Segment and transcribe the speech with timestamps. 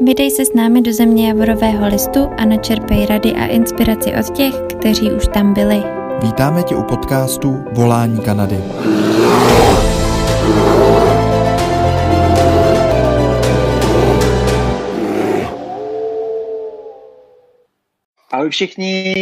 [0.00, 4.54] Vydej se s námi do země Javorového listu a načerpej rady a inspiraci od těch,
[4.78, 5.82] kteří už tam byli.
[6.22, 8.56] Vítáme tě u podcastu Volání Kanady.
[18.30, 19.14] Ahoj všichni,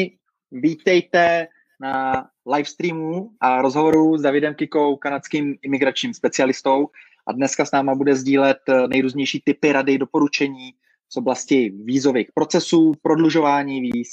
[0.53, 1.49] vítejte
[1.81, 2.27] na
[2.57, 6.89] livestreamu a rozhovoru s Davidem Kikou, kanadským imigračním specialistou.
[7.27, 10.75] A dneska s náma bude sdílet eh, nejrůznější typy rady, doporučení
[11.09, 14.09] z oblasti vízových procesů, prodlužování víz,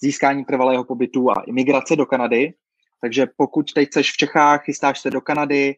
[0.00, 2.54] získání trvalého pobytu a imigrace do Kanady.
[3.00, 5.76] Takže pokud teď jsi v Čechách, chystáš se do Kanady,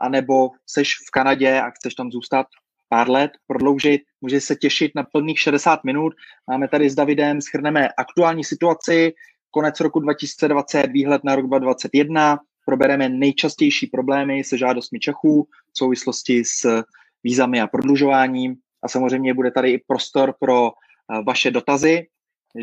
[0.00, 2.46] anebo jsi v Kanadě a chceš tam zůstat
[2.88, 6.14] pár let, prodloužit, můžeš se těšit na plných 60 minut.
[6.50, 9.12] Máme tady s Davidem, schrneme aktuální situaci,
[9.50, 16.44] konec roku 2020, výhled na rok 2021, probereme nejčastější problémy se žádostmi Čechů v souvislosti
[16.44, 16.82] s
[17.24, 22.06] vízami a prodlužováním a samozřejmě bude tady i prostor pro eh, vaše dotazy.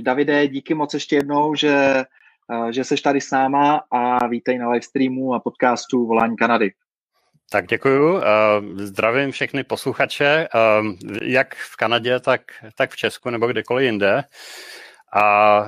[0.02, 2.04] Davide, díky moc ještě jednou, že,
[2.52, 6.72] eh, že jsi tady s náma a vítej na livestreamu a podcastu Volání Kanady.
[7.52, 8.18] Tak děkuju.
[8.18, 8.26] Eh,
[8.86, 10.48] zdravím všechny posluchače,
[11.22, 12.42] jak v Kanadě, tak,
[12.76, 14.24] tak v Česku nebo kdekoliv jinde.
[15.14, 15.64] A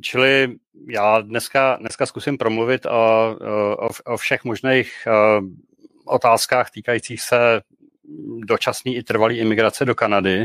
[0.00, 0.56] čili
[0.88, 3.36] já dneska, dneska zkusím promluvit o,
[3.78, 5.08] o, o všech možných
[6.04, 7.60] otázkách týkajících se
[8.46, 10.44] dočasný i trvalý imigrace do Kanady.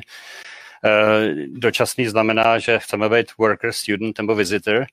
[1.48, 4.86] Dočasný znamená, že chceme být worker, student nebo visitor.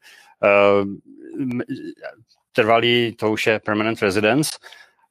[2.52, 4.58] Trvalý to už je permanent residence.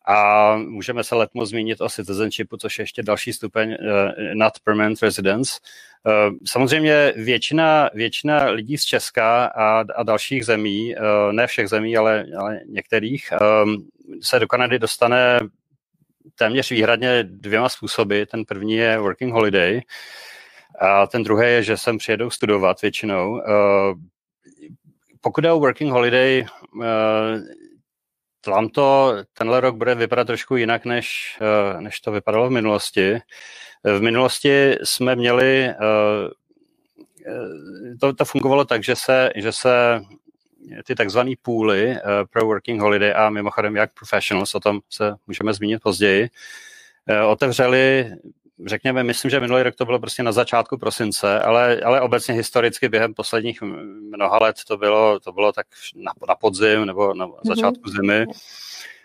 [0.09, 3.75] A můžeme se letmo zmínit o citizenshipu, což je ještě další stupeň uh,
[4.33, 5.59] nad permanent residence.
[6.03, 11.97] Uh, samozřejmě většina, většina lidí z Česka a, a dalších zemí, uh, ne všech zemí,
[11.97, 13.33] ale, ale některých,
[14.21, 15.39] se do Kanady dostane
[16.35, 18.23] téměř výhradně dvěma způsoby.
[18.23, 19.81] Ten první je working holiday
[20.79, 23.41] a ten druhý je, že sem přijedou studovat většinou.
[25.21, 26.45] Pokud je o working holiday,
[28.41, 33.19] tam to tenhle rok bude vypadat trošku jinak, než, uh, než to vypadalo v minulosti.
[33.83, 35.73] V minulosti jsme měli,
[37.99, 40.01] to, to fungovalo tak, že se, že se
[40.85, 41.95] ty takzvané půly
[42.31, 46.29] pro working holiday a mimochodem jak professionals, o tom se můžeme zmínit později,
[47.27, 48.11] otevřeli
[48.65, 52.89] řekněme, myslím, že minulý rok to bylo prostě na začátku prosince, ale, ale obecně historicky
[52.89, 57.83] během posledních mnoha let to bylo, to bylo tak na, na podzim nebo na začátku
[57.83, 58.01] mm-hmm.
[58.01, 58.25] zimy.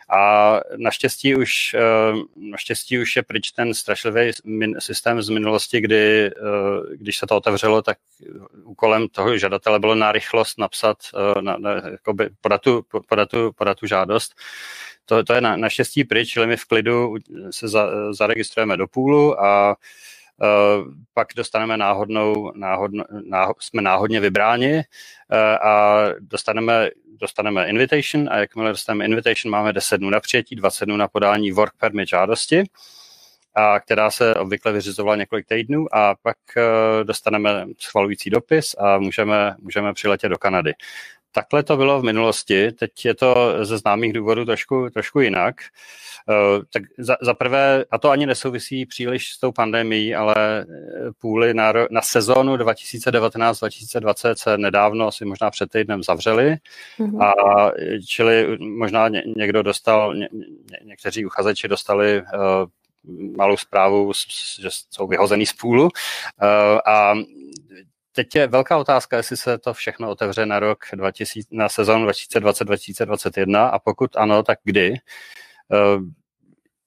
[0.09, 4.31] A naštěstí už, eh, naštěstí už je pryč ten strašlivý
[4.79, 6.31] systém z minulosti, kdy, eh,
[6.97, 7.99] když se to otevřelo, tak
[8.65, 13.53] úkolem toho žadatele bylo na rychlost napsat, eh, na, na, jakoby podat, tu, podat, tu,
[13.53, 14.35] podat tu žádost.
[15.07, 17.17] To, to je na, naštěstí pryč, čili my v klidu
[17.51, 19.77] se za, zaregistrujeme do půlu a
[20.43, 28.39] Uh, pak dostaneme náhodnou, náhodno, náhod, jsme náhodně vybráni uh, a dostaneme, dostaneme invitation a
[28.39, 32.65] jakmile dostaneme invitation, máme 10 dnů na přijetí, 20 dnů na podání work permit žádosti,
[33.55, 39.57] a která se obvykle vyřizovala několik týdnů a pak uh, dostaneme schvalující dopis a můžeme,
[39.61, 40.73] můžeme přiletět do Kanady.
[41.35, 45.55] Takhle to bylo v minulosti, teď je to ze známých důvodů trošku, trošku jinak.
[46.29, 50.65] Uh, tak za, za prvé, a to ani nesouvisí příliš s tou pandemí, ale eh,
[51.19, 56.57] půly na, na sezónu 2019-2020 se nedávno, asi možná před týdnem zavřely.
[56.99, 57.23] Mm-hmm.
[57.23, 57.35] A
[58.09, 60.47] čili možná ně, někdo dostal, ně, ně,
[60.85, 62.27] někteří uchazeči dostali uh,
[63.37, 64.13] malou zprávu,
[64.61, 65.83] že jsou vyhozený z půlu.
[65.83, 65.91] Uh,
[66.87, 67.15] a
[68.15, 73.71] teď je velká otázka, jestli se to všechno otevře na rok 2000, na sezónu 2020-2021
[73.73, 74.95] a pokud ano, tak kdy.
[75.73, 76.25] Eh,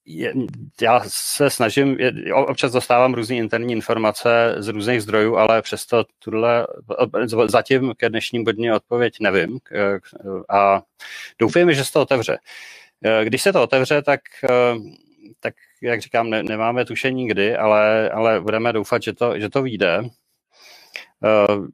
[0.10, 0.34] je,
[0.82, 6.68] já se snažím, je, občas dostávám různé interní informace z různých zdrojů, ale přesto tuhle,
[7.48, 9.60] zatím ke dnešním dní odpověď nevím
[10.50, 10.82] a
[11.40, 12.38] doufejme, že se to otevře.
[13.06, 14.76] Eh, když se to otevře, tak, eh,
[15.40, 19.62] tak jak říkám, ne, nemáme tušení kdy, ale, ale budeme doufat, že to, že to
[19.62, 20.02] vyjde.
[21.24, 21.68] Uh,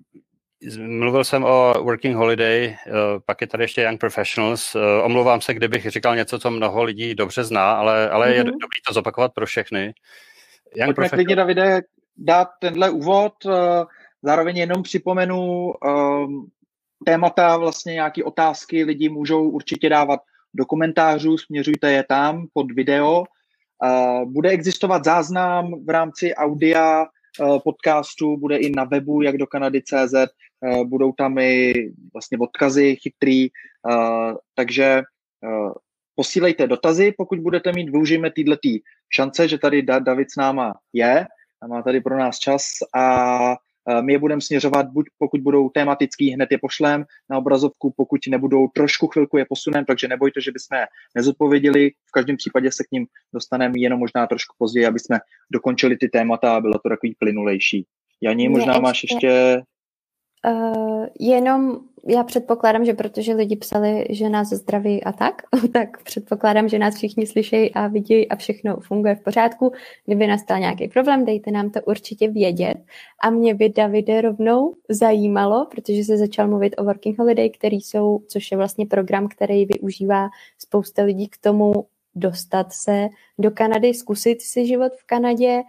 [0.88, 2.94] mluvil jsem o Working Holiday, uh,
[3.26, 4.76] pak je tady ještě Young Professionals.
[4.76, 8.34] Uh, omlouvám se, kdybych říkal něco, co mnoho lidí dobře zná, ale, ale mm-hmm.
[8.34, 8.52] je mhm.
[8.52, 9.94] dobré to zopakovat pro všechny.
[10.76, 11.82] Young Pojďme klidně, Davide,
[12.18, 13.34] dát tenhle úvod.
[14.22, 15.74] Zároveň jenom připomenu
[17.06, 20.20] témata, vlastně nějaké otázky lidi můžou určitě dávat
[20.54, 23.24] do komentářů, směřujte je tam pod video.
[24.26, 27.08] Bude existovat záznam v rámci audia Eh,
[27.64, 30.28] podcastu, bude i na webu, jak do Kanady.cz, eh,
[30.84, 31.74] budou tam i
[32.14, 35.02] vlastně odkazy chytrý, eh, takže
[36.16, 38.58] posílejte dotazy, pokud budete mít, využijeme týhle
[39.10, 41.26] šance, že tady David s náma je
[41.68, 42.64] má tady pro nás čas
[42.96, 43.56] a
[44.02, 48.68] my je budeme směřovat, buď pokud budou tematický, hned je pošlem na obrazovku, pokud nebudou,
[48.68, 50.86] trošku chvilku je posunem, takže nebojte, že bychom
[51.16, 51.90] nezodpověděli.
[51.90, 55.20] V každém případě se k ním dostaneme jenom možná trošku později, aby jsme
[55.54, 57.86] dokončili ty témata a bylo to takový plynulejší.
[58.22, 59.62] Janí, možná máš ještě
[60.48, 65.42] Uh, jenom já předpokládám, že protože lidi psali, že nás zdraví a tak,
[65.74, 69.72] tak předpokládám, že nás všichni slyšejí a vidí a všechno funguje v pořádku.
[70.06, 72.78] Kdyby nastal nějaký problém, dejte nám to určitě vědět.
[73.24, 78.20] A mě by Davide rovnou zajímalo, protože se začal mluvit o Working Holiday, který jsou,
[78.28, 81.74] což je vlastně program, který využívá spousta lidí k tomu
[82.16, 83.10] dostat se
[83.40, 85.62] do Kanady, zkusit si život v Kanadě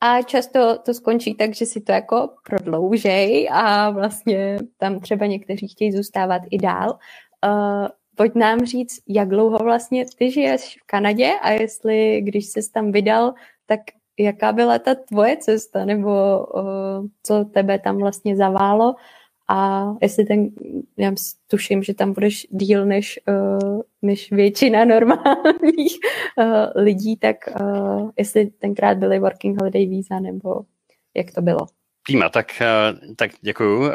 [0.00, 5.68] a často to skončí tak, že si to jako prodloužej a vlastně tam třeba někteří
[5.68, 6.98] chtějí zůstávat i dál.
[7.46, 12.72] Uh, pojď nám říct, jak dlouho vlastně ty žiješ v Kanadě a jestli, když jsi
[12.72, 13.34] tam vydal,
[13.66, 13.80] tak
[14.18, 16.10] jaká byla ta tvoje cesta, nebo
[16.46, 18.94] uh, co tebe tam vlastně zaválo
[19.48, 20.48] a jestli ten,
[20.96, 21.12] já
[21.46, 25.98] tuším, že tam budeš díl než, uh, než většina normálních
[26.38, 30.60] uh, lidí, tak uh, jestli tenkrát byly working holiday víza, nebo
[31.16, 31.66] jak to bylo?
[32.06, 32.46] Prima, tak,
[33.16, 33.90] tak děkuju.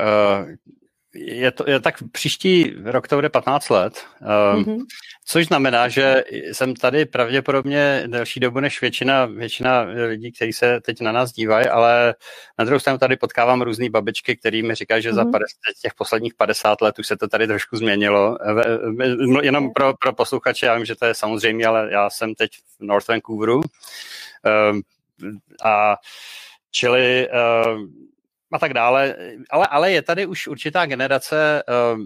[1.16, 4.80] Je to, je tak příští rok to bude 15 let, um, mm-hmm.
[5.26, 11.02] což znamená, že jsem tady pravděpodobně delší dobu než většina, většina lidí, kteří se teď
[11.02, 12.16] na nás dívají, ale
[12.60, 15.16] na druhou stranu tady potkávám různé babičky, který mi říkají, že mm-hmm.
[15.16, 15.74] za 50, mhm.
[15.82, 18.38] těch posledních 50 let už se to tady trošku změnilo.
[19.42, 22.86] Jenom pro, pro posluchače, já vím, že to je samozřejmě, ale já jsem teď v
[22.86, 24.82] North Vancouveru um,
[25.64, 25.96] a
[26.72, 27.80] čili uh,
[28.54, 29.16] a tak dále.
[29.50, 31.64] Ale, ale je tady už určitá generace
[31.94, 32.00] uh,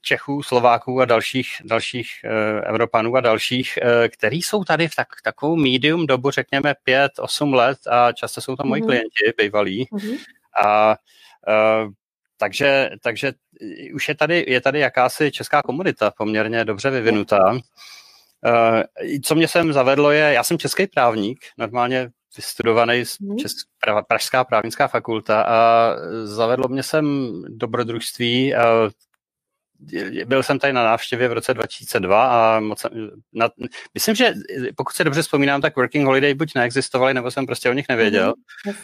[0.00, 5.08] Čechů, Slováků a dalších, dalších uh, Evropanů a dalších, uh, který jsou tady v tak,
[5.24, 8.86] takovou medium dobu, řekněme 5-8 let a často jsou to moji mm-hmm.
[8.86, 9.88] klienti, bývalí.
[9.92, 10.18] Mm-hmm.
[10.64, 10.96] A
[11.48, 11.90] uh,
[12.38, 13.32] takže, takže
[13.94, 17.58] už je tady, je tady jakási česká komunita poměrně dobře vyvinutá.
[19.24, 23.36] Co mě sem zavedlo je, já jsem český právník, normálně vystudovaný mm.
[23.36, 23.56] Česk,
[24.08, 25.90] Pražská právnická fakulta a
[26.24, 28.54] zavedlo mě sem dobrodružství.
[30.26, 32.86] Byl jsem tady na návštěvě v roce 2002 a moc,
[33.32, 33.48] na,
[33.94, 34.34] myslím, že
[34.76, 38.34] pokud se dobře vzpomínám, tak Working Holiday buď neexistovaly, nebo jsem prostě o nich nevěděl.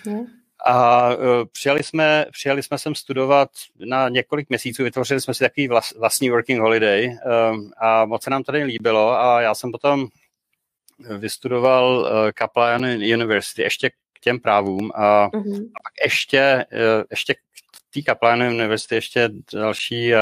[0.07, 0.27] Mm,
[0.67, 1.23] a uh,
[1.53, 3.51] přijali, jsme, přijali jsme sem studovat
[3.87, 7.09] na několik měsíců, vytvořili jsme si takový vlas, vlastní working holiday
[7.53, 10.09] um, a moc se nám tady líbilo a já jsem potom
[11.19, 15.63] vystudoval uh, Kaplan University ještě k těm právům a, uh-huh.
[15.65, 17.39] a pak ještě, uh, ještě k
[17.95, 20.19] té Kaplan University ještě další uh,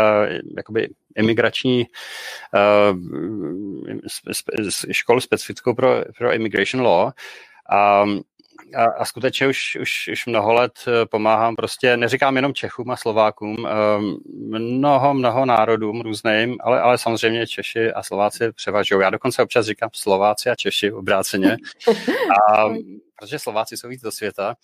[0.56, 1.86] jakoby imigrační
[4.90, 7.10] školu specifickou pro, pro immigration law.
[7.70, 8.04] A
[8.74, 12.96] a, a skutečně už, už, už mnoho let eh, pomáhám prostě, neříkám jenom Čechům a
[12.96, 13.72] Slovákům, eh,
[14.58, 19.02] mnoho, mnoho národům různým, ale, ale samozřejmě Češi a Slováci převažují.
[19.02, 21.56] Já dokonce občas říkám Slováci a Češi obráceně,
[22.52, 22.68] a,
[23.18, 24.54] protože Slováci jsou víc do světa.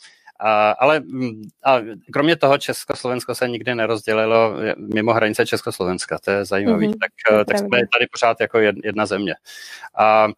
[0.40, 1.78] A, ale mm, a
[2.12, 4.54] kromě toho Československo se nikdy nerozdělilo
[4.94, 6.78] mimo hranice Československa, to je zajímavé.
[6.86, 9.34] Mm-hmm, tak, eh, tak jsme tady pořád jako jedna země.
[9.98, 10.28] A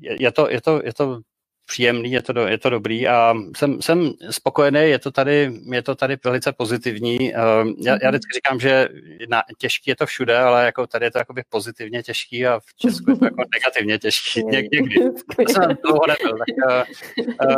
[0.00, 1.20] je to, je to, je to
[1.68, 5.82] příjemný, je to, do, je to dobrý a jsem, jsem spokojený, je to tady, je
[5.82, 7.34] to tady velice pozitivní.
[7.34, 8.08] Ehm, já, já mhm.
[8.08, 8.88] vždycky říkám, že
[9.28, 12.74] na, těžký je to všude, ale jako tady je to jakoby pozitivně těžký a v
[12.76, 14.94] Česku je to jako negativně těžký Něk, někdy.
[15.36, 16.38] To jsem dlouho nebyl.
[16.38, 16.88] Tak,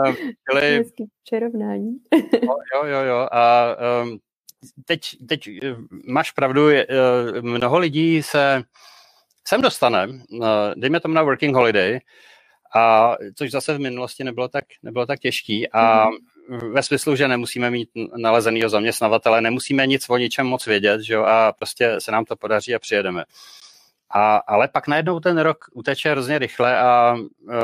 [0.08, 0.14] uh,
[0.50, 0.84] čili,
[1.24, 1.96] Čarovnání.
[2.74, 3.28] jo, jo, jo.
[3.32, 4.18] A um,
[4.84, 5.48] teď, teď
[6.06, 6.86] máš pravdu, je,
[7.40, 8.62] mnoho lidí se
[9.48, 10.08] sem dostane,
[10.74, 12.00] dejme tomu na working holiday,
[12.76, 16.06] a což zase v minulosti nebylo tak, nebylo tak těžký a
[16.48, 16.72] mm.
[16.72, 21.24] ve smyslu, že nemusíme mít nalezenýho zaměstnavatele, nemusíme nic o ničem moc vědět, že jo,
[21.24, 23.24] a prostě se nám to podaří a přijedeme.
[24.14, 27.54] A, ale pak najednou ten rok uteče hrozně rychle a uh,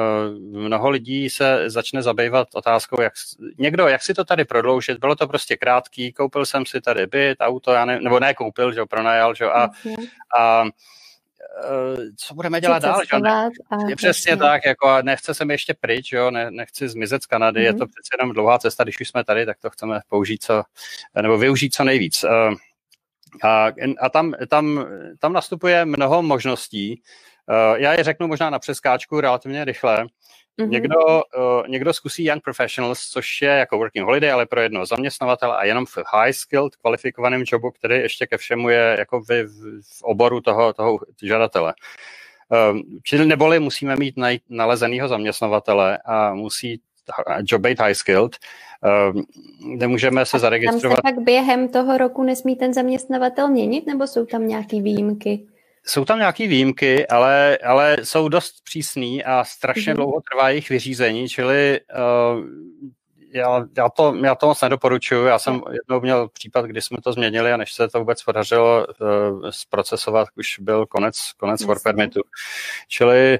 [0.52, 3.12] mnoho lidí se začne zabývat otázkou, jak,
[3.58, 7.38] někdo, jak si to tady prodloužit, bylo to prostě krátký, koupil jsem si tady byt,
[7.40, 9.70] auto, já ne, nebo ne koupil, že jo, pronajal, že jo, a,
[10.38, 10.70] a Eh,
[12.16, 13.00] co budeme dělat dál.
[13.12, 13.20] Že?
[13.20, 13.48] Ne,
[13.88, 14.36] je přesně jasně.
[14.36, 16.30] tak, jako nechce se mi ještě pryč, jo?
[16.30, 17.64] Ne, nechci zmizet z Kanady, mm-hmm.
[17.64, 17.88] je to mhm.
[17.88, 20.62] přece jenom dlouhá cesta, když už jsme tady, tak to chceme použít co,
[21.22, 22.24] nebo využít co nejvíc.
[22.24, 22.54] Eh,
[23.42, 24.86] a, a tam, tam,
[25.18, 27.02] tam nastupuje mnoho možností.
[27.50, 30.06] Eh, já je řeknu možná na přeskáčku relativně rychle.
[30.60, 30.68] Mm-hmm.
[30.68, 35.56] Někdo, uh, někdo zkusí Young Professionals, což je jako working holiday, ale pro jednoho zaměstnavatele
[35.56, 39.46] a jenom v high skilled kvalifikovaném jobu, který ještě ke všemu je jako v,
[39.82, 41.74] v oboru toho, toho žadatele.
[42.70, 44.14] Um, čili neboli musíme mít
[44.48, 46.80] nalezenýho zaměstnavatele a musí
[47.42, 48.36] job bait high skilled,
[49.76, 51.02] kde můžeme se zaregistrovat.
[51.02, 55.46] Tam se pak během toho roku nesmí ten zaměstnavatel měnit, nebo jsou tam nějaké výjimky?
[55.88, 59.96] Jsou tam nějaké výjimky, ale, ale jsou dost přísný a strašně mm-hmm.
[59.96, 62.44] dlouho trvá jejich vyřízení, čili uh,
[63.32, 65.24] já, já, to, já to moc nedoporučuju.
[65.24, 68.86] Já jsem jednou měl případ, kdy jsme to změnili a než se to vůbec podařilo
[68.86, 72.20] uh, zprocesovat, už byl konec, konec work permitu.
[72.88, 73.38] Čili,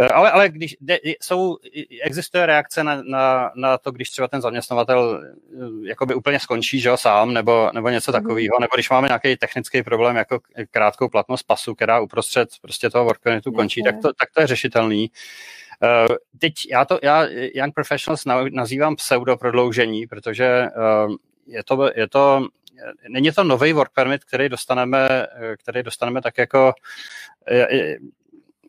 [0.00, 1.56] uh, ale, ale když de, jsou,
[2.02, 5.20] existuje reakce na, na, na to, když třeba ten zaměstnavatel
[5.52, 8.20] uh, jakoby úplně skončí, že jo, sám, nebo, nebo něco mhm.
[8.20, 10.38] takového, nebo když máme nějaký technický problém, jako
[10.70, 14.46] krátkou platnost pasu, která uprostřed prostě toho work permitu končí, tak to, tak to je
[14.46, 15.10] řešitelný.
[15.10, 15.58] Uh,
[16.38, 20.66] teď já to, já Young Professionals nazývám pseudo prodloužení, protože
[21.06, 21.14] uh,
[21.46, 22.46] je to, je to
[23.08, 26.72] není to nový work permit, který dostaneme, který dostaneme tak jako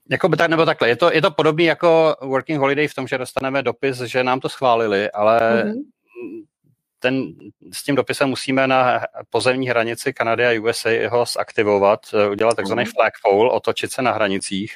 [0.09, 3.07] jako by tak, nebo takhle, je to, je to podobný jako working holiday v tom,
[3.07, 5.81] že dostaneme dopis, že nám to schválili, ale mm-hmm.
[6.99, 7.23] ten,
[7.73, 11.99] s tím dopisem musíme na pozemní hranici Kanady a USA ho zaktivovat,
[12.31, 12.93] udělat takzvaný mm-hmm.
[12.93, 14.75] flagpole, otočit se na hranicích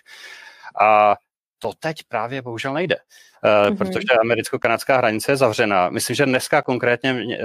[0.81, 1.15] a
[1.63, 2.95] to teď právě bohužel nejde,
[3.43, 3.77] mm-hmm.
[3.77, 5.89] protože americko-kanadská hranice je zavřená.
[5.89, 7.39] Myslím, že dneska konkrétně eh,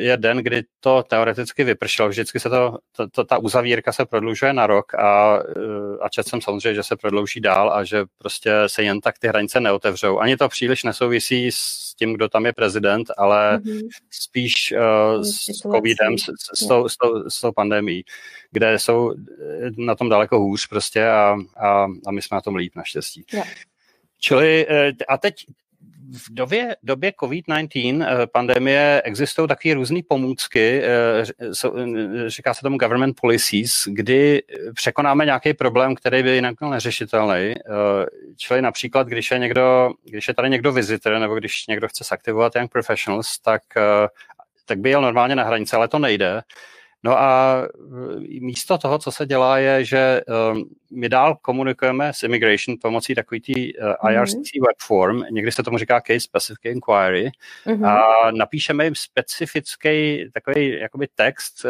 [0.00, 2.08] je den, kdy to teoreticky vypršelo.
[2.08, 6.28] Vždycky se to, to, to ta uzavírka se prodlužuje na rok a, eh, a četl
[6.28, 10.18] jsem samozřejmě, že se prodlouží dál a že prostě se jen tak ty hranice neotevřou.
[10.18, 13.88] Ani to příliš nesouvisí s tím, kdo tam je prezident, ale mm-hmm.
[14.10, 18.02] spíš uh, s covidem, s, s, tou, s, tou, s tou pandemí,
[18.50, 19.14] kde jsou
[19.76, 23.24] na tom daleko hůř prostě a, a, a my jsme na tom líp naštěstí.
[23.32, 23.48] Yeah.
[24.24, 25.34] Čili eh, a teď
[26.12, 31.24] v době, době COVID-19 eh, pandemie existují takové různé pomůcky, eh,
[32.26, 34.42] říká se tomu government policies, kdy
[34.74, 37.54] překonáme nějaký problém, který by jinak byl neřešitelný.
[38.36, 42.56] Čili například, když je, někdo, když je tady někdo visitor, nebo když někdo chce zaktivovat
[42.56, 43.62] Young Professionals, tak,
[44.64, 46.42] tak by jel normálně na hranice, ale to nejde.
[47.04, 50.20] No a e, místo toho, co se dělá, je, že
[50.52, 54.66] um, my dál komunikujeme s immigration pomocí takový tý uh, e, IRCC mm-hmm.
[54.66, 57.30] web form, někdy se tomu říká case specific inquiry,
[57.66, 57.86] mm-hmm.
[57.88, 61.66] a napíšeme jim specifický takový jakoby text,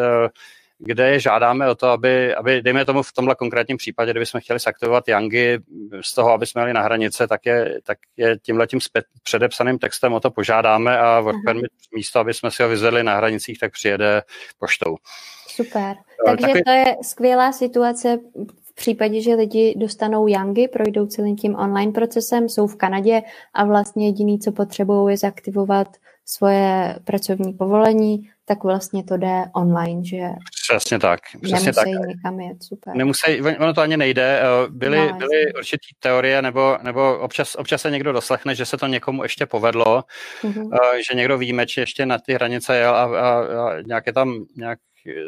[0.85, 5.09] kde žádáme o to, aby, aby, dejme tomu v tomhle konkrétním případě, kdybychom chtěli saktivovat
[5.09, 5.59] Yangy
[6.00, 8.79] z toho, aby jsme jeli na hranice, tak je, tak je tímhle tím
[9.23, 13.17] předepsaným textem o to požádáme a work permit místo, aby jsme si ho vyzvedli na
[13.17, 14.23] hranicích, tak přijede
[14.59, 14.97] poštou.
[15.49, 15.97] Super.
[15.97, 16.62] Eh, Takže Takový...
[16.64, 18.19] to je skvělá situace
[18.62, 23.23] v případě, že lidi dostanou Yangy, projdou celým tím online procesem, jsou v Kanadě
[23.55, 25.88] a vlastně jediný, co potřebují, je zaktivovat
[26.25, 28.31] svoje pracovní povolení,
[28.65, 30.21] vlastně to jde online, že
[30.69, 31.21] Přesně tak.
[31.43, 32.09] Přesně nemusí tak.
[32.09, 32.97] nikam jet, super.
[32.97, 34.41] Nemusí, ono to ani nejde.
[34.41, 38.77] Eh, byly, no, byly určitý teorie, nebo, nebo občas, občas se někdo doslechne, že se
[38.77, 40.05] to někomu ještě povedlo,
[40.43, 40.71] mm-hmm.
[41.09, 44.79] že někdo výjimeč ještě na ty hranice jel a, a, a nějaké tam nějak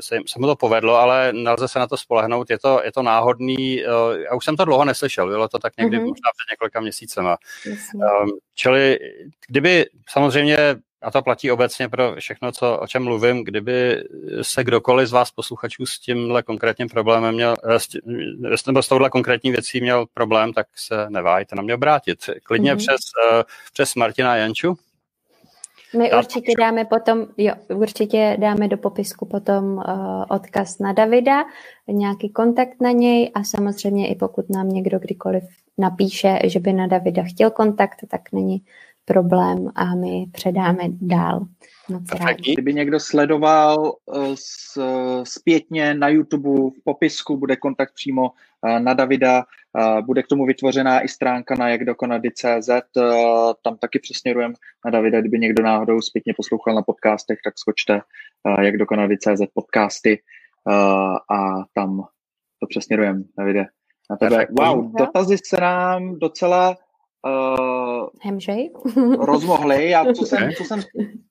[0.00, 3.02] se, se mu to povedlo, ale nelze se na to spolehnout, je to, je to
[3.02, 3.86] náhodný, eh,
[4.30, 6.00] já už jsem to dlouho neslyšel, bylo to tak někdy mm-hmm.
[6.00, 7.36] možná před několika měsícema.
[7.94, 8.98] Um, čili
[9.48, 10.56] kdyby samozřejmě
[11.02, 14.04] a to platí obecně pro všechno, co, o čem mluvím, kdyby
[14.42, 18.00] se kdokoliv z vás posluchačů s tímhle konkrétním problémem měl, eh, s, tím,
[18.66, 22.18] nebo s touhle konkrétní věcí měl problém, tak se neváhejte na mě obrátit.
[22.42, 22.78] Klidně mm-hmm.
[22.78, 23.00] přes,
[23.32, 24.76] uh, přes Martina Janču.
[25.98, 31.44] My určitě dáme potom, jo, určitě dáme do popisku potom uh, odkaz na Davida,
[31.88, 35.44] nějaký kontakt na něj a samozřejmě i pokud nám někdo kdykoliv
[35.78, 38.62] napíše, že by na Davida chtěl kontakt, tak není
[39.06, 41.46] problém a my předáme dál.
[42.54, 44.80] Kdyby někdo sledoval uh, s,
[45.24, 49.44] zpětně na YouTube v popisku, bude kontakt přímo uh, na Davida,
[50.06, 52.70] bude k tomu vytvořená i stránka na jakdokonady.cz,
[53.64, 58.00] tam taky přesměrujeme na Davida, kdyby někdo náhodou zpětně poslouchal na podcastech, tak skočte
[58.62, 60.22] jakdokonady.cz podcasty.
[61.32, 62.04] A tam
[62.60, 63.64] to přesměrujeme, Davide.
[64.10, 64.46] Na tebe.
[64.60, 66.76] Wow, dotazy se nám docela
[67.26, 68.70] uh, Hemžej?
[69.18, 69.90] rozmohli.
[69.90, 70.82] Já, co jsem, co jsem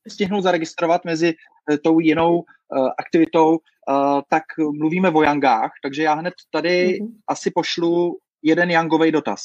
[0.08, 1.34] stihnul zaregistrovat mezi
[1.72, 4.44] uh, tou jinou uh, aktivitou, uh, tak
[4.80, 7.14] mluvíme o Yangách, takže já hned tady mm-hmm.
[7.28, 9.42] asi pošlu jeden Yangový dotaz.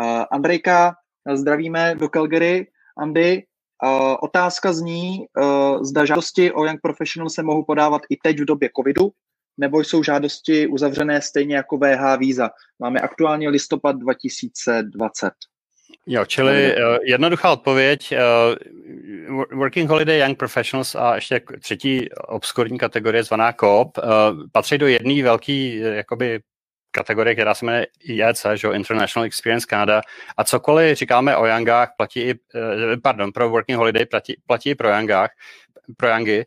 [0.00, 0.94] Uh, Andrejka,
[1.34, 2.66] zdravíme do Calgary.
[2.98, 3.42] Andy,
[3.84, 8.44] uh, otázka zní, uh, zda žádosti o Young Professional se mohou podávat i teď v
[8.44, 9.10] době covidu,
[9.58, 12.50] nebo jsou žádosti uzavřené stejně jako VH víza.
[12.78, 15.30] Máme aktuálně listopad 2020.
[16.10, 18.14] Jo, čili uh, jednoduchá odpověď.
[19.28, 24.04] Uh, working Holiday Young Professionals a ještě třetí obskurní kategorie zvaná COP uh,
[24.52, 26.40] patří do jedné velké jakoby
[26.90, 30.02] kategorie, která se jmenuje IEC, že, International Experience Canada,
[30.36, 34.74] a cokoliv říkáme o Youngách, platí i, eh, pardon, pro Working Holiday platí, platí i
[34.74, 35.30] pro Youngách,
[35.96, 36.44] pro Youngy,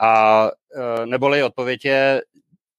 [0.00, 2.22] a eh, neboli odpověď je,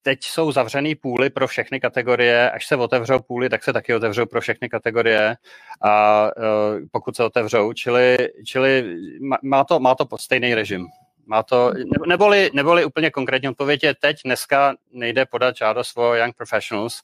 [0.07, 4.25] teď jsou zavřený půly pro všechny kategorie, až se otevřou půly, tak se taky otevřou
[4.25, 5.35] pro všechny kategorie
[5.81, 8.95] a uh, pokud se otevřou, čili, čili
[9.43, 10.87] má, to, má to stejný režim.
[11.25, 11.73] Má to,
[12.07, 17.01] neboli, neboli úplně konkrétní odpověď je teď, dneska nejde podat žádost o Young Professionals,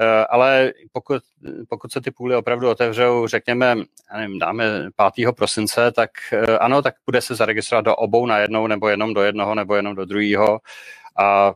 [0.00, 1.22] uh, ale pokud,
[1.68, 3.76] pokud se ty půly opravdu otevřou, řekněme,
[4.16, 4.64] nevím, dáme
[5.14, 5.32] 5.
[5.36, 9.54] prosince, tak uh, ano, tak bude se zaregistrovat do obou najednou, nebo jenom do jednoho,
[9.54, 10.60] nebo jenom do druhého
[11.18, 11.52] a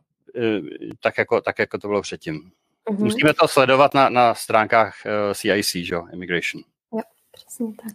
[1.02, 2.50] tak jako, tak jako to bylo předtím.
[2.90, 3.04] Mm-hmm.
[3.04, 4.94] Musíme to sledovat na, na stránkách
[5.34, 5.96] CIC, že?
[6.12, 6.62] Immigration.
[6.92, 7.00] Jo,
[7.32, 7.92] přesně tak.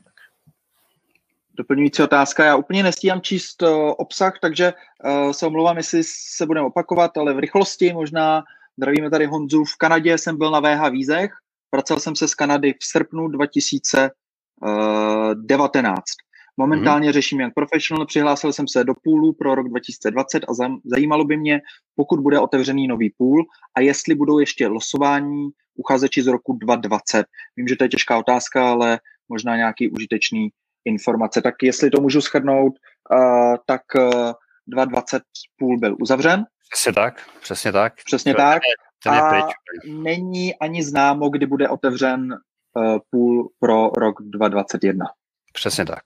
[1.58, 2.46] Doplňující otázka.
[2.46, 4.74] Já úplně nestíhám číst uh, obsah, takže
[5.06, 8.44] uh, se omlouvám, jestli se budeme opakovat, ale v rychlosti možná
[8.78, 9.64] zdravíme tady Honzu.
[9.64, 11.32] V Kanadě jsem byl na VH vízech,
[11.72, 16.04] vracel jsem se z Kanady v srpnu 2019.
[16.58, 17.14] Momentálně mm-hmm.
[17.14, 20.54] řeším jak professional, přihlásil jsem se do půlu pro rok 2020 a
[20.86, 21.62] zajímalo by mě,
[21.96, 23.46] pokud bude otevřený nový půl
[23.78, 27.26] a jestli budou ještě losování uchazeči z roku 2020.
[27.58, 30.50] Vím, že to je těžká otázka, ale možná nějaký užitečný
[30.86, 31.42] informace.
[31.42, 32.74] Tak jestli to můžu schrnout,
[33.12, 34.32] uh, tak uh,
[34.68, 35.24] 2020
[35.58, 36.46] půl byl uzavřen.
[36.72, 37.94] Přesně tak, přesně tak.
[38.06, 38.62] Přesně to tak.
[39.06, 39.56] Je, a pryč.
[39.88, 45.06] není ani známo, kdy bude otevřen uh, půl pro rok 2021.
[45.54, 46.04] Přesně tak.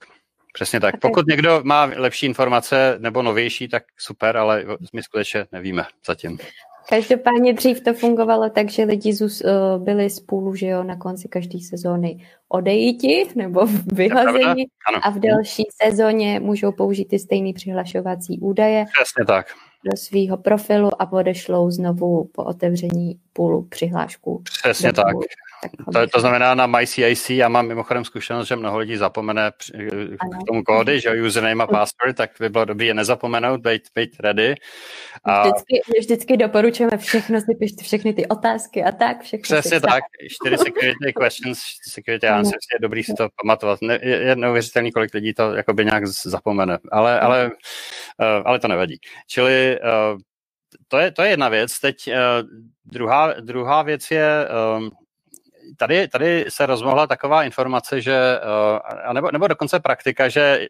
[0.52, 1.00] Přesně tak.
[1.00, 6.38] Pokud někdo má lepší informace nebo novější, tak super, ale my skutečně nevíme zatím.
[6.88, 11.28] Každopádně dřív to fungovalo tak, že lidi zus, uh, byli spolu, že jo, na konci
[11.28, 14.64] každé sezóny odejiti nebo vyhození
[15.02, 18.84] a v další sezóně můžou použít ty stejné přihlašovací údaje.
[18.94, 19.46] Přesně tak
[19.84, 24.42] do svého profilu a odešlou znovu po otevření půlu přihlášku.
[24.62, 25.16] Přesně tak.
[25.92, 29.52] To, to znamená na MyCIC, já mám mimochodem zkušenost, že mnoho lidí zapomene
[30.10, 34.20] k tomu kódy, že username a password, tak by bylo dobré je nezapomenout, být, být
[34.20, 34.54] ready.
[35.24, 35.42] A...
[35.42, 39.22] Vždycky, vždycky doporučujeme všechno si pište, všechny ty otázky a tak.
[39.22, 43.78] Všechno Přesně tak, čtyři security questions, security answers, je dobrý si to pamatovat.
[43.82, 48.68] Ne, je, je neuvěřitelný, kolik lidí to jakoby nějak zapomene, ale, ale, uh, ale to
[48.68, 48.98] nevadí.
[49.26, 50.20] Čili uh,
[50.88, 51.80] to je, to je jedna věc.
[51.80, 52.14] Teď uh,
[52.84, 54.90] druhá, druhá věc je, um,
[55.80, 58.40] tady, tady se rozmohla taková informace, že,
[59.06, 60.68] uh, nebo, nebo dokonce praktika, že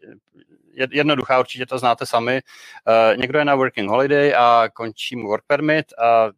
[0.91, 5.43] jednoduchá, určitě to znáte sami, uh, někdo je na working holiday a končí mu work
[5.47, 6.29] permit a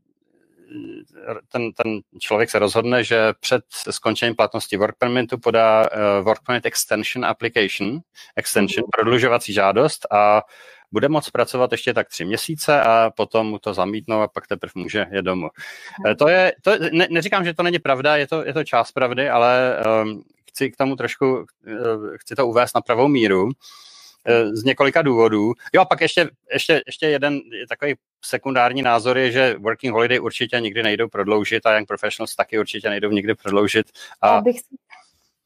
[1.51, 6.65] ten, ten člověk se rozhodne, že před skončením platnosti work permitu podá uh, work permit
[6.65, 7.99] extension application,
[8.35, 10.41] extension, prodlužovací žádost a
[10.93, 14.71] bude moct pracovat ještě tak tři měsíce a potom mu to zamítnou a pak teprve
[14.75, 15.49] může je domů.
[16.07, 18.91] Eh, to je, to, ne, neříkám, že to není pravda, je to, je to část
[18.91, 21.45] pravdy, ale um, chci k tomu trošku, uh,
[22.17, 23.49] chci to uvést na pravou míru
[24.53, 25.53] z několika důvodů.
[25.73, 30.59] Jo a pak ještě, ještě, ještě jeden takový sekundární názor je, že working holiday určitě
[30.59, 33.85] nikdy nejdou prodloužit a young professionals taky určitě nejdou nikdy prodloužit.
[34.21, 34.29] A...
[34.29, 34.55] Abych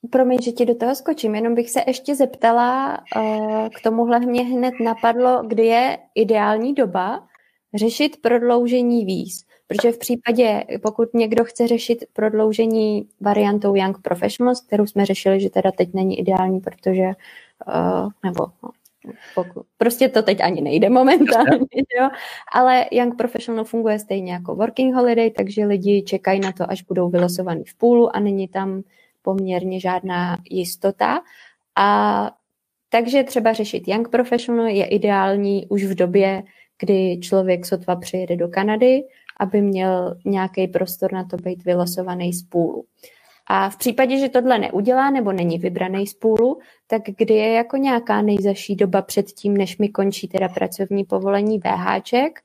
[0.09, 4.43] Promiň, že ti do toho skočím, jenom bych se ještě zeptala, uh, k tomuhle mě
[4.43, 7.27] hned napadlo, kdy je ideální doba
[7.73, 9.45] řešit prodloužení víz.
[9.67, 15.49] Protože v případě, pokud někdo chce řešit prodloužení variantou Young Professionals, kterou jsme řešili, že
[15.49, 17.03] teda teď není ideální, protože,
[17.67, 18.69] uh, nebo no,
[19.35, 22.09] pokud, prostě to teď ani nejde momentálně, jo?
[22.53, 27.09] ale Young Professional funguje stejně jako Working Holiday, takže lidi čekají na to, až budou
[27.09, 28.83] vylosovaný v půlu a není tam
[29.27, 31.19] poměrně žádná jistota.
[31.77, 32.31] A
[32.89, 36.43] takže třeba řešit Young Professional je ideální už v době,
[36.79, 39.03] kdy člověk sotva přijede do Kanady,
[39.39, 42.85] aby měl nějaký prostor na to být vylosovaný z půlu.
[43.47, 47.77] A v případě, že tohle neudělá nebo není vybraný z půlu, tak kdy je jako
[47.77, 52.39] nějaká nejzaší doba před tím, než mi končí teda pracovní povolení VHček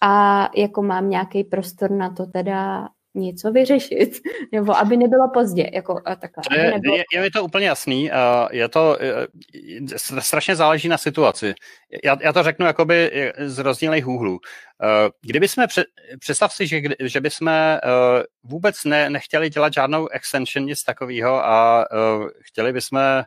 [0.00, 4.20] a jako mám nějaký prostor na to teda něco vyřešit,
[4.52, 5.70] nebo aby nebylo pozdě.
[5.72, 6.96] Jako, a takhle, to je, nebylo...
[6.96, 8.10] je, je mi to úplně jasný.
[8.50, 8.98] Je to,
[10.18, 11.54] strašně záleží na situaci.
[12.04, 14.38] Já, já to řeknu jakoby z rozdílných úhlů.
[15.20, 15.66] Kdyby jsme,
[16.18, 17.50] představ si, že, že bychom
[18.44, 21.84] vůbec ne, nechtěli dělat žádnou extension, nic takového a
[22.42, 23.24] chtěli bychom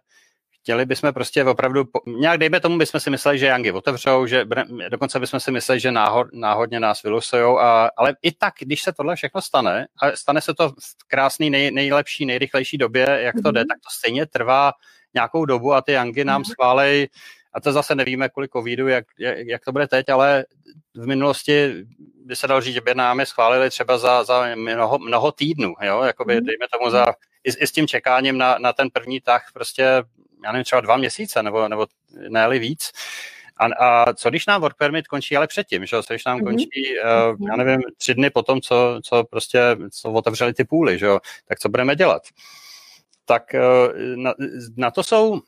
[0.65, 4.45] chtěli bychom prostě opravdu, nějak dejme tomu, bychom si mysleli, že Yangy otevřou, že
[4.89, 8.93] dokonce bychom si mysleli, že náhod, náhodně nás vylusujou, a, ale i tak, když se
[8.93, 13.51] tohle všechno stane, a stane se to v krásný, nej, nejlepší, nejrychlejší době, jak to
[13.51, 14.71] jde, tak to stejně trvá
[15.13, 16.51] nějakou dobu a ty Yangy nám mm-hmm.
[16.51, 17.07] schválej,
[17.53, 20.45] a to zase nevíme, kolik covidu, jak, jak, jak to bude teď, ale
[20.95, 21.85] v minulosti
[22.25, 26.03] by se dalo říct, že by námi schválili třeba za, za mnoho, mnoho týdnů, jo,
[26.03, 26.45] jakoby, mm.
[26.45, 27.05] dejme tomu za,
[27.43, 30.03] i, i s tím čekáním na, na ten první tah prostě,
[30.43, 31.87] já nevím, třeba dva měsíce, nebo, nebo
[32.29, 32.91] ne víc.
[33.57, 36.03] A, a co když nám work permit končí ale předtím, že?
[36.03, 36.43] co když nám mm-hmm.
[36.43, 39.59] končí, uh, já nevím, tři dny potom, co, co prostě
[39.91, 41.07] co otevřeli ty půly, že?
[41.45, 42.21] tak co budeme dělat?
[43.25, 44.33] Tak uh, na,
[44.77, 45.41] na to jsou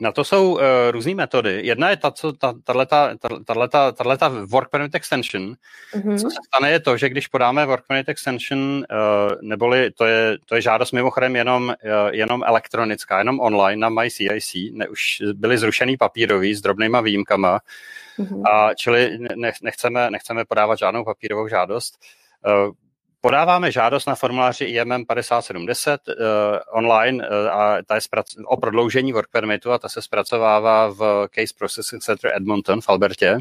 [0.00, 1.60] na to jsou uh, různé metody.
[1.62, 5.54] Jedna je ta, co, ta, tato work permit extension.
[5.94, 6.18] Mm-hmm.
[6.18, 8.84] Co se stane je to, že když podáme work permit extension, uh,
[9.42, 11.74] neboli to je, to je žádost mimochodem jenom, uh,
[12.10, 17.58] jenom elektronická, jenom online na MyCIC, ne, už byly zrušený papírový s drobnýma výjimkama,
[18.18, 18.42] mm-hmm.
[18.50, 21.98] a čili ne, nechceme, nechceme podávat žádnou papírovou žádost.
[22.46, 22.72] Uh,
[23.20, 26.14] Podáváme žádost na formuláři IMM 5070 uh,
[26.72, 31.28] online uh, a ta je zprac- o prodloužení work permitu a ta se zpracovává v
[31.34, 33.38] Case Processing Center Edmonton v Albertě.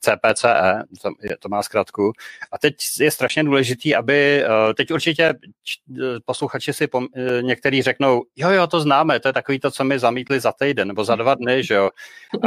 [0.00, 2.12] CPCE, to, je, to má zkratku.
[2.52, 5.34] A teď je strašně důležitý, aby, uh, teď určitě
[6.24, 9.84] posluchači si pom, uh, některý řeknou, jo, jo, to známe, to je takový to, co
[9.84, 11.90] mi zamítli za týden nebo za dva dny, že jo.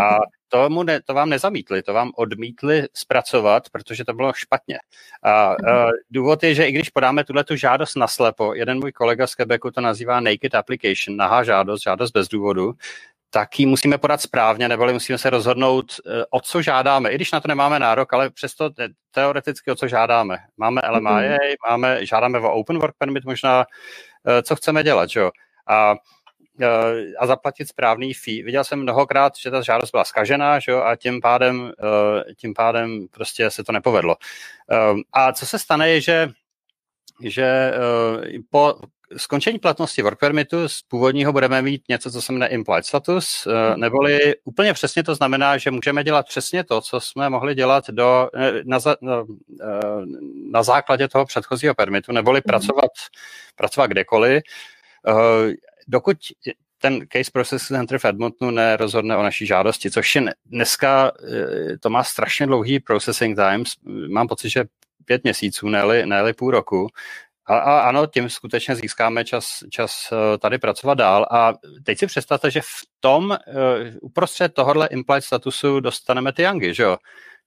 [0.02, 0.18] A
[0.52, 4.80] tomu ne, to vám nezamítli, to vám odmítli zpracovat, protože to bylo špatně.
[5.24, 9.28] A uh, důvod je, že i když podáme tuhle tu žádost naslepo, jeden můj kolega
[9.28, 12.74] z Quebecu to nazývá naked application, nahá žádost, žádost bez důvodu,
[13.30, 17.32] tak ji musíme podat správně, neboli musíme se rozhodnout, eh, o co žádáme, i když
[17.32, 18.70] na to nemáme nárok, ale přesto
[19.12, 20.38] teoreticky o co žádáme.
[20.58, 21.56] Máme LMIA, mm-hmm.
[21.70, 23.66] máme, žádáme o Open Work Permit možná,
[24.28, 25.32] eh, co chceme dělat, jo.
[25.68, 25.96] A
[27.20, 28.44] a zaplatit správný fee.
[28.44, 32.54] Viděl jsem mnohokrát, že ta žádost byla skažená že jo, a tím pádem, eh, tím
[32.54, 34.16] pádem prostě se to nepovedlo.
[34.72, 34.76] Eh,
[35.14, 36.30] a co se stane je, že,
[37.24, 37.74] že
[38.50, 38.76] po
[39.18, 44.36] skončení platnosti work permitu z původního budeme mít něco, co se jmenuje implied status, neboli
[44.44, 48.30] úplně přesně to znamená, že můžeme dělat přesně to, co jsme mohli dělat do,
[48.64, 49.24] na, na,
[50.52, 52.48] na základě toho předchozího permitu, neboli mm-hmm.
[52.48, 52.92] pracovat,
[53.56, 54.44] pracovat kdekoliv
[55.88, 56.18] dokud
[56.82, 61.90] ten case process center v Edmontonu nerozhodne o naší žádosti, což je dneska, eh, to
[61.90, 63.74] má strašně dlouhý processing times,
[64.10, 64.66] mám pocit, že
[65.06, 66.88] pět měsíců, ne ne půl roku,
[67.46, 71.28] a, a ano, tím skutečně získáme čas, čas eh, tady pracovat dál.
[71.32, 73.38] A teď si představte, že v tom, uh,
[74.02, 76.98] uprostřed tohohle implied statusu dostaneme ty yangy, že jo?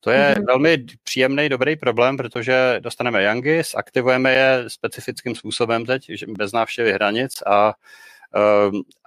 [0.00, 0.46] To je mm-hmm.
[0.46, 7.42] velmi příjemný, dobrý problém, protože dostaneme yangy, aktivujeme je specifickým způsobem teď, bez návštěvy hranic
[7.46, 7.72] a uh,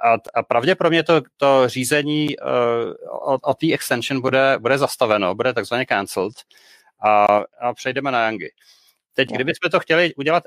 [0.04, 5.54] a, a pravděpodobně to, to řízení uh, o, o té extension bude, bude zastaveno, bude
[5.54, 6.34] takzvaně cancelled
[7.04, 7.26] a,
[7.60, 8.52] a přejdeme na Yangi.
[9.13, 10.44] Teď, kdybychom to chtěli udělat,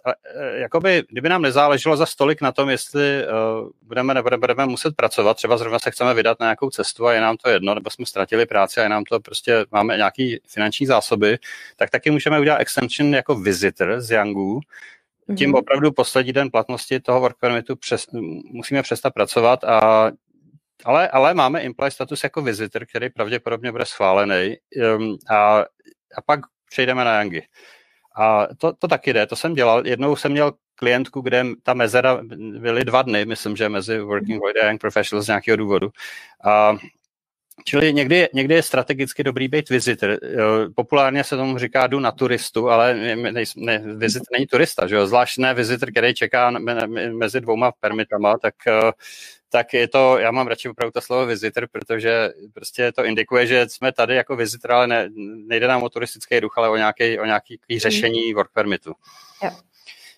[0.54, 5.36] jakoby, kdyby nám nezáleželo za stolik na tom, jestli uh, budeme nebo budeme muset pracovat,
[5.36, 8.06] třeba zrovna se chceme vydat na nějakou cestu a je nám to jedno, nebo jsme
[8.06, 11.38] ztratili práci a je nám to prostě, máme nějaký finanční zásoby,
[11.76, 14.60] tak taky můžeme udělat extension jako visitor z Yangu,
[15.36, 15.58] tím mhm.
[15.58, 18.06] opravdu poslední den platnosti toho work permitu přes,
[18.44, 20.10] musíme přestat pracovat a
[20.84, 24.56] ale, ale máme imply status jako visitor, který pravděpodobně bude schválený
[24.96, 25.58] um, a,
[26.16, 26.40] a pak
[26.70, 27.42] přejdeme na Yangi.
[28.16, 29.86] A to, to taky jde, to jsem dělal.
[29.86, 32.20] Jednou jsem měl klientku, kde ta mezera
[32.58, 35.90] byly dva dny, myslím, že mezi Working Holiday a Young Professionals z nějakého důvodu.
[36.44, 36.76] A
[37.64, 40.18] Čili někdy, někdy je strategicky dobrý být visitor.
[40.74, 45.06] Populárně se tomu říká jdu na turistu, ale ne, ne, visit není turista, že jo?
[45.06, 46.50] zvlášť ne visitor, který čeká
[47.10, 48.54] mezi dvouma permitama, tak,
[49.48, 53.66] tak je to, já mám radši opravdu to slovo visitor, protože prostě to indikuje, že
[53.68, 55.08] jsme tady jako visitor, ale ne,
[55.46, 58.92] nejde nám o turistický duch, ale o nějaký, o nějaký řešení work permitu.
[59.44, 59.50] Jo.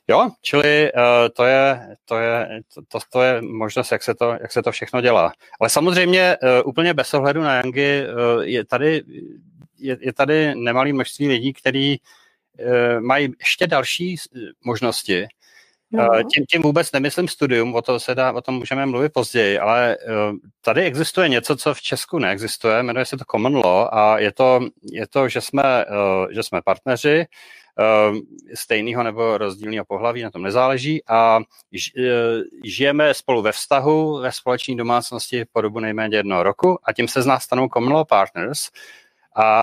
[0.08, 1.02] Jo, čili uh,
[1.36, 5.00] to, je, to, je, to, to je možnost, jak se to, jak se to všechno
[5.00, 5.32] dělá.
[5.60, 9.02] Ale samozřejmě uh, úplně bez ohledu na Yangy uh, je tady,
[9.78, 12.00] je, je tady nemalý množství lidí, kteří
[12.58, 14.16] uh, mají ještě další
[14.64, 15.26] možnosti.
[15.90, 16.08] No.
[16.08, 19.58] Uh, tím, tím vůbec nemyslím studium, o, to se dá, o tom můžeme mluvit později,
[19.58, 24.18] ale uh, tady existuje něco, co v Česku neexistuje, jmenuje se to common law a
[24.18, 24.60] je to,
[24.92, 27.26] je to že, jsme, uh, že jsme partneři,
[28.54, 31.42] stejného nebo rozdílného pohlaví, na tom nezáleží a e,
[32.64, 37.22] žijeme spolu ve vztahu, ve společné domácnosti po dobu nejméně jednoho roku a tím se
[37.22, 38.68] z nás stanou common law partners,
[39.36, 39.62] a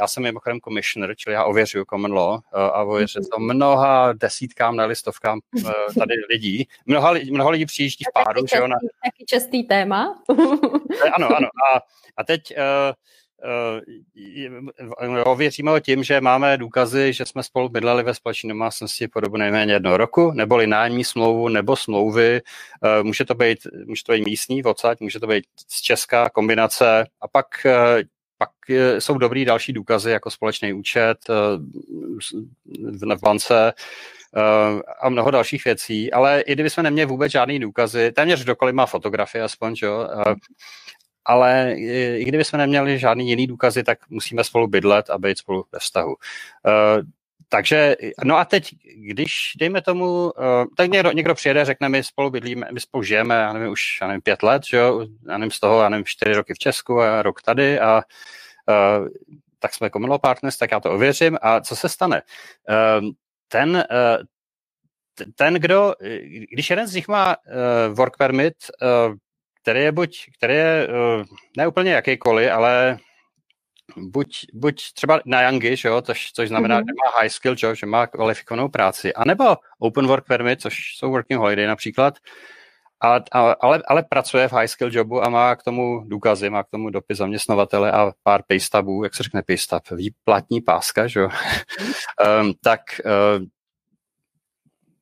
[0.00, 4.76] já jsem mimochodem commissioner, čili já ověřuju common law e, a ověřuji to mnoha desítkám,
[4.76, 5.62] ne listovkám e,
[5.98, 6.68] tady lidí.
[6.86, 8.42] Mnoha, mnoho lidí přijíždí v páru.
[8.42, 8.76] Taky, že ona...
[9.04, 10.22] taky častý téma.
[11.14, 11.48] ano, ano.
[11.74, 11.80] A,
[12.16, 12.52] a teď
[13.44, 19.08] uh, uh, ověříme ho tím, že máme důkazy, že jsme spolu bydleli ve společné domácnosti
[19.08, 22.40] po dobu nejméně jednoho roku, neboli nájemní smlouvu nebo smlouvy.
[22.80, 27.06] Uh, může to být, může to být místní odsaď, může to být z Česká kombinace
[27.20, 28.02] a pak uh,
[28.38, 28.50] pak
[28.98, 31.18] jsou dobrý další důkazy, jako společný účet
[33.16, 33.72] v bance,
[35.02, 38.86] a mnoho dalších věcí, ale i kdyby jsme neměli vůbec žádný důkazy, téměř kdokoliv má
[38.86, 40.08] fotografie aspoň, jo,
[41.24, 45.64] ale i kdyby jsme neměli žádný jiný důkazy, tak musíme spolu bydlet a být spolu
[45.72, 46.14] ve vztahu.
[47.48, 50.30] Takže, no a teď, když dejme tomu, uh,
[50.76, 54.06] tak někdo, někdo přijede, řekne, my spolu bydlíme, my spolu žijeme, já nevím, už, já
[54.06, 57.00] nevím, pět let, že jo, já nevím, z toho, já nevím, čtyři roky v Česku
[57.00, 58.02] a rok tady a
[58.68, 59.08] uh,
[59.58, 62.22] tak jsme jako partners, tak já to ověřím a co se stane?
[63.48, 63.84] Ten,
[65.34, 65.94] ten, kdo,
[66.50, 67.36] když jeden z nich má
[67.92, 68.54] work permit,
[69.64, 71.24] který je buď, který je uh,
[71.56, 72.98] ne úplně jakýkoliv, ale
[73.96, 76.84] buď, buď třeba na Yangi, že jo, což, což znamená, mm-hmm.
[76.88, 81.10] že má high skill job, že má kvalifikovanou práci, anebo open work permit, což jsou
[81.10, 82.14] working holiday například,
[83.00, 86.64] a, a, ale, ale pracuje v high skill jobu a má k tomu důkazy, má
[86.64, 91.28] k tomu dopis zaměstnavatele a pár paystubů, jak se řekne paystub, výplatní páska, že jo,
[92.40, 93.44] um, tak, uh,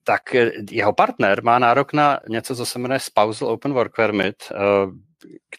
[0.04, 0.22] tak
[0.70, 4.92] jeho partner má nárok na něco, co se jmenuje spousal open work permit, uh,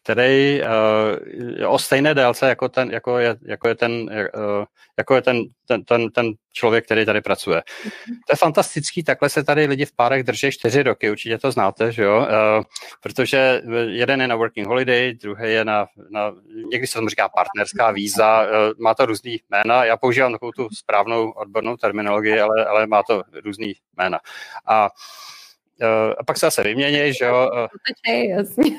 [0.01, 4.65] který uh, o stejné délce jako, ten, jako, je, jako je, ten, uh,
[4.97, 7.63] jako je ten, ten, ten, ten člověk, který tady pracuje.
[8.05, 11.91] To je fantastický, takhle se tady lidi v párech drží čtyři roky, určitě to znáte,
[11.91, 12.17] že jo?
[12.17, 12.63] Uh,
[13.01, 16.33] protože jeden je na working holiday, druhý je na, na
[16.71, 18.47] někdy se tomu říká partnerská víza,
[18.79, 23.21] má to různý jména, já používám takovou tu správnou odbornou terminologii, ale, ale má to
[23.45, 24.19] různý jména.
[24.67, 24.89] A
[25.81, 27.49] uh, a pak se zase vymění, že jo.
[27.53, 28.63] Uh, jasně.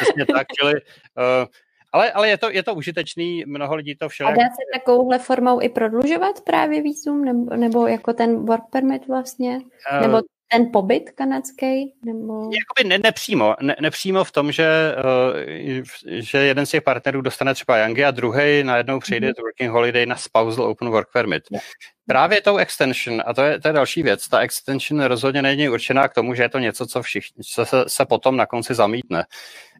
[0.00, 1.46] Přesně tak, čili, uh,
[1.92, 4.38] ale, ale je, to, je to užitečný, mnoho lidí to všelijak...
[4.38, 9.08] A dá se takovouhle formou i prodlužovat právě výzum, nebo, nebo jako ten work permit
[9.08, 9.60] vlastně?
[9.92, 10.20] Uh, nebo
[10.52, 11.94] ten pobyt kanadský?
[12.04, 12.34] Nebo...
[12.42, 17.54] Jakoby ne, nepřímo, ne, nepřímo v tom, že, uh, že jeden z těch partnerů dostane
[17.54, 19.42] třeba Yangi a druhý najednou přejde mm-hmm.
[19.42, 21.42] working holiday na spousal open work permit.
[21.50, 21.64] Yeah.
[22.06, 26.08] Právě tou extension, a to je, to je další věc, ta extension rozhodně není určená
[26.08, 29.24] k tomu, že je to něco, co, všichni, co se, se potom na konci zamítne.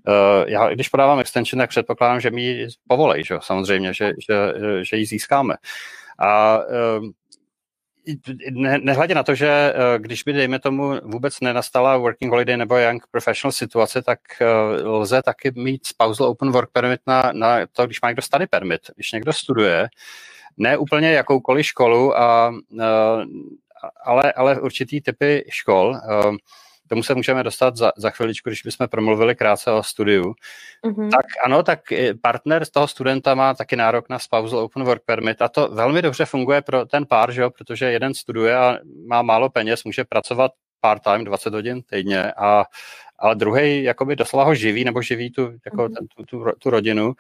[0.09, 3.35] Uh, já, když podávám extension, tak předpokládám, že mi ji povolej, že?
[3.41, 5.55] samozřejmě, že, že, že ji získáme.
[6.19, 7.09] A uh,
[8.51, 12.77] ne, nehledě na to, že eh, když by, dejme tomu, vůbec nenastala working holiday nebo
[12.77, 14.21] young professional situace, tak
[14.83, 18.81] lze taky mít spousal open work permit na, na to, když má někdo study permit.
[18.95, 19.89] Když někdo studuje,
[20.57, 22.53] ne úplně jakoukoliv školu, a, a,
[24.05, 26.01] ale, ale určitý typy škol.
[26.93, 30.35] Tomu se můžeme dostat za, za chviličku, když bychom promluvili krátce o studiu.
[30.85, 31.11] Mm-hmm.
[31.11, 31.81] Tak ano, tak
[32.23, 36.03] partner z toho studenta má taky nárok na spousal open work permit a to velmi
[36.03, 40.05] dobře funguje pro ten pár, že jo, protože jeden studuje a má málo peněz, může
[40.05, 42.65] pracovat part-time 20 hodin týdně a
[43.23, 45.95] ale druhý jakoby doslova ho živí nebo živí tu, jako mhm.
[45.95, 47.15] ten, tu, tu, tu rodinu, uh,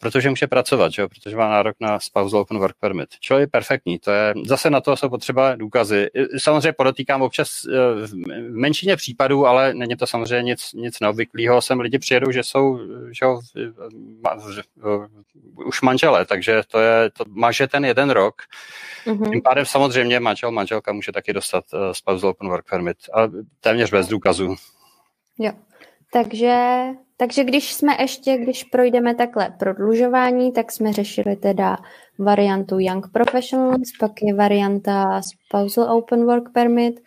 [0.00, 1.08] protože může pracovat, že?
[1.08, 3.08] protože má nárok na spousal open work permit.
[3.20, 6.08] Čo je perfektní, to je, zase na to jsou potřeba důkazy.
[6.38, 7.72] Samozřejmě podotýkám občas uh,
[8.06, 11.62] v menšině případů, ale není to samozřejmě nic, nic neobvyklého.
[11.62, 12.78] Sem lidi přijedou, že jsou
[13.10, 13.34] že uh,
[14.84, 15.06] uh,
[15.66, 18.34] už manželé, takže to je, to maže ten jeden rok.
[19.06, 19.30] Mm-hmm.
[19.30, 23.28] Tím pádem samozřejmě manžel, manželka může taky dostat uh, spousal open work permit, a
[23.60, 24.56] téměř bez důkazů.
[25.38, 25.52] Jo.
[26.12, 26.84] Takže,
[27.16, 31.76] takže když jsme ještě, když projdeme takhle prodlužování, tak jsme řešili teda
[32.18, 37.00] variantu Young Professionals, pak je varianta Spousal Open Work Permit,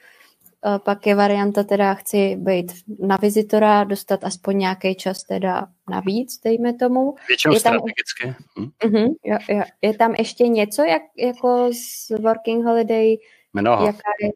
[0.84, 6.74] pak je varianta teda chci být na vizitora, dostat aspoň nějaký čas teda navíc, dejme
[6.74, 7.16] tomu.
[7.28, 8.44] Většinou je tam, strategicky.
[8.60, 8.70] Hm?
[8.84, 9.64] Uh-huh, jo, jo.
[9.82, 13.16] Je tam ještě něco jak, jako z Working Holiday?
[13.54, 13.86] Mnoho.
[13.86, 14.30] Jaká je,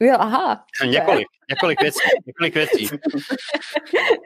[0.00, 0.64] Jo, aha.
[0.86, 2.88] Několik, několik věcí, několik věcí.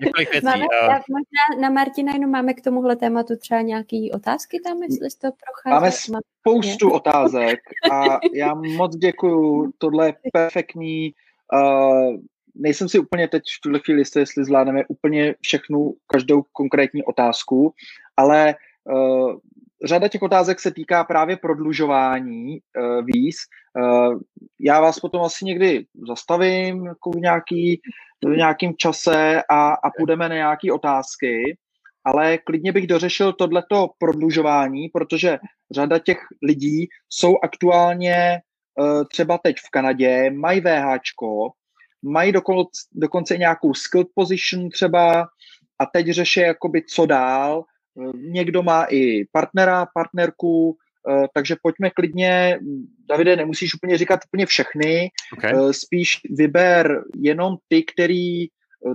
[0.02, 0.44] několik věcí.
[0.44, 0.88] Máme, uh...
[0.88, 5.36] možná na Martina jenom máme k tomuhle tématu třeba nějaké otázky tam, jestli jste to
[5.44, 5.80] prochází.
[5.80, 6.96] Máme spoustu Máme.
[6.96, 7.60] otázek
[7.92, 11.12] a já moc děkuju, tohle je perfektní.
[11.54, 12.16] Uh,
[12.54, 17.74] nejsem si úplně teď v tuhle chvíli jistý, jestli zvládneme úplně všechnu, každou konkrétní otázku,
[18.16, 18.54] ale
[18.84, 19.36] uh,
[19.84, 23.36] řada těch otázek se týká právě prodlužování uh, víz.
[23.78, 24.20] Uh,
[24.60, 27.80] já vás potom asi někdy zastavím jako v, nějaký,
[28.24, 31.56] v nějakým čase a, a půjdeme na nějaké otázky,
[32.04, 35.38] ale klidně bych dořešil tohleto prodlužování, protože
[35.70, 38.40] řada těch lidí jsou aktuálně
[38.78, 40.98] uh, třeba teď v Kanadě, mají VH,
[42.02, 45.26] mají dokonce, dokonce nějakou skilled position třeba
[45.78, 47.64] a teď řeší jakoby co dál,
[48.14, 50.76] Někdo má i partnera, partnerku,
[51.10, 52.58] eh, takže pojďme klidně,
[53.08, 55.52] Davide, nemusíš úplně říkat úplně všechny, okay.
[55.54, 58.48] Eh, spíš vyber jenom ty, který eh,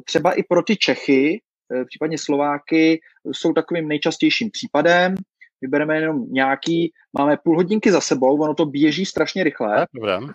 [0.05, 1.41] třeba i pro ty Čechy
[1.87, 2.99] případně Slováky
[3.31, 5.15] jsou takovým nejčastějším případem.
[5.61, 9.85] Vybereme jenom nějaký, máme půl hodinky za sebou, ono to běží strašně rychle.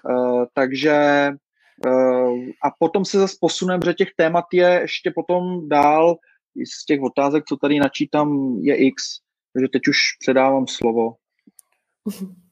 [0.09, 1.29] Uh, takže
[2.65, 6.17] a potom se zase posuneme, že těch témat je ještě potom dál
[6.57, 9.03] z těch otázek, co tady načítám, je X.
[9.53, 11.15] Takže teď už předávám slovo.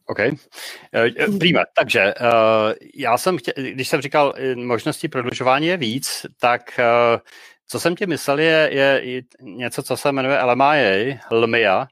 [0.06, 0.18] OK.
[0.18, 1.62] Uh, prima.
[1.76, 6.80] Takže uh, já jsem chtěl, když jsem říkal, možnosti prodlužování je víc, tak
[7.66, 8.70] co jsem ti myslel je,
[9.02, 11.86] je něco, co se jmenuje LMIA, LMIA,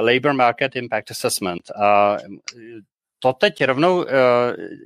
[0.00, 1.70] Labor Market Impact Assessment.
[1.70, 2.16] A
[3.18, 4.12] to teď rovnou, eh,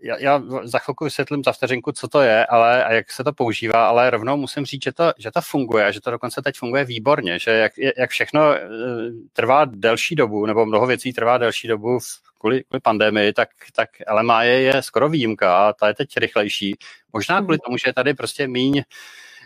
[0.03, 3.33] já, já za chvilku vysvětlím za vteřinku, co to je, ale a jak se to
[3.33, 6.57] používá, ale rovnou musím říct, že to, že to funguje a že to dokonce teď
[6.59, 8.69] funguje výborně, že jak, jak všechno eh,
[9.33, 12.05] trvá delší dobu, nebo mnoho věcí trvá delší dobu v,
[12.39, 16.77] kvůli, kvůli pandemii, tak, tak LMA je, je skoro výjimka a ta je teď rychlejší.
[17.13, 17.61] Možná kvůli mhm.
[17.65, 18.83] tomu, že je tady prostě míň,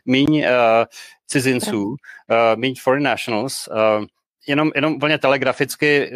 [0.06, 0.84] míň uh,
[1.26, 1.96] cizinců, uh,
[2.56, 4.04] míň foreign nationals, uh,
[4.46, 6.12] jenom, jenom úplně telegraficky,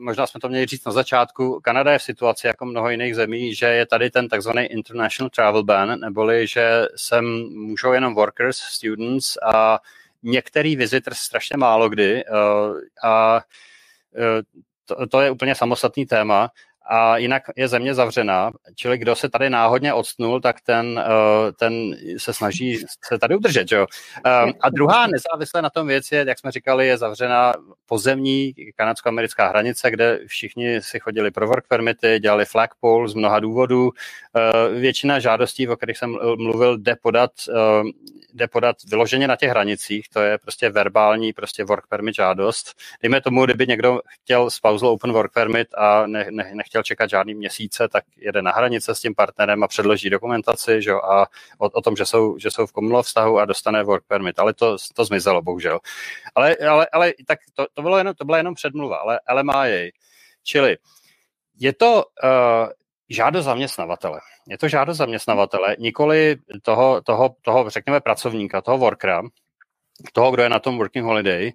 [0.00, 3.54] možná jsme to měli říct na začátku, Kanada je v situaci jako mnoho jiných zemí,
[3.54, 9.36] že je tady ten takzvaný international travel ban, neboli že sem můžou jenom workers, students
[9.54, 9.80] a
[10.22, 14.42] některý visitors strašně málo kdy uh, a uh,
[14.84, 16.50] to, to je úplně samostatný téma
[16.86, 21.96] a jinak je země zavřená, čili kdo se tady náhodně odstnul, tak ten, eh, ten
[22.18, 23.72] se snaží se tady udržet.
[23.72, 23.86] Jo?
[24.26, 27.52] Eh, a druhá nezávislá na tom věc je, jak jsme říkali, je zavřená
[27.86, 33.90] pozemní kanadsko-americká hranice, kde všichni si chodili pro work permity, dělali flagpole z mnoha důvodů.
[34.36, 37.30] Eh, většina žádostí, o kterých jsem mluvil, jde podat,
[38.34, 42.74] jde podat vyloženě na těch hranicích, to je prostě verbální prostě work permit žádost.
[43.02, 47.34] Dejme tomu, kdyby někdo chtěl spousal open work permit a ne, ne, nechtěl čekat žádný
[47.34, 51.26] měsíce, tak jede na hranice s tím partnerem a předloží dokumentaci že, a
[51.58, 54.38] o, o tom, že jsou, že jsou v komunálním vztahu a dostane work permit.
[54.38, 55.80] Ale to, to zmizelo, bohužel.
[56.34, 59.90] Ale, ale, ale tak to, to, bylo jenom, to byla jenom předmluva, ale LMIA.
[60.42, 60.76] Čili
[61.58, 62.68] je to uh,
[63.08, 64.20] žádost zaměstnavatele.
[64.48, 69.22] Je to žádost zaměstnavatele, nikoli toho, toho, toho, řekněme, pracovníka, toho workera,
[70.12, 71.52] toho, kdo je na tom working holiday,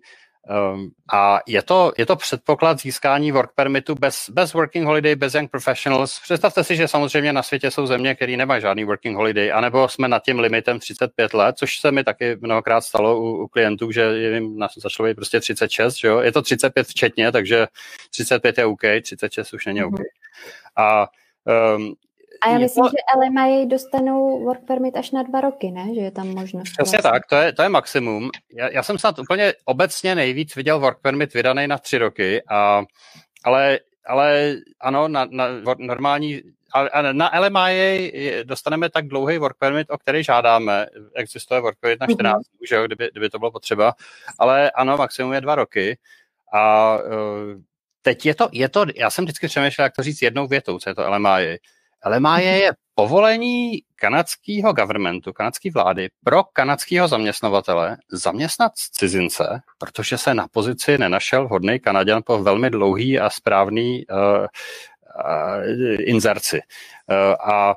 [0.73, 5.33] Um, a je to, je to předpoklad získání work permitu bez, bez working holiday, bez
[5.33, 6.19] young professionals.
[6.23, 10.07] Představte si, že samozřejmě na světě jsou země, které nemají žádný working holiday, anebo jsme
[10.07, 14.17] nad tím limitem 35 let, což se mi taky mnohokrát stalo u, u klientů, že
[14.33, 16.19] jim začalo být prostě 36, že jo?
[16.19, 17.67] je to 35 včetně, takže
[18.11, 19.93] 35 je OK, 36 už není OK.
[19.93, 20.03] Mm-hmm.
[20.75, 21.07] A
[21.75, 21.93] um,
[22.41, 22.89] a já myslím, to...
[22.89, 25.95] že LMIA dostanou work permit až na dva roky, ne?
[25.95, 26.63] Že je tam možnost.
[26.63, 27.11] Přesně vlastně.
[27.11, 28.29] tak, to je, to je maximum.
[28.53, 32.83] Já, já jsem snad úplně obecně nejvíc viděl work permit vydaný na tři roky, a,
[33.43, 35.47] ale, ale ano, na, na
[35.77, 36.41] normální
[36.73, 40.85] a na LMIA dostaneme tak dlouhý work permit, o který žádáme.
[41.15, 42.67] Existuje work permit na 14 mm-hmm.
[42.69, 43.93] že jo, kdyby, kdyby to bylo potřeba.
[44.39, 45.97] Ale ano, maximum je dva roky.
[46.53, 47.61] A uh,
[48.01, 50.89] teď je to, je to, já jsem vždycky přemýšlel, jak to říct jednou větou, co
[50.89, 51.05] je to
[52.05, 52.35] LMIA.
[52.35, 60.47] LMIA je povolení kanadského governmentu, kanadské vlády pro kanadského zaměstnavatele zaměstnat cizince, protože se na
[60.47, 64.47] pozici nenašel hodný Kanaděn po velmi dlouhý a správný uh, uh,
[65.99, 66.59] inzerci.
[66.59, 67.75] Uh, a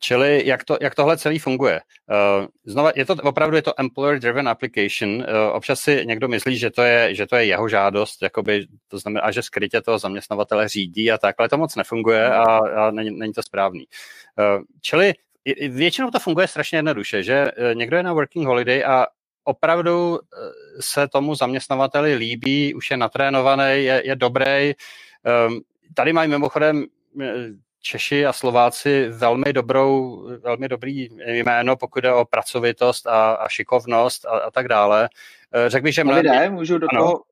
[0.00, 1.80] Čili jak, to, jak tohle celý funguje?
[2.10, 5.10] Uh, znova, je to opravdu je to employer-driven application.
[5.10, 8.98] Uh, občas si někdo myslí, že to je, že to je jeho žádost, jakoby, to
[8.98, 12.90] znamená, a že skrytě toho zaměstnavatele řídí a tak, ale to moc nefunguje a, a
[12.90, 13.84] není, není to správný.
[14.38, 15.12] Uh, čili
[15.68, 19.06] většinou to funguje strašně jednoduše, že někdo je na working holiday a
[19.44, 20.18] opravdu
[20.80, 24.72] se tomu zaměstnavateli líbí, už je natrénovaný, je, je dobrý.
[25.94, 26.86] Tady mají mimochodem
[27.86, 34.24] Češi a Slováci velmi dobrou, velmi dobrý jméno, pokud jde o pracovitost a, a šikovnost
[34.24, 35.08] a, a tak dále.
[35.54, 36.28] Eh, řekl bych, že mladí...
[36.28, 37.00] Lidé, můžu do ano.
[37.00, 37.22] toho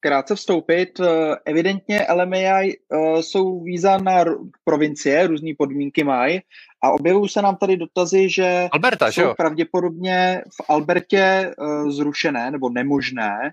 [0.00, 1.00] krátce vstoupit.
[1.00, 4.24] Eh, evidentně LMAI eh, jsou víza na
[4.64, 6.40] provincie, různé podmínky mají
[6.82, 9.34] a objevují se nám tady dotazy, že Alberta, jsou že jo?
[9.36, 11.54] pravděpodobně v Albertě
[11.88, 13.52] zrušené nebo nemožné.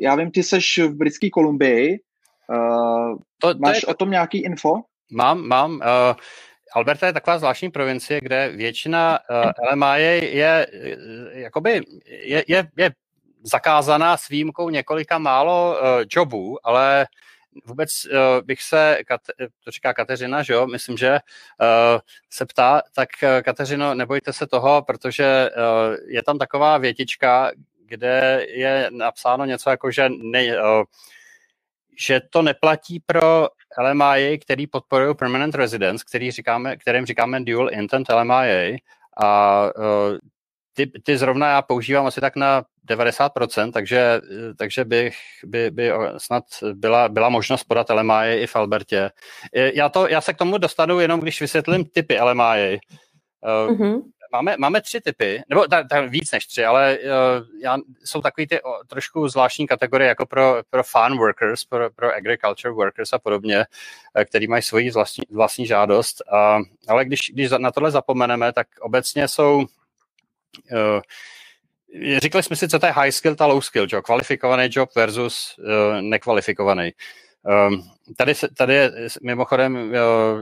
[0.00, 2.00] Já vím, ty seš v Britské Kolumbii,
[2.50, 3.86] Uh, to, to máš je...
[3.86, 4.72] o tom nějaký info?
[5.12, 5.72] Mám, mám.
[5.72, 5.80] Uh,
[6.74, 10.66] Alberta je taková zvláštní provincie, kde většina uh, LMA je, je,
[11.32, 12.90] jakoby, je, je, je
[13.42, 17.06] zakázaná s výjimkou několika málo uh, jobů, ale
[17.66, 18.98] vůbec uh, bych se,
[19.64, 22.00] to říká Kateřina, že jo, myslím, že uh,
[22.30, 27.50] se ptá, tak uh, Kateřino, nebojte se toho, protože uh, je tam taková větička,
[27.86, 30.84] kde je napsáno něco jako, že ne, uh,
[32.00, 33.48] že to neplatí pro
[33.78, 38.76] LMIA, který podporují permanent residence, který říkáme, kterým říkáme dual intent LMIA
[39.22, 40.18] a uh,
[40.74, 44.20] ty, ty zrovna já používám asi tak na 90%, takže,
[44.58, 49.10] takže bych, by, by snad byla, byla možnost podat LMI i v Albertě.
[49.52, 52.80] Já, to, já se k tomu dostanu jenom, když vysvětlím typy LMI.
[53.44, 54.02] Mm-hmm.
[54.32, 58.46] Máme, máme tři typy, nebo ta, ta, víc než tři, ale uh, já, jsou takový
[58.46, 63.18] ty o, trošku zvláštní kategorie jako pro, pro farm workers, pro, pro agriculture workers a
[63.18, 66.22] podobně, uh, který mají svoji vlastní, vlastní žádost.
[66.32, 71.00] Uh, ale když, když na tohle zapomeneme, tak obecně jsou uh,
[72.18, 75.58] Říkali jsme si, co to je high skill a low skill job, kvalifikovaný job versus
[75.58, 76.84] uh, nekvalifikovaný.
[76.84, 76.92] Um,
[78.16, 79.92] tady, tady je mimochodem,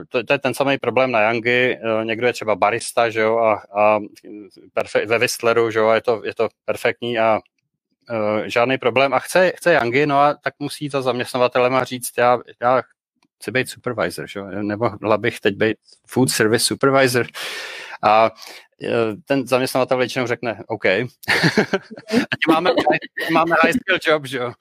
[0.09, 3.53] to, to je ten samý problém na Yangi, někdo je třeba barista, že jo, a,
[3.53, 3.99] a
[4.75, 7.39] perfe- ve Whistleru, že jo, a je to, je to perfektní a
[8.09, 12.17] uh, žádný problém a chce, chce Yangi, no a tak musí to zaměstnavatelem a říct,
[12.17, 12.81] já, já
[13.39, 15.77] chci být supervisor, že nebo bych teď být
[16.07, 17.25] food service supervisor.
[18.03, 18.31] A
[18.83, 20.85] Eh, ten zaměstnavatel většinou řekne OK.
[20.85, 22.71] Ať máme,
[23.31, 24.51] máme high skill job, že jo.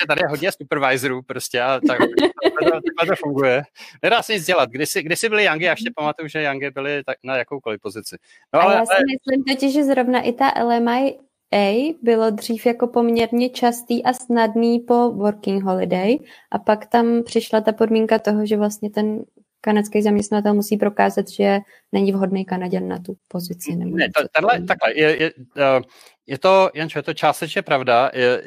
[0.00, 1.98] Že tady je hodně supervisorů prostě a tak,
[2.42, 3.62] takhle to funguje.
[4.02, 4.70] Nedá se nic dělat.
[4.70, 8.16] Kdysi, kdysi byli Yangi, já ještě pamatuju, že Yangi byli tak na jakoukoliv pozici.
[8.54, 9.04] No, ale, a já si ale...
[9.12, 11.18] myslím totiž, že zrovna i ta LMI
[11.52, 16.18] a bylo dřív jako poměrně častý a snadný po working holiday
[16.50, 19.24] a pak tam přišla ta podmínka toho, že vlastně ten
[19.60, 21.58] kanadský zaměstnatel musí prokázat, že
[21.92, 23.76] není vhodný Kanaděn na tu pozici.
[23.76, 25.80] Nebo ne, to, tenhle, takhle, je, je, eh,
[26.28, 28.10] je to, Jančo, je to částečně pravda.
[28.14, 28.42] Je,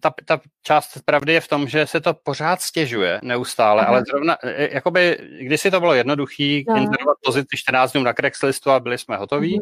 [0.00, 3.90] ta, ta část pravdy je v tom, že se to pořád stěžuje neustále, Aha.
[3.90, 6.76] ale zrovna, e, jakoby, když si to bylo jednoduchý, no.
[6.76, 9.60] inzerovat pozici 14 dnů na Craigslist a byli jsme hotoví.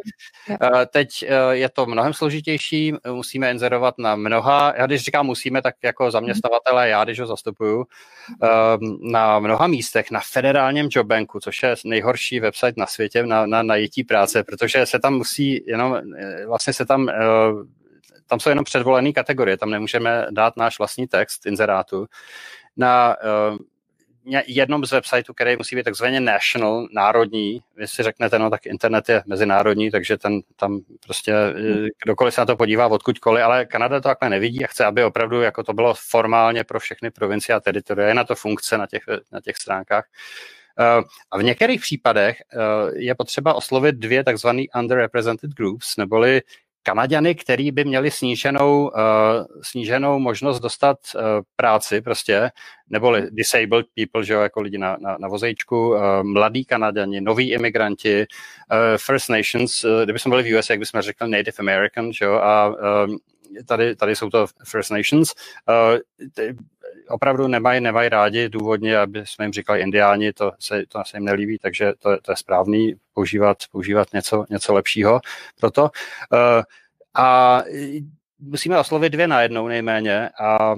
[0.48, 0.58] Mhm.
[0.92, 5.74] Teď e, je to mnohem složitější, musíme inzerovat na mnoha, já když říkám musíme, tak
[5.84, 7.84] jako zaměstnavatele, já když ho zastupuju,
[9.00, 14.04] na mnoha místech, na federálním jobbanku, což je nejhorší website na světě na, na najítí
[14.04, 16.00] práce, protože se tam musí jenom,
[16.46, 17.08] vlastně se tam
[18.28, 22.06] tam jsou jenom předvolené kategorie, tam nemůžeme dát náš vlastní text inzerátu.
[22.76, 23.16] Na
[23.50, 23.58] uh,
[24.46, 29.08] jednom z websiteů, který musí být takzvaně national, národní, vy si řeknete, no tak internet
[29.08, 34.00] je mezinárodní, takže ten tam prostě eh, kdokoliv se na to podívá odkudkoliv, ale Kanada
[34.00, 37.60] to takhle nevidí a chce, aby opravdu jako to bylo formálně pro všechny provincie a
[37.60, 39.02] teritorie, je na to funkce na těch,
[39.32, 40.04] na těch stránkách.
[40.78, 42.36] Uh, a v některých případech
[42.94, 46.42] je potřeba oslovit dvě takzvané underrepresented groups, neboli
[46.88, 48.92] Kanaďany, který by měli sníženou, uh,
[49.62, 51.22] sníženou možnost dostat uh,
[51.56, 52.50] práci prostě,
[52.90, 57.52] neboli disabled people, že jo, jako lidi na, na, na vozejčku, uh, mladí Kanaďani, noví
[57.52, 58.26] imigranti,
[58.96, 62.74] First Nations, kdyby jsme byli v USA, jak bychom řekli Native American, že jo, a
[63.66, 65.32] tady, tady jsou to First Nations.
[67.08, 71.24] Opravdu nemají, nemají rádi důvodně, aby jsme jim říkali indiáni, to se, to se jim
[71.24, 75.20] nelíbí, takže to, to je správný používat, používat něco, něco lepšího
[75.60, 75.82] proto.
[75.82, 76.62] Uh,
[77.14, 77.62] a
[78.38, 80.74] musíme oslovit dvě najednou nejméně a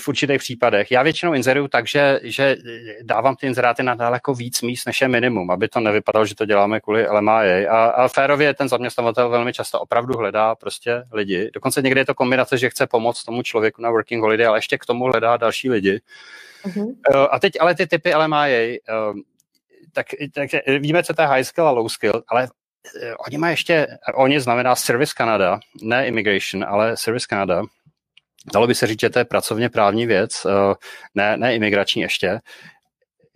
[0.00, 0.90] v určitých případech.
[0.90, 2.56] Já většinou inzeruju tak, že, že
[3.02, 6.44] dávám ty inzeráty na daleko víc míst, než je minimum, aby to nevypadalo, že to
[6.44, 7.72] děláme kvůli LMIA.
[7.72, 11.50] A, a férově ten zaměstnavatel velmi často opravdu hledá prostě lidi.
[11.54, 14.78] Dokonce někdy je to kombinace, že chce pomoct tomu člověku na working holiday, ale ještě
[14.78, 16.00] k tomu hledá další lidi.
[16.64, 17.28] Uh-huh.
[17.30, 18.78] A teď ale ty typy LMIA, eh,
[19.92, 22.48] tak, tak víme, co to je high skill a low skill, ale
[23.02, 27.62] eh, oni mají ještě, oni znamená Service Canada, ne Immigration, ale Service Canada,
[28.52, 30.74] dalo by se říct, že to je pracovně právní věc, eh,
[31.14, 32.40] ne, ne imigrační ještě,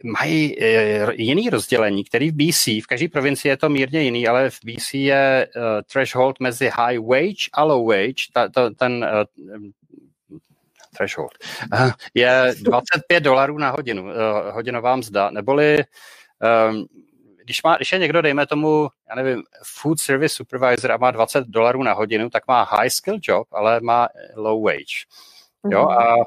[0.05, 4.51] mají eh, jiný rozdělení, který v BC, v každé provincii je to mírně jiný, ale
[4.51, 9.07] v BC je uh, threshold mezi high wage a low wage, ta, ta, ten
[9.51, 10.39] uh,
[10.97, 11.33] threshold,
[11.73, 14.11] uh, je 25 dolarů na hodinu, uh,
[14.51, 15.85] hodinová mzda, neboli
[16.71, 16.87] um,
[17.47, 21.47] když, má, když je někdo, dejme tomu, já nevím, food service supervisor a má 20
[21.47, 25.07] dolarů na hodinu, tak má high skill job, ale má low wage.
[25.71, 25.99] Jo, mm-hmm.
[25.99, 26.23] a uh,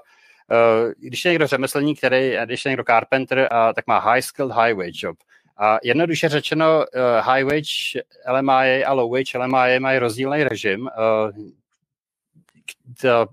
[0.97, 4.73] když je někdo řemeslník, který, když je někdo carpenter, a, tak má high skilled, high
[4.73, 5.17] wage job.
[5.57, 8.01] A jednoduše řečeno, uh, high wage
[8.31, 10.81] LMIA a low wage LMIA mají rozdílný režim.
[10.81, 10.89] Uh,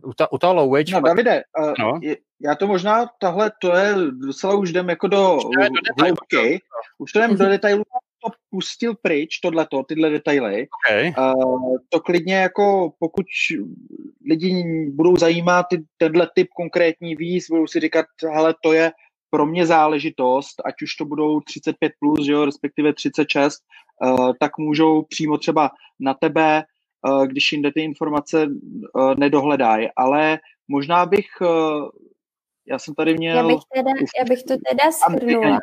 [0.04, 0.92] u, to, u toho low wage...
[0.92, 2.00] No, Davide, uh, no.
[2.40, 3.94] já to možná, tahle, to je
[4.26, 6.60] docela už jdem jako do, do hloubky.
[6.98, 7.52] Už to jdem do mhm.
[7.52, 7.82] detailu,
[8.24, 10.66] to pustil pryč, tohleto, tyhle detaily.
[10.86, 11.12] Okay.
[11.18, 13.26] Uh, to klidně jako, pokud
[14.30, 18.92] lidi budou zajímat ty, tenhle typ konkrétní víz, budou si říkat, hele, to je
[19.30, 23.62] pro mě záležitost, ať už to budou 35+, plus, jo, respektive 36,
[24.04, 25.70] uh, tak můžou přímo třeba
[26.00, 26.64] na tebe Eh,
[27.26, 29.88] když jinde ty informace eh, nedohledají.
[29.96, 30.38] Ale
[30.68, 31.46] možná bych, eh,
[32.66, 33.36] já jsem tady měl...
[33.36, 35.58] Já bych, teda, já bych to teda schrnula.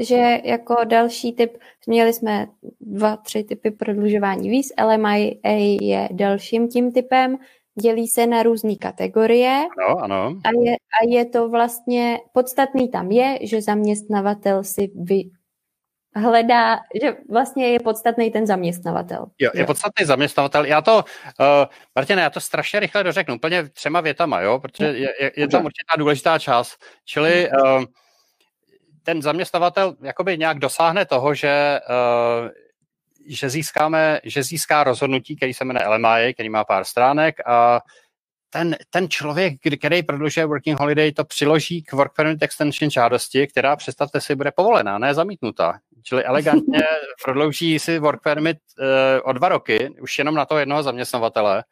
[0.00, 2.46] že jako další typ, měli jsme
[2.80, 7.38] dva, tři typy prodlužování víz, LMIA je dalším tím typem,
[7.82, 9.66] dělí se na různé kategorie.
[9.78, 10.40] Ano, ano.
[10.44, 15.30] A je, a je to vlastně, podstatný tam je, že zaměstnavatel si vy,
[16.18, 19.26] hledá, že vlastně je podstatný ten zaměstnavatel.
[19.38, 20.64] Jo, je podstatný zaměstnavatel.
[20.64, 21.04] Já to, uh,
[21.96, 25.64] Martina, já to strašně rychle dořeknu, úplně třema větama, jo, protože je, je, je tam
[25.64, 26.84] určitá důležitá část.
[27.04, 27.84] Čili uh,
[29.02, 32.48] ten zaměstnavatel jakoby nějak dosáhne toho, že uh,
[33.28, 37.80] že získáme, že získá rozhodnutí, který se jmenuje LMI, který má pár stránek a
[38.50, 43.76] ten, ten člověk, který prodlužuje working holiday, to přiloží k work permit extension žádosti, která,
[43.76, 45.78] představte si, bude povolená, ne zamítnutá.
[46.02, 46.78] Čili elegantně
[47.24, 48.84] prodlouží si work permit uh,
[49.24, 51.64] o dva roky, už jenom na to jednoho zaměstnavatele.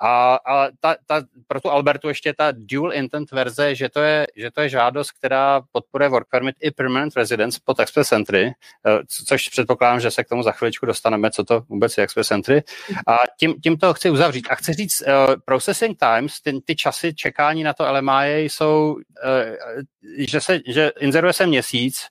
[0.00, 4.26] A, a ta, ta, pro tu Albertu ještě ta dual intent verze, že to, je,
[4.36, 8.52] že to je žádost, která podporuje work permit i permanent residence pod express entry,
[8.86, 12.30] eh, což předpokládám, že se k tomu za chviličku dostaneme, co to vůbec je express
[12.30, 12.62] entry.
[13.06, 14.46] A tím, tím to chci uzavřít.
[14.50, 19.82] A chci říct, uh, processing times, ty, ty časy čekání na to LMI jsou, uh,
[20.18, 22.06] že, se, že inzeruje se měsíc,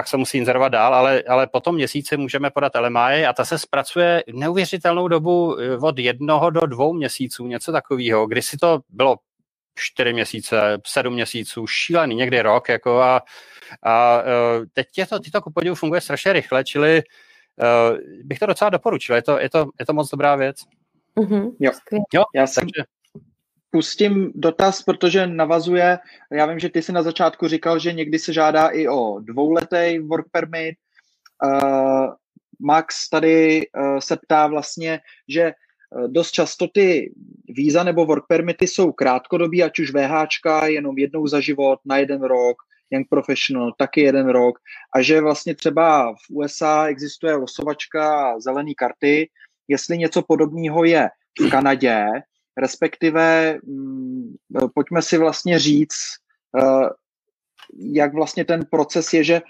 [0.00, 3.44] pak se musí inzerovat dál, ale, ale po tom měsíci můžeme podat LMI a ta
[3.44, 8.26] se zpracuje neuvěřitelnou dobu eh, od jednoho do dvou měsíců, něco takového.
[8.26, 9.16] Kdy si to bylo
[9.74, 13.22] čtyři měsíce, sedm měsíců, šílený, někdy rok, jako a,
[13.82, 18.70] a eh, teď je to, tyto kupodivu funguje strašně rychle, čili uh, bych to docela
[18.70, 20.56] doporučil, je to, je to, je to moc dobrá věc.
[21.16, 21.70] Mm-hmm, jo.
[22.14, 22.84] jo, já jsem, takže
[23.70, 25.98] pustím dotaz, protože navazuje,
[26.32, 29.98] já vím, že ty jsi na začátku říkal, že někdy se žádá i o dvouletý
[29.98, 30.74] work permit.
[31.44, 32.14] Uh,
[32.60, 35.52] Max tady uh, se ptá vlastně, že
[35.96, 37.14] uh, dost často ty
[37.48, 42.22] víza nebo work permity jsou krátkodobí, ať už VHčka jenom jednou za život, na jeden
[42.22, 42.56] rok,
[42.90, 44.58] Young Professional taky jeden rok.
[44.94, 49.28] A že vlastně třeba v USA existuje losovačka zelené karty,
[49.68, 51.08] jestli něco podobného je
[51.40, 52.06] v Kanadě,
[52.56, 54.34] respektive mm,
[54.74, 55.98] pojďme si vlastně říct,
[56.62, 56.88] eh,
[57.78, 59.42] jak vlastně ten proces je, že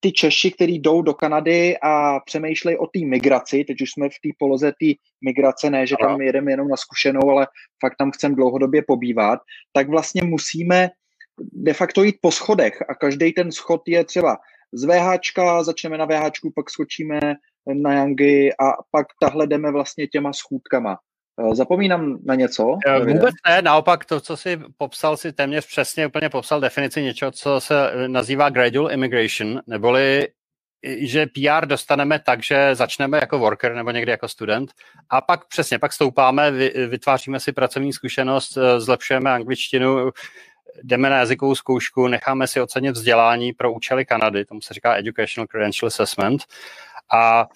[0.00, 4.20] ty Češi, kteří jdou do Kanady a přemýšlejí o té migraci, teď už jsme v
[4.22, 4.86] té poloze té
[5.24, 7.46] migrace, ne, že tam jedeme jenom na zkušenou, ale
[7.80, 9.40] fakt tam chceme dlouhodobě pobývat,
[9.72, 10.88] tak vlastně musíme
[11.52, 14.38] de facto jít po schodech a každý ten schod je třeba
[14.72, 17.20] z VHčka, začneme na VHčku, pak skočíme
[17.74, 20.98] na Yangy a pak tahle jdeme vlastně těma schůdkama.
[21.40, 22.78] Eh, zapomínám na něco?
[22.86, 27.30] Eh, vůbec ne, naopak to, co si popsal, si téměř přesně úplně popsal definici něčeho,
[27.30, 30.28] co se eh, nazývá gradual immigration, neboli
[30.98, 34.70] že PR dostaneme tak, že začneme jako worker nebo někdy jako student
[35.10, 36.50] a pak přesně, pak stoupáme,
[36.88, 40.10] vytváříme si pracovní zkušenost, zlepšujeme angličtinu,
[40.82, 45.46] jdeme na jazykovou zkoušku, necháme si ocenit vzdělání pro účely Kanady, tomu se říká Educational
[45.46, 46.42] Credential Assessment
[47.12, 47.46] a Eh,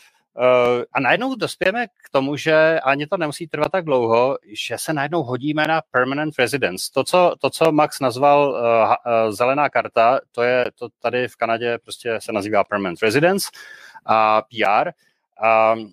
[0.92, 5.22] a najednou dospějeme k tomu, že ani to nemusí trvat tak dlouho, že se najednou
[5.22, 6.90] hodíme na permanent residence.
[6.94, 11.36] To, co, to, co Max nazval uh, uh, zelená karta, to je to tady v
[11.36, 13.50] Kanadě prostě se nazývá permanent residence
[14.06, 14.90] a PR.
[15.74, 15.92] Um,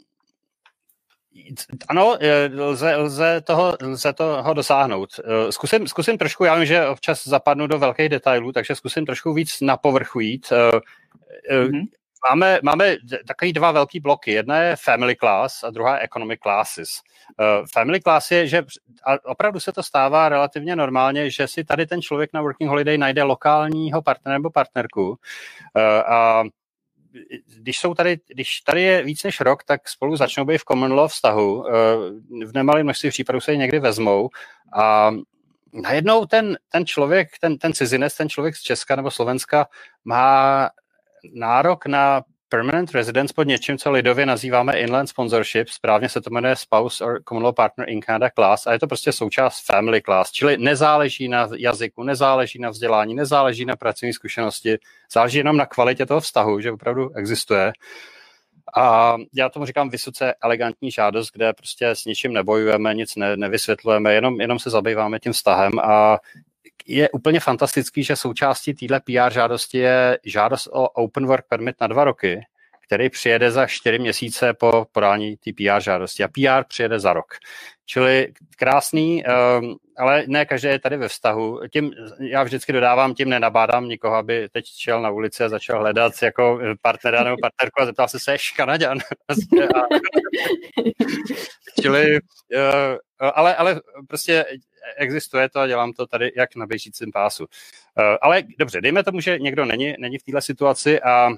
[1.87, 2.17] ano,
[2.55, 5.09] lze, lze, toho, lze toho dosáhnout.
[5.49, 9.61] Zkusím, zkusím trošku, já vím, že občas zapadnu do velkých detailů, takže zkusím trošku víc
[9.61, 10.53] na povrchu jít.
[11.51, 11.85] Mm-hmm
[12.29, 12.95] máme, máme
[13.27, 14.31] takový dva velký bloky.
[14.31, 16.89] Jedna je family class a druhá je economic classes.
[17.39, 18.63] Uh, family class je, že
[19.05, 22.97] a opravdu se to stává relativně normálně, že si tady ten člověk na working holiday
[22.97, 25.15] najde lokálního partnera nebo partnerku uh,
[26.05, 26.43] a
[27.57, 30.93] když jsou tady, když tady je víc než rok, tak spolu začnou být v common
[30.93, 31.55] law vztahu.
[31.55, 31.65] Uh,
[32.45, 34.29] v nemalém množství případů se je někdy vezmou
[34.73, 35.11] a
[35.73, 39.67] najednou ten, ten člověk, ten, ten cizinec, ten člověk z Česka nebo Slovenska
[40.05, 40.69] má
[41.33, 46.55] nárok na permanent residence pod něčím, co lidově nazýváme inland sponsorship, správně se to jmenuje
[46.55, 50.31] spouse or common law partner in Canada class a je to prostě součást family class,
[50.31, 54.77] čili nezáleží na jazyku, nezáleží na vzdělání, nezáleží na pracovní zkušenosti,
[55.13, 57.73] záleží jenom na kvalitě toho vztahu, že opravdu existuje.
[58.77, 64.13] A já tomu říkám vysoce elegantní žádost, kde prostě s ničím nebojujeme, nic ne, nevysvětlujeme,
[64.13, 66.19] jenom, jenom se zabýváme tím vztahem a
[66.85, 71.87] je úplně fantastický, že součástí téhle PR žádosti je žádost o Open Work Permit na
[71.87, 72.41] dva roky,
[72.85, 77.25] který přijede za čtyři měsíce po podání té PR žádosti a PR přijede za rok.
[77.85, 79.23] Čili krásný,
[79.59, 81.59] um, ale ne každý je tady ve vztahu.
[81.73, 86.13] Tím, já vždycky dodávám, tím nenabádám nikoho, aby teď šel na ulici a začal hledat
[86.21, 88.97] jako partnera nebo partnerku a zeptal se, se Kanaďan.
[91.81, 94.45] Čili, uh, ale, ale prostě
[94.97, 97.47] existuje to a dělám to tady jak na běžícím pásu.
[98.21, 101.29] Ale dobře, dejme tomu, že někdo není, není v této situaci a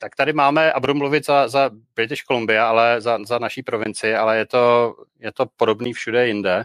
[0.00, 4.14] tak tady máme, a budu mluvit za, za British Columbia, ale za, za naší provinci,
[4.14, 6.64] ale je to, je to podobný všude jinde.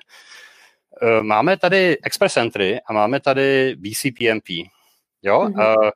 [1.22, 4.50] Máme tady Express Entry a máme tady BCPMP.
[5.22, 5.42] Jo?
[5.42, 5.92] Mm-hmm.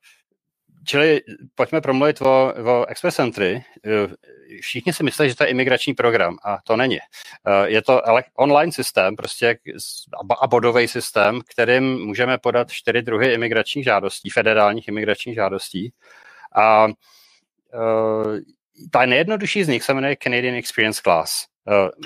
[0.85, 1.21] Čili
[1.55, 3.63] pojďme promluvit o, o Express Entry.
[4.61, 6.97] Všichni si myslí, že to je imigrační program a to není.
[7.65, 8.01] Je to
[8.35, 9.57] online systém prostě
[10.41, 15.93] a bodový systém, kterým můžeme podat čtyři druhy imigračních žádostí, federálních imigračních žádostí.
[16.55, 16.87] A
[18.91, 21.45] ta nejjednodušší z nich se jmenuje Canadian Experience Class.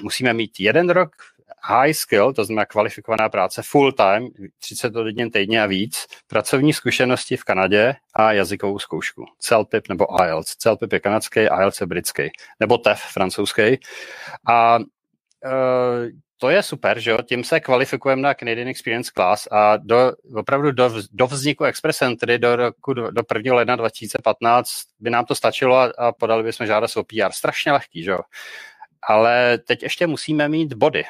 [0.01, 1.15] Musíme mít jeden rok
[1.63, 4.29] high skill, to znamená kvalifikovaná práce, full time,
[4.59, 9.25] 30 hodin týdně a víc, pracovní zkušenosti v Kanadě a jazykovou zkoušku.
[9.39, 10.55] CELPIP nebo IELTS.
[10.55, 12.29] CELPIP je kanadský, IELTS je britský.
[12.59, 13.79] Nebo TEF francouzský.
[14.47, 17.17] A uh, to je super, že jo?
[17.21, 22.39] Tím se kvalifikujeme na Canadian Experience Class a do, opravdu do, do vzniku Express Entry
[22.39, 23.55] do roku do, do 1.
[23.55, 27.31] ledna 2015 by nám to stačilo a, a podali bychom žádost o PR.
[27.31, 28.19] Strašně lehký, že jo?
[29.01, 31.03] Ale teď ještě musíme mít body.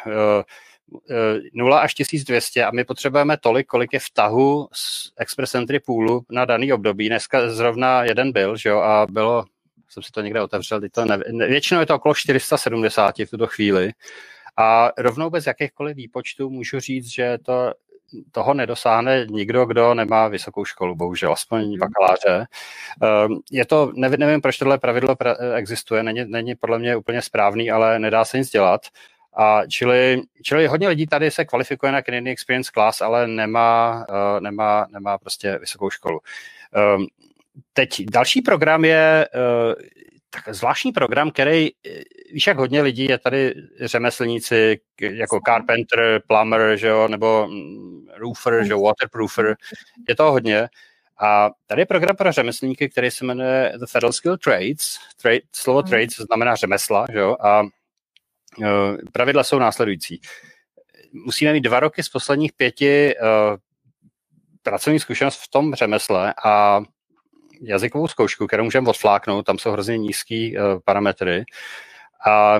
[1.53, 5.55] 0 eh, eh, až 1200 a my potřebujeme tolik, kolik je v tahu z Express
[5.55, 7.09] Entry Poolu na daný období.
[7.09, 9.45] Dneska zrovna jeden byl, že jo, a bylo,
[9.89, 11.17] jsem si to někde otevřel, to ne,
[11.47, 13.91] většinou je to okolo 470 v tuto chvíli.
[14.57, 17.73] A rovnou bez jakýchkoliv výpočtů můžu říct, že to
[18.31, 21.79] toho nedosáhne nikdo, kdo nemá vysokou školu, bohužel, aspoň mm.
[21.79, 22.47] bakaláře.
[23.03, 25.15] Ehm, je to, nevím, nevím proč tohle pravidlo
[25.55, 28.81] existuje, není, není podle mě úplně správný, ale nedá se nic dělat.
[29.39, 34.39] A čili, čili hodně lidí tady se kvalifikuje na Canadian Experience Class, ale nemá, uh,
[34.39, 36.19] nemá, nemá prostě vysokou školu.
[36.95, 37.07] Um,
[37.73, 39.27] teď další program je
[40.29, 41.69] tak zvláštní program, který,
[42.33, 48.63] víš, jak hodně lidí je tady řemeslníci, jako carpenter, plumber, že jo, nebo mm, roofer,
[48.63, 49.55] že jo, waterproofer,
[50.09, 50.67] je to hodně.
[51.19, 54.97] A tady je program pro řemeslníky, který se jmenuje The Federal Skill Trades.
[55.21, 55.89] Trade, slovo hmm.
[55.89, 57.67] trades znamená řemesla, že jo, a uh,
[59.13, 60.21] pravidla jsou následující.
[61.25, 63.57] Musíme mít dva roky z posledních pěti uh,
[64.63, 66.81] pracovní zkušenost v tom řemesle a
[67.61, 71.45] jazykovou zkoušku, kterou můžeme odfláknout, tam jsou hrozně nízký uh, parametry.
[72.27, 72.59] A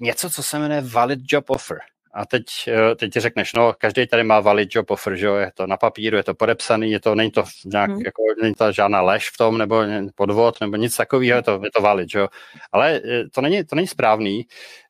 [0.00, 1.78] něco, co se jmenuje valid job offer.
[2.14, 5.34] A teď, uh, teď ti řekneš, no, každý tady má valid job offer, že jo,
[5.34, 8.00] je to na papíru, je to podepsaný, je to, není to nějak, hmm.
[8.04, 9.82] jako, není to žádná lež v tom, nebo
[10.14, 12.28] podvod, nebo nic takového, je to, je to valid, že jo.
[12.72, 14.46] Ale uh, to není, to není správný.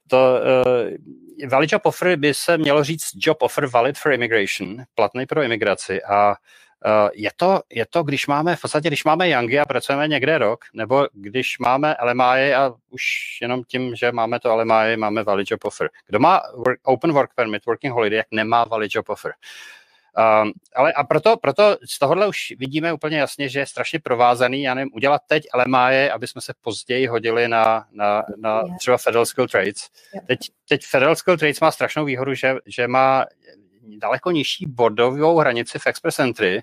[0.09, 0.41] To,
[1.43, 5.43] uh, valid job offer by se mělo říct job offer valid for immigration, platný pro
[5.43, 6.64] imigraci a Eh,
[7.15, 10.65] je to, je to, když máme, v podstatě, když máme Yangy a pracujeme někde rok,
[10.75, 13.03] nebo když máme LMI a už
[13.43, 15.91] jenom tím, že máme to LMI, máme valid job offer.
[16.07, 19.33] Kdo má work, open work permit, working holiday, jak nemá valid job offer.
[20.43, 24.63] Um, ale a proto, proto z tohohle už vidíme úplně jasně, že je strašně provázaný,
[24.63, 29.27] já nevím, udělat teď LMI, aby jsme se později hodili na, na, na třeba Federal
[29.27, 29.89] Skill Trades.
[30.27, 33.25] Teď, teď Federal Skill Trades má strašnou výhodu, že, že má
[33.87, 36.63] daleko nižší bodovou hranici v Express Entry,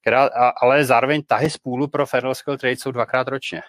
[0.00, 3.62] která, ale zároveň tahy z půlu pro Federal Skill Trade jsou dvakrát ročně.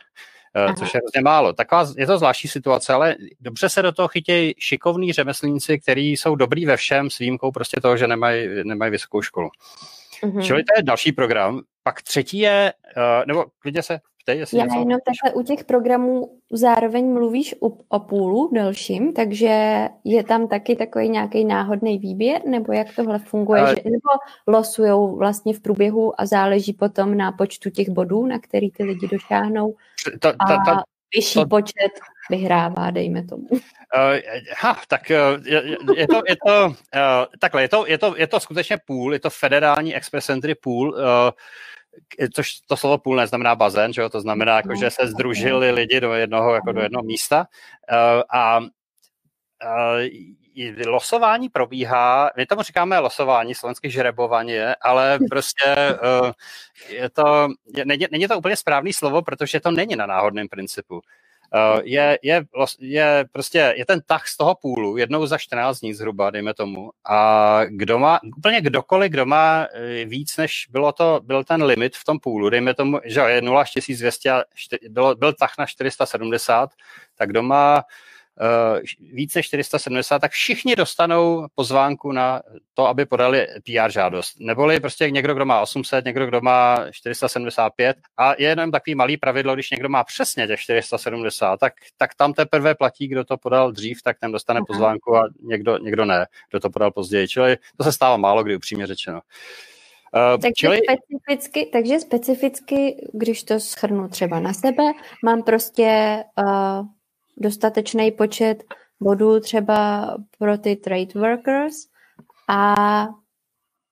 [0.56, 0.74] Eh, Aha.
[0.74, 1.54] což je hrozně málo.
[1.54, 6.36] Taková, je to zvláštní situace, ale dobře se do toho chytějí šikovní řemeslníci, kteří jsou
[6.36, 9.50] dobrý ve všem s výjimkou prostě toho, že nemají, nemají vysokou školu.
[10.24, 10.42] Mm-hmm.
[10.46, 11.62] Čili to je další program.
[11.84, 14.80] Pak třetí je, uh, nebo klidně se ptej, jestli Já něco...
[14.80, 20.76] jenom takhle u těch programů zároveň mluvíš o, o půlu dalším, takže je tam taky
[20.76, 23.76] takový nějaký náhodný výběr, nebo jak tohle funguje, Ale...
[23.76, 24.10] že, nebo
[24.48, 29.08] losujou vlastně v průběhu a záleží potom na počtu těch bodů, na který ty lidi
[29.08, 29.76] došáhnou.
[30.04, 30.84] To, to, to, a
[31.16, 31.48] vyšší to...
[31.48, 31.92] počet
[32.30, 33.48] vyhrává, dejme tomu.
[33.52, 33.60] Uh,
[34.58, 36.74] ha, tak uh, je, je to, je to uh,
[37.40, 40.90] takhle, je to, je, to, je to skutečně půl, je to federální express entry půl,
[40.90, 41.00] uh,
[42.34, 44.10] což to slovo půl neznamená bazén, že jo?
[44.10, 47.48] to znamená, jako, že se združili lidi do jednoho, jako do jednoho místa
[47.92, 48.68] uh, a uh,
[50.88, 55.76] losování probíhá, my tomu říkáme losování, slovenské žrebování, ale prostě
[56.22, 56.32] uh,
[56.90, 57.48] je to,
[57.86, 61.02] není, není to úplně správný slovo, protože to není na náhodném principu.
[61.56, 62.46] Uh, je, je,
[62.80, 66.92] je, prostě, je ten tah z toho půlu jednou za 14 dní zhruba, dejme tomu.
[67.06, 71.96] A kdo má, úplně kdokoliv, kdo má eh, víc, než bylo to, byl ten limit
[71.96, 74.44] v tom půlu, dejme tomu, že je 0 až 1200,
[74.90, 76.70] bylo, byl tah na 470,
[77.16, 77.84] tak kdo má
[78.42, 78.80] uh,
[79.14, 82.42] víc než 470, tak všichni dostanou pozvánku na
[82.74, 84.36] to, aby podali PR žádost.
[84.40, 89.18] Neboli prostě někdo, kdo má 800, někdo, kdo má 475 a je jenom takový malý
[89.18, 93.72] pravidlo, když někdo má přesně těch 470, tak, tak tam teprve platí, kdo to podal
[93.72, 94.66] dřív, tak ten dostane Aha.
[94.68, 97.28] pozvánku a někdo, někdo ne, kdo to podal později.
[97.28, 99.22] Čili to se stává málo kdy, upřímně řečeno.
[100.16, 100.80] Uh, takže, čili...
[100.80, 104.84] specificky, takže specificky, když to schrnu třeba na sebe,
[105.24, 106.86] mám prostě uh,
[107.38, 108.64] dostatečný počet
[109.00, 110.08] bodů třeba
[110.40, 111.76] pro ty trade workers
[112.50, 112.76] a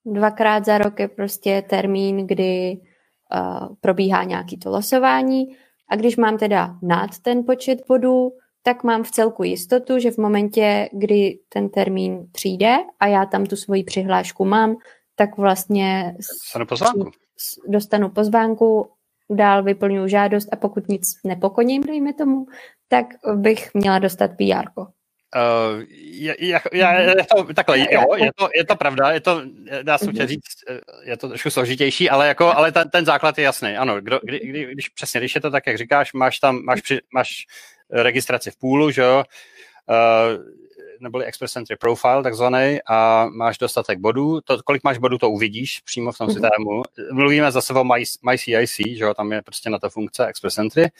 [0.05, 5.57] dvakrát za rok je prostě termín, kdy uh, probíhá nějaký to losování
[5.89, 8.31] a když mám teda nad ten počet bodů,
[8.63, 13.45] tak mám v celku jistotu, že v momentě, kdy ten termín přijde a já tam
[13.45, 14.75] tu svoji přihlášku mám,
[15.15, 17.11] tak vlastně dostanu pozvánku.
[17.67, 18.89] dostanu pozvánku,
[19.29, 22.45] dál vyplňuji žádost a pokud nic nepokoním, dejme tomu,
[22.87, 23.05] tak
[23.35, 24.69] bych měla dostat PR.
[24.77, 29.41] Uh, je, je, je, je to, takhle, jo, je to, je to pravda, je to,
[29.83, 33.37] dá se mm říct, eh, je to trošku složitější, ale, jako, ale ten, ten základ
[33.37, 36.39] je jasný, ano, kdo, kdy, kdy, když přesně, když je to tak, jak říkáš, máš
[36.39, 37.45] tam, máš, při, máš
[37.89, 39.23] registraci v půlu, že jo,
[39.89, 40.43] uh,
[41.03, 44.41] neboli Express Entry Profile takzvaný a máš dostatek bodů.
[44.41, 46.33] To, kolik máš bodů, to uvidíš přímo v tom mm-hmm.
[46.33, 46.81] systému.
[47.11, 50.91] Mluvíme zase o My, MyCIC, že jo, tam je prostě na to funkce Express Entry.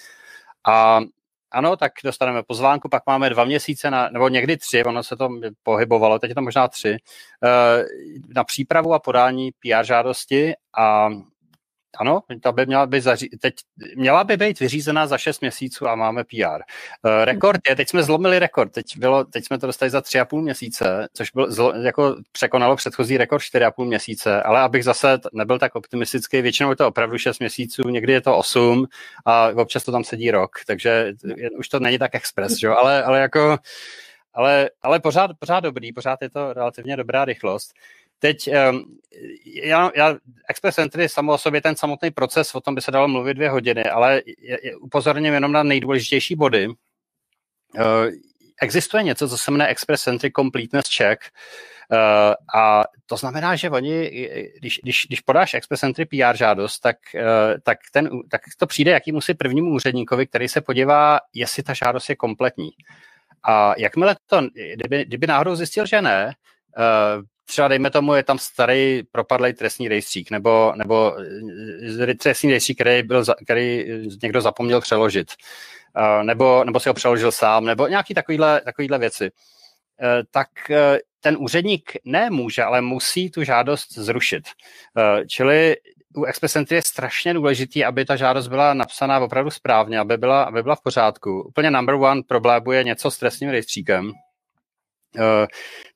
[0.67, 0.99] A
[1.51, 5.29] ano, tak dostaneme pozvánku, pak máme dva měsíce, na, nebo někdy tři, ono se to
[5.63, 6.97] pohybovalo, teď je to možná tři,
[7.43, 7.85] eh,
[8.35, 11.09] na přípravu a podání PR žádosti a
[11.99, 13.29] ano, ta by měla být, zaří...
[13.29, 13.53] teď
[13.95, 16.37] měla by být vyřízená za 6 měsíců a máme PR.
[16.45, 16.61] Uh,
[17.05, 20.41] eh, rekord je, teď jsme zlomili rekord, teď, bylo, teď jsme to dostali za 3,5
[20.41, 25.75] měsíce, což byl, zlo, jako překonalo předchozí rekord 4,5 měsíce, ale abych zase nebyl tak
[25.75, 28.85] optimistický, většinou je to opravdu 6 měsíců, někdy je to 8
[29.25, 32.67] a občas to tam sedí rok, takže je, už to není tak express, že?
[32.67, 33.57] Ale, ale jako
[34.33, 37.73] ale, ale pořád, pořád dobrý, pořád je to relativně dobrá rychlost.
[38.23, 38.97] Teď um,
[39.45, 40.15] já, já,
[40.49, 43.49] Express Entry samo o sobě ten samotný proces, o tom by se dalo mluvit dvě
[43.49, 44.21] hodiny, ale
[44.81, 46.67] upozorním jenom na nejdůležitější body.
[46.67, 46.73] Uh,
[48.61, 51.21] existuje něco, co se jmenuje Express Entry Completeness Check,
[51.91, 54.09] Uh, a to znamená, že oni,
[54.59, 58.91] když, když, když podáš Express Entry PR žádost, tak, uh, tak, ten, tak to přijde
[58.91, 62.69] jakýmu si prvnímu úředníkovi, který se podívá, jestli ta žádost je kompletní.
[63.43, 64.41] A jakmile to,
[64.75, 66.33] kdyby, kdyby náhodou zjistil, že ne,
[66.77, 71.17] uh, třeba dejme tomu, je tam starý propadlý trestní rejstřík, nebo, nebo
[72.09, 73.85] eh, trestní rejstřík, který, byl, který
[74.23, 75.27] někdo zapomněl přeložit,
[76.23, 79.31] nebo, nebo si ho přeložil sám, nebo nějaký takovýhle, takovýhle věci.
[80.31, 80.47] Tak
[81.19, 84.43] ten úředník nemůže, ale musí tu žádost zrušit.
[85.27, 85.75] Čili
[86.15, 90.43] u Express Entry je strašně důležitý, aby ta žádost byla napsaná opravdu správně, aby byla,
[90.43, 91.41] aby byla v pořádku.
[91.41, 94.22] Úplně number one problém je něco s trestním rejstříkem, Eh,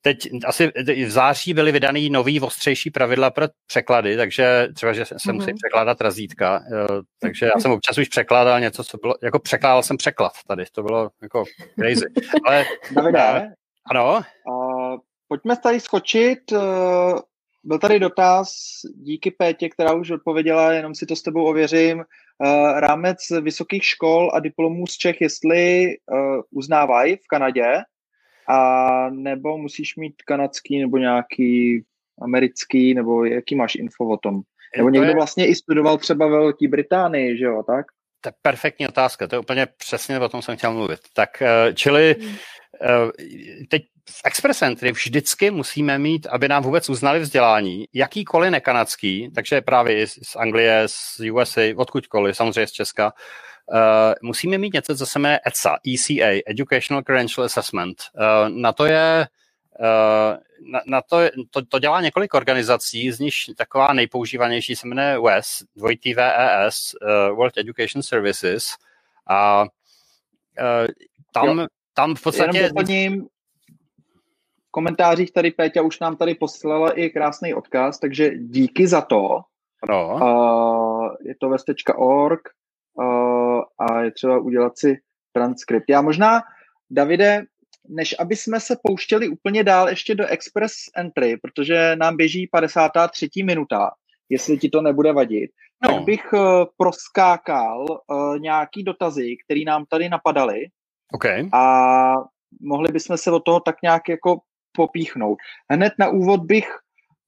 [0.02, 0.72] teď asi
[1.06, 5.34] v září byly vydaný nový ostřejší pravidla pro překlady, takže třeba, že se mm-hmm.
[5.34, 9.84] musí překládat razítka, eh, takže já jsem občas už překládal něco, co bylo, jako překládal
[9.84, 11.44] jsem překlad tady, to bylo jako
[11.80, 12.06] crazy.
[12.48, 13.48] Ale, Davide, uh,
[13.92, 14.22] ano?
[14.50, 14.98] Uh,
[15.28, 17.20] pojďme tady skočit, uh,
[17.64, 18.50] byl tady dotaz,
[18.96, 24.32] díky Pétě, která už odpověděla, jenom si to s tebou ověřím, uh, rámec vysokých škol
[24.34, 27.74] a diplomů z Čech, jestli uh, uznávají v Kanadě,
[28.50, 31.84] a nebo musíš mít kanadský nebo nějaký
[32.22, 34.42] americký, nebo jaký máš info o tom?
[34.78, 37.86] Nebo někdo vlastně i studoval třeba ve Velké Británii, že jo, tak?
[38.22, 41.00] To je perfektní otázka, to je úplně přesně o tom jsem chtěl mluvit.
[41.14, 42.36] Tak, eh, čili hmm.
[42.82, 49.32] eh, teď v Express Entry vždycky musíme mít, aby nám vůbec uznali vzdělání, jakýkoliv nekanadský,
[49.36, 53.14] takže právě z Anglie, z USA, odkudkoliv, samozřejmě z Česka,
[54.22, 57.98] musíme mít něco, co se jmenuje ECA, ECA, Educational Credential Assessment.
[58.14, 59.28] Uh, na to je
[59.80, 60.38] Uh,
[60.72, 61.18] na, na to,
[61.52, 67.38] to, to dělá několik organizací, z nich taková nejpoužívanější se jmenuje WES, dvojitý VES, uh,
[67.38, 68.66] World Education Services.
[69.28, 69.68] A uh,
[71.34, 71.68] tam, jo.
[71.94, 72.58] tam v podstatě...
[72.58, 73.26] Jenom doplním,
[74.68, 79.40] v komentářích tady Péťa už nám tady poslala i krásný odkaz, takže díky za to.
[79.90, 80.16] No.
[80.16, 82.42] Uh, je to vest.org
[82.94, 83.47] uh,
[83.80, 84.98] a je třeba udělat si
[85.34, 85.86] transkript.
[85.90, 86.42] Já možná,
[86.90, 87.44] Davide,
[87.90, 93.30] než aby jsme se pouštěli úplně dál ještě do Express Entry, protože nám běží 53.
[93.44, 93.92] minuta,
[94.30, 95.52] jestli ti to nebude vadit,
[95.84, 95.94] no.
[95.94, 96.42] tak bych uh,
[96.78, 100.60] proskákal uh, nějaký dotazy, které nám tady napadaly
[101.14, 101.50] okay.
[101.54, 102.14] a
[102.62, 104.40] mohli bychom se od toho tak nějak jako
[104.72, 105.38] popíchnout.
[105.72, 106.68] Hned na úvod bych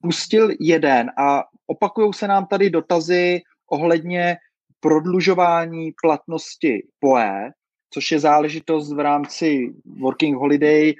[0.02, 3.41] pustil jeden a opakují se nám tady dotazy
[3.72, 4.38] ohledně
[4.80, 7.51] prodlužování platnosti POE
[7.93, 10.93] což je záležitost v rámci Working Holiday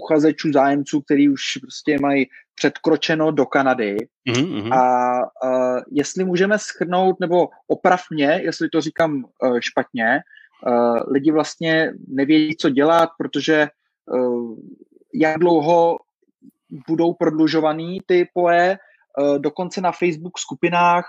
[0.00, 3.96] uchazečů, zájemců, který už prostě mají předkročeno do Kanady.
[4.28, 4.74] Mm-hmm.
[4.74, 10.20] A, a jestli můžeme schrnout, nebo oprav mě, jestli to říkám uh, špatně,
[10.66, 13.68] uh, lidi vlastně nevědí, co dělat, protože
[14.06, 14.56] uh,
[15.14, 15.96] jak dlouho
[16.88, 18.78] budou prodlužovaný ty poe,
[19.18, 21.04] uh, dokonce na Facebook skupinách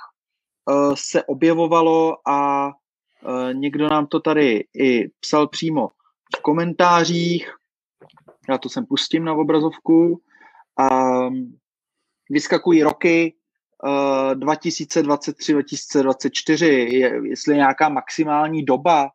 [0.69, 2.73] uh, se objevovalo a uh,
[3.53, 5.87] někdo nám to tady i psal přímo
[6.37, 7.53] v komentářích,
[8.49, 10.21] já to sem pustím na obrazovku,
[10.79, 10.89] a
[12.29, 13.33] vyskakují roky
[13.83, 19.09] uh, 2023-2024, je, jestli nějaká maximální doba,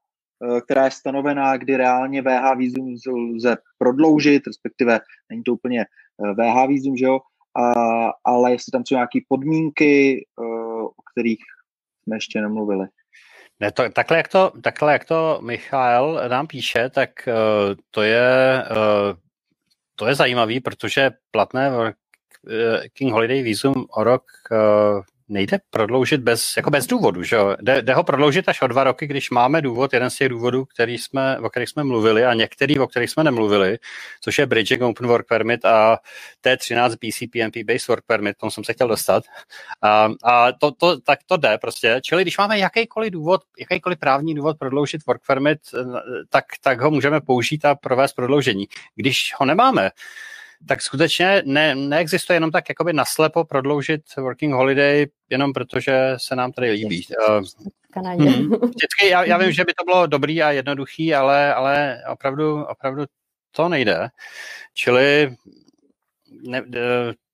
[0.64, 2.94] která je stanovená, kdy reálně VH vízum
[3.34, 5.00] lze prodloužit, respektive
[5.30, 5.86] není to úplně eh,
[6.34, 7.20] VH vízum, že jo,
[7.56, 7.72] a,
[8.24, 11.40] ale jestli tam jsou nějaké podmínky, uh, o kterých
[12.02, 12.86] jsme ještě nemluvili.
[13.60, 18.64] Ne, to, takhle, jak to, takhle, jak to Michal nám píše, tak uh, to je
[18.70, 19.16] uh,
[19.96, 21.94] to je zajímavý, protože platné
[22.92, 27.36] King Holiday Visum o rok uh, nejde prodloužit bez, jako bez důvodu, že?
[27.60, 30.64] Jde, jde, ho prodloužit až o dva roky, když máme důvod, jeden z těch důvodů,
[30.64, 33.78] který jsme, o kterých jsme mluvili a některý, o kterých jsme nemluvili,
[34.20, 35.98] což je Bridging Open Work Permit a
[36.44, 39.24] T13 BCPMP Based Work Permit, tomu jsem se chtěl dostat.
[39.82, 42.00] A, a to, to, tak to jde prostě.
[42.04, 45.58] Čili když máme jakýkoliv důvod, jakýkoliv právní důvod prodloužit Work Permit,
[46.28, 48.66] tak, tak ho můžeme použít a provést prodloužení.
[48.96, 49.90] Když ho nemáme,
[50.68, 56.52] tak skutečně ne, neexistuje jenom tak jakoby naslepo prodloužit working holiday jenom protože se nám
[56.52, 57.06] tady líbí.
[57.92, 58.30] Kanadě.
[58.30, 58.50] Hmm.
[58.50, 63.04] Vždycky, já, já vím, že by to bylo dobrý a jednoduchý, ale, ale opravdu, opravdu
[63.52, 64.08] to nejde.
[64.74, 65.36] Čili
[66.48, 66.62] ne,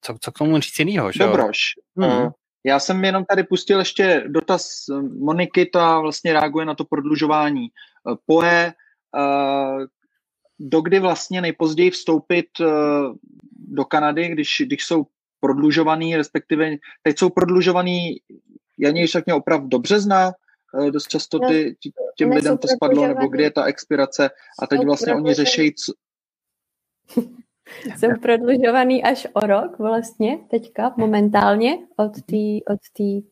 [0.01, 1.13] co, co k tomu říct jinýho?
[1.13, 1.19] Že?
[1.19, 1.59] Dobroš.
[1.97, 2.29] Hmm.
[2.65, 4.85] Já jsem jenom tady pustil ještě dotaz
[5.19, 7.69] Moniky, ta vlastně reaguje na to prodlužování
[8.27, 8.73] POE,
[10.61, 12.65] dokdy vlastně nejpozději vstoupit eh,
[13.69, 15.07] do Kanady, když, když jsou
[15.41, 18.17] prodlužovaný, respektive teď jsou prodlužovaný,
[18.81, 20.33] Janě však mě opravdu dobře zná,
[20.87, 21.77] eh, dost často ty,
[22.17, 24.31] těm lidem to spadlo, nebo kdy je ta expirace
[24.63, 25.93] a teď vlastně oni řeší, co...
[27.99, 32.81] Jsou prodlužovaný až o rok vlastně teďka momentálně od té od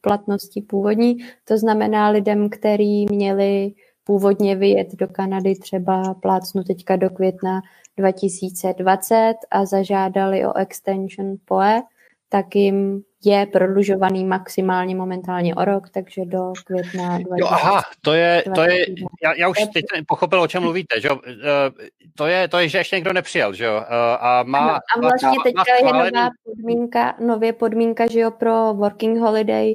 [0.01, 1.17] platnosti původní.
[1.45, 3.73] To znamená lidem, kteří měli
[4.09, 7.61] původně vyjet do Kanady třeba plácnu teďka do května
[7.97, 11.83] 2020 a zažádali o extension POE,
[12.29, 17.41] tak jim je prodlužovaný maximálně momentálně o rok, takže do května 2020.
[17.41, 18.87] Jo, aha, to je, to je
[19.23, 21.21] já, já už teď pochopil, o čem mluvíte, že jo?
[21.27, 23.83] Eh, to je, to je, že ještě někdo nepřijel, že jo?
[23.85, 28.31] Eh, a, má, a vlastně má, teďka má je nová podmínka, nově podmínka, že jo,
[28.31, 29.75] pro working holiday,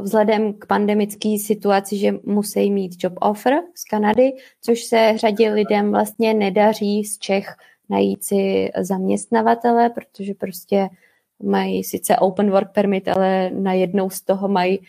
[0.00, 5.90] vzhledem k pandemické situaci, že musí mít job offer z Kanady, což se řadě lidem
[5.90, 7.54] vlastně nedaří z Čech
[7.88, 10.88] najít si zaměstnavatele, protože prostě
[11.42, 14.86] mají sice open work permit, ale najednou z toho mají,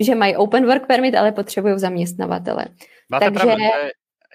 [0.00, 2.64] že mají open work permit, ale potřebují zaměstnavatele.
[3.08, 3.64] Máte Takže, pravdu,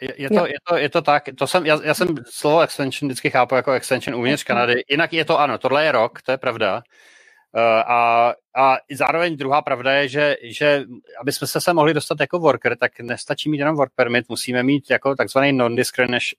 [0.02, 3.08] je, je, to, je, to, je to tak, to jsem, já, já jsem slovo extension
[3.08, 6.38] vždycky chápu jako extension uvnitř Kanady, jinak je to ano, tohle je rok, to je
[6.38, 7.17] pravda, Eh,
[7.62, 10.84] a, a zároveň druhá pravda je, že, že
[11.22, 14.64] aby jsme se, se mohli dostat jako worker, tak nestačí mít jenom work permit, musíme
[14.64, 15.60] mít jako takzvaný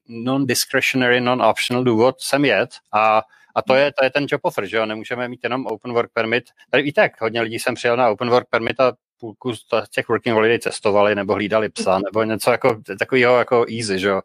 [0.09, 3.23] non-discretionary, non-optional důvod sem jet a
[3.57, 4.87] a to je, to je ten job offer, že jo?
[4.87, 6.45] Nemůžeme mít jenom open work permit.
[6.71, 10.09] Tady víte, jak hodně lidí jsem přijel na open work permit a půlku z těch
[10.09, 14.21] working holiday cestovali nebo hlídali psa nebo něco jako takového jako easy, že jo.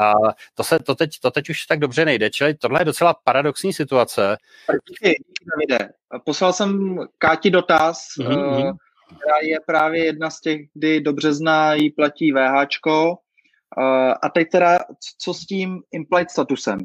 [0.00, 0.12] A
[0.54, 3.72] to, se, to, teď, to teď už tak dobře nejde, čili tohle je docela paradoxní
[3.72, 4.36] situace.
[4.88, 5.22] Díky,
[5.68, 5.84] díky
[6.24, 8.76] Poslal jsem Káti dotaz, mm-hmm.
[9.06, 13.16] která je právě jedna z těch, kdy do března jí platí VHčko.
[13.78, 14.78] Eh, a teď teda,
[15.18, 16.78] co s tím implied statusem?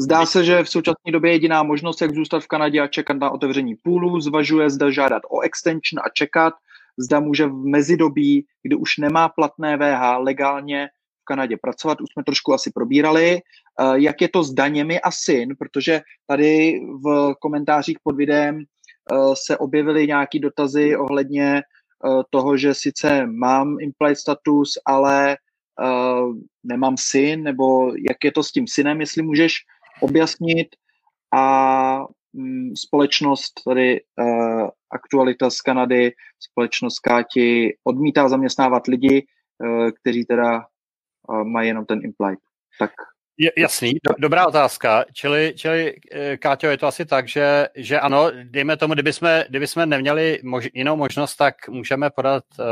[0.00, 3.30] Zdá se, že v současné době jediná možnost, jak zůstat v Kanadě a čekat na
[3.30, 6.54] otevření půlu, zvažuje zda žádat o extension a čekat,
[6.98, 10.88] zda může v mezidobí, kdy už nemá platné VH, legálně
[11.22, 12.00] v Kanadě pracovat.
[12.00, 13.38] Už jsme trošku asi probírali.
[13.38, 19.16] Eh, jak je to s daněmi a syn, protože tady v komentářích pod videem eh,
[19.34, 25.36] se objevily nějaké dotazy ohledně eh, toho, že sice mám implied status, ale
[26.64, 29.54] nemám syn, nebo jak je to s tím synem, jestli můžeš
[30.00, 30.68] objasnit
[31.34, 31.98] a
[32.32, 39.26] mm, společnost tady uh, aktualita z Kanady, společnost Káti odmítá zaměstnávat lidi,
[39.58, 40.56] uh, kteří teda
[41.28, 42.38] uh, mají jenom ten implied.
[42.78, 42.90] Tak
[43.56, 45.04] Jasný, do, dobrá otázka.
[45.12, 45.94] Čili, čili
[46.38, 50.40] Káťo, je to asi tak, že, že ano, dejme tomu, kdyby jsme, kdyby jsme neměli
[50.42, 52.66] mož, jinou možnost, tak můžeme podat uh,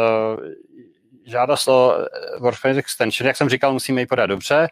[1.26, 1.94] žádost o
[2.40, 4.68] permit extension, jak jsem říkal, musíme ji podat dobře,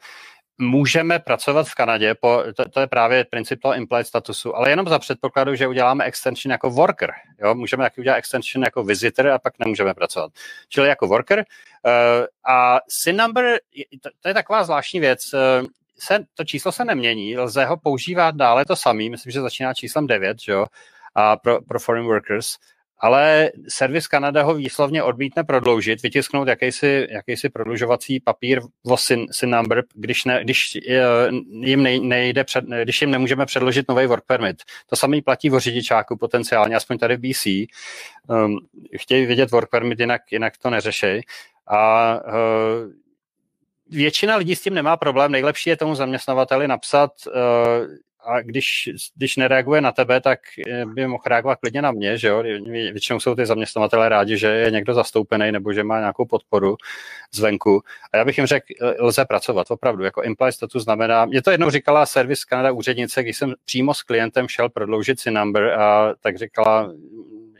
[0.59, 4.89] můžeme pracovat v Kanadě, po, to, to je právě princip toho implied statusu, ale jenom
[4.89, 7.13] za předpokladu, že uděláme extension jako worker.
[7.41, 7.55] Jo?
[7.55, 10.33] Můžeme taky udělat extension jako visitor a pak nemůžeme pracovat.
[10.69, 11.39] Čili jako worker.
[11.39, 13.59] Uh, a SIN number,
[14.03, 15.35] to, to je taková zvláštní věc.
[15.35, 15.67] Uh,
[15.99, 20.07] se, to číslo se nemění, lze ho používat dále to samý, myslím, že začíná číslem
[20.07, 20.67] 9, že jo?
[21.15, 22.47] A pro, pro foreign workers
[22.99, 29.85] ale servis Kanada ho výslovně odmítne prodloužit, vytisknout jakýsi, jakýsi prodlužovací papír o SIN number,
[29.95, 31.01] když, ne, když eh,
[31.51, 34.63] jim nejde před, když jim nemůžeme předložit nový work permit.
[34.87, 37.47] To samé platí o řidičáku potenciálně, aspoň tady v BC.
[37.47, 37.67] Um,
[38.31, 38.57] ehm,
[38.97, 41.21] chtějí vidět work permit, jinak, jinak to neřeší.
[41.67, 42.93] A uh,
[43.91, 45.33] většina lidí s tím nemá problém.
[45.33, 47.33] Nejlepší je tomu zaměstnavateli napsat, uh,
[48.25, 50.41] a když, když nereaguje na tebe, tak
[50.85, 52.43] by mohl reagovat klidně na mě, že jo?
[52.93, 56.77] Většinou jsou ty zaměstnavatelé rádi, že je někdo zastoupený nebo že má nějakou podporu
[57.33, 57.83] zvenku.
[58.13, 58.67] A já bych jim řekl,
[58.99, 60.05] lze pracovat, opravdu.
[60.05, 64.03] Jako implied status znamená, mě to jednou říkala Service Canada úřednice, když jsem přímo s
[64.03, 66.91] klientem šel prodloužit si number a tak říkala,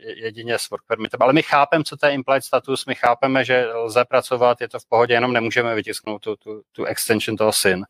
[0.05, 1.21] jedině s work permitem.
[1.21, 4.79] Ale my chápeme, co to je implied status, my chápeme, že lze pracovat, je to
[4.79, 7.85] v pohodě, jenom nemůžeme vytisknout tu, tu, tu extension toho SIN.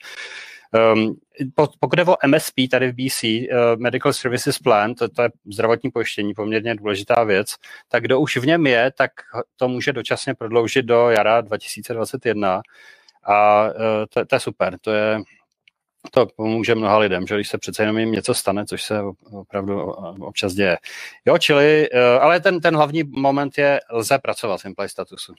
[0.93, 1.15] Um,
[1.79, 5.91] pokud je o MSP tady v BC, uh, Medical Services Plan, to, to je zdravotní
[5.91, 7.55] pojištění, poměrně důležitá věc,
[7.89, 9.11] tak kdo už v něm je, tak
[9.55, 12.61] to může dočasně prodloužit do jara 2021
[13.23, 13.71] a uh,
[14.09, 15.19] to, to je super, to je
[16.11, 19.01] to pomůže mnoha lidem, že když se přece jenom jim něco stane, což se
[19.31, 19.81] opravdu
[20.21, 20.77] občas děje.
[21.25, 25.33] Jo, čili, uh, ale ten, ten hlavní moment je, lze pracovat v Imply statusu.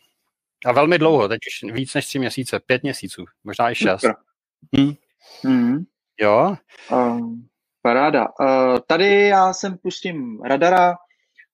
[0.66, 4.06] A velmi dlouho, teď už víc než tři měsíce, pět měsíců, možná i šest.
[4.76, 4.94] Hmm.
[5.42, 5.84] Hmm.
[6.20, 6.56] Jo.
[6.92, 7.20] Uh,
[7.82, 8.28] paráda.
[8.40, 10.96] Uh, tady já sem pustím radara.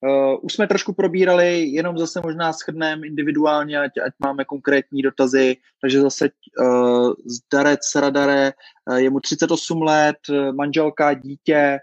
[0.00, 5.56] Uh, už jsme trošku probírali, jenom zase možná shrneme individuálně, ať, ať máme konkrétní dotazy.
[5.80, 8.52] Takže zase uh, zdarec radare,
[8.90, 10.16] uh, je mu 38 let,
[10.52, 11.78] manželka, dítě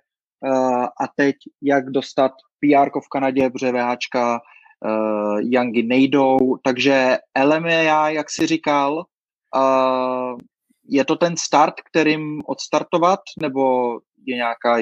[0.45, 4.39] uh, a teď jak dostat PR v Kanadě, protože VHčka
[4.85, 6.57] uh, Youngy nejdou.
[6.63, 9.05] Takže LMA, jak si říkal,
[9.55, 10.37] uh,
[10.89, 13.91] je to ten start, kterým odstartovat, nebo
[14.25, 14.77] je nějaká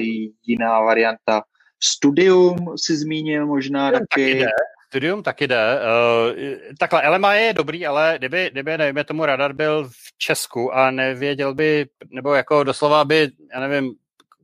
[0.45, 1.41] jiná varianta?
[1.83, 2.55] Studium
[2.85, 4.25] si zmínil možná Studium taky.
[4.25, 4.49] taky jde.
[4.87, 5.79] Studium taky jde.
[5.79, 6.35] Uh,
[6.79, 11.53] takhle, LMA je dobrý, ale kdyby, kdyby nevím, tomu radar byl v Česku a nevěděl
[11.53, 13.93] by, nebo jako doslova by, já nevím,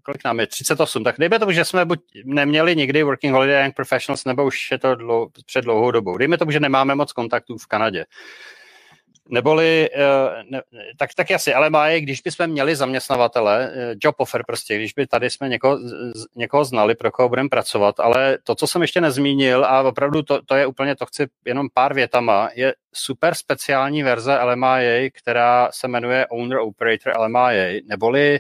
[0.06, 3.76] kolik nám je, 38, tak dejme tomu, že jsme buď neměli nikdy Working Holiday Young
[3.76, 6.18] Professionals, nebo už je to dlou, před dlouhou dobou.
[6.18, 8.06] Dejme tomu, že nemáme moc kontaktů v Kanadě.
[9.30, 10.62] Neboli, eh, ne,
[10.98, 14.94] tak, tak jasně, ale má je, když bychom měli zaměstnavatele, eh, job offer prostě, když
[14.94, 15.80] by tady jsme někoho,
[16.36, 20.42] někoho znali, pro koho budeme pracovat, ale to, co jsem ještě nezmínil a opravdu to,
[20.42, 25.88] to je úplně, to chci jenom pár větama, je super speciální verze LMIA, která se
[25.88, 28.40] jmenuje Owner Operator LMIA, neboli,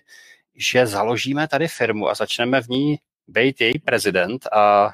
[0.55, 2.95] že založíme tady firmu a začneme v ní
[3.27, 4.93] být její prezident a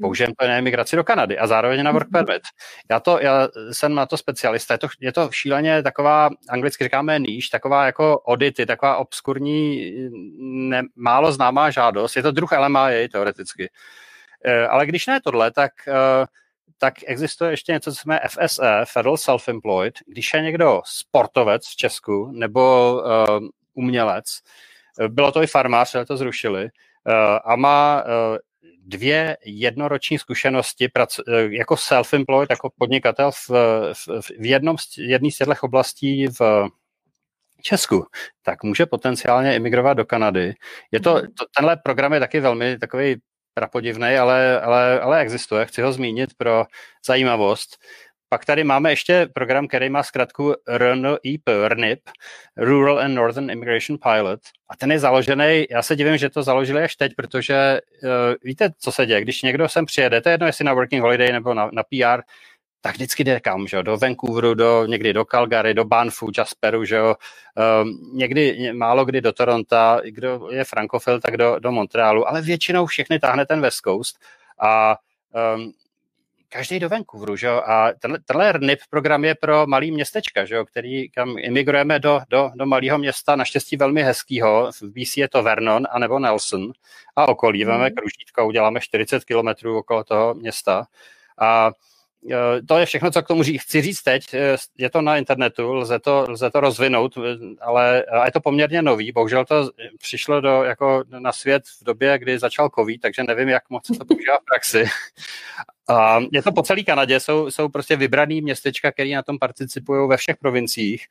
[0.00, 2.42] použijeme to na emigraci do Kanady a zároveň na work permit.
[2.90, 7.18] Já, to, já jsem na to specialista, je to, je to šíleně taková, anglicky říkáme
[7.18, 9.92] níž, taková jako audity, taková obskurní,
[10.68, 13.70] ne, málo známá žádost, je to druh LMIA teoreticky.
[14.44, 15.92] E, ale když ne tohle, tak, e,
[16.78, 21.76] tak existuje ještě něco, co se jmenuje FSE, Federal Self-Employed, když je někdo sportovec v
[21.76, 24.24] Česku nebo uh, umělec,
[25.08, 26.68] bylo to i farmář, ale to zrušili,
[27.44, 28.04] a má
[28.86, 33.50] dvě jednoroční zkušenosti eh, jako self-employed, jako podnikatel v,
[33.92, 34.08] v,
[34.38, 36.68] v jednom z, jedný z těchto oblastí v
[37.62, 38.06] Česku,
[38.42, 40.54] tak může potenciálně imigrovat do Kanady.
[40.92, 41.26] Je to, mhm.
[41.38, 43.16] to tenhle program je taky velmi takový
[43.54, 45.66] prapodivný, ale, ale, ale existuje.
[45.66, 46.64] Chci ho zmínit pro
[47.06, 47.76] zajímavost.
[48.28, 52.00] Pak tady máme ještě program, který má zkrátku RNIP, RNIP,
[52.56, 54.40] Rural and Northern Immigration Pilot.
[54.68, 58.10] A ten je založený, já se divím, že to založili až teď, protože uh,
[58.44, 61.32] víte, co se děje, když někdo sem přijede, to je jedno, jestli na Working Holiday
[61.32, 62.22] nebo na, na PR,
[62.80, 63.82] tak vždycky jde kam, že jo?
[63.82, 67.14] do Vancouveru, do, někdy do Calgary, do Banfu, Jasperu, že jo?
[67.82, 72.86] Um, někdy, málo kdy do Toronto, kdo je frankofil, tak do, do Montrealu, ale většinou
[72.86, 74.16] všechny táhne ten West Coast
[74.60, 74.96] a
[75.56, 75.72] um,
[76.56, 77.62] každý do Vancouveru, že jo?
[77.66, 80.64] A tenhle, tenhle RNIP program je pro malý městečka, že jo?
[80.64, 85.42] který, kam imigrujeme do, do, do malého města, naštěstí velmi hezkýho, v BC je to
[85.42, 86.72] Vernon anebo Nelson
[87.16, 87.70] a okolí, mm.
[87.70, 90.86] máme kružítko, uděláme 40 kilometrů okolo toho města
[91.38, 91.70] a
[92.30, 94.34] e, to je všechno, co k tomu chci říct teď.
[94.34, 97.18] E, je to na internetu, lze to, lze to rozvinout,
[97.60, 99.12] ale a je to poměrně nový.
[99.12, 103.70] Bohužel to přišlo do, jako na svět v době, kdy začal COVID, takže nevím, jak
[103.70, 104.84] moc se to používá v praxi
[105.88, 110.08] A je to po celé Kanadě, jsou, jsou prostě vybraný městečka, které na tom participují
[110.08, 111.06] ve všech provinciích.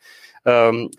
[0.69, 0.89] Um,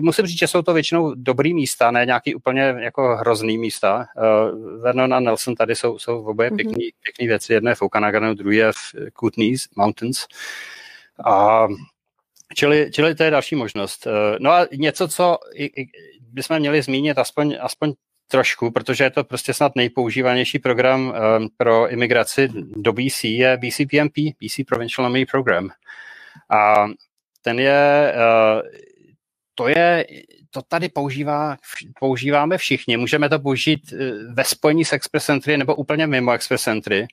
[0.00, 4.06] musím říct, že jsou to většinou dobrý místa, ne nějaký úplně jako hrozný místa.
[4.16, 6.56] Uh, Vernon a Nelson tady jsou, jsou v oboje mm-hmm.
[6.56, 7.52] pěkný, pěkný věci.
[7.52, 10.26] Jedno je v Okanaganu, druhý je v Kootenays Mountains.
[11.24, 11.66] A
[12.54, 14.06] Čili, čili to je další možnost.
[14.06, 15.38] Uh, no a něco, co
[16.20, 17.92] bychom měli zmínit aspoň, aspoň
[18.28, 24.14] trošku, protože je to prostě snad nejpoužívanější program um, pro imigraci do BC, je BCPMP,
[24.40, 25.70] BC Provincial Nominee Program.
[26.50, 26.86] A
[27.42, 28.62] ten je, uh,
[29.54, 30.06] to je,
[30.50, 31.56] to tady používá,
[32.00, 32.96] používáme všichni.
[32.96, 33.98] Můžeme to použít uh,
[34.34, 37.06] ve spojení s Express Entry nebo úplně mimo Express Entry.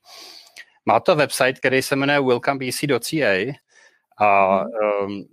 [0.86, 3.53] Má to website, který se jmenuje welcomebc.ca
[4.18, 5.26] a um,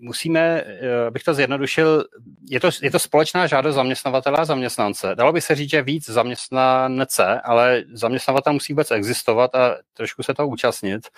[0.00, 2.04] musíme, eh, abych to zjednodušil,
[2.50, 5.14] je to, je to společná žádost zaměstnavatele a zaměstnance.
[5.14, 10.34] Dalo by se říct, že víc zaměstnance, ale zaměstnavatel musí vůbec existovat a trošku se
[10.34, 11.08] toho účastnit.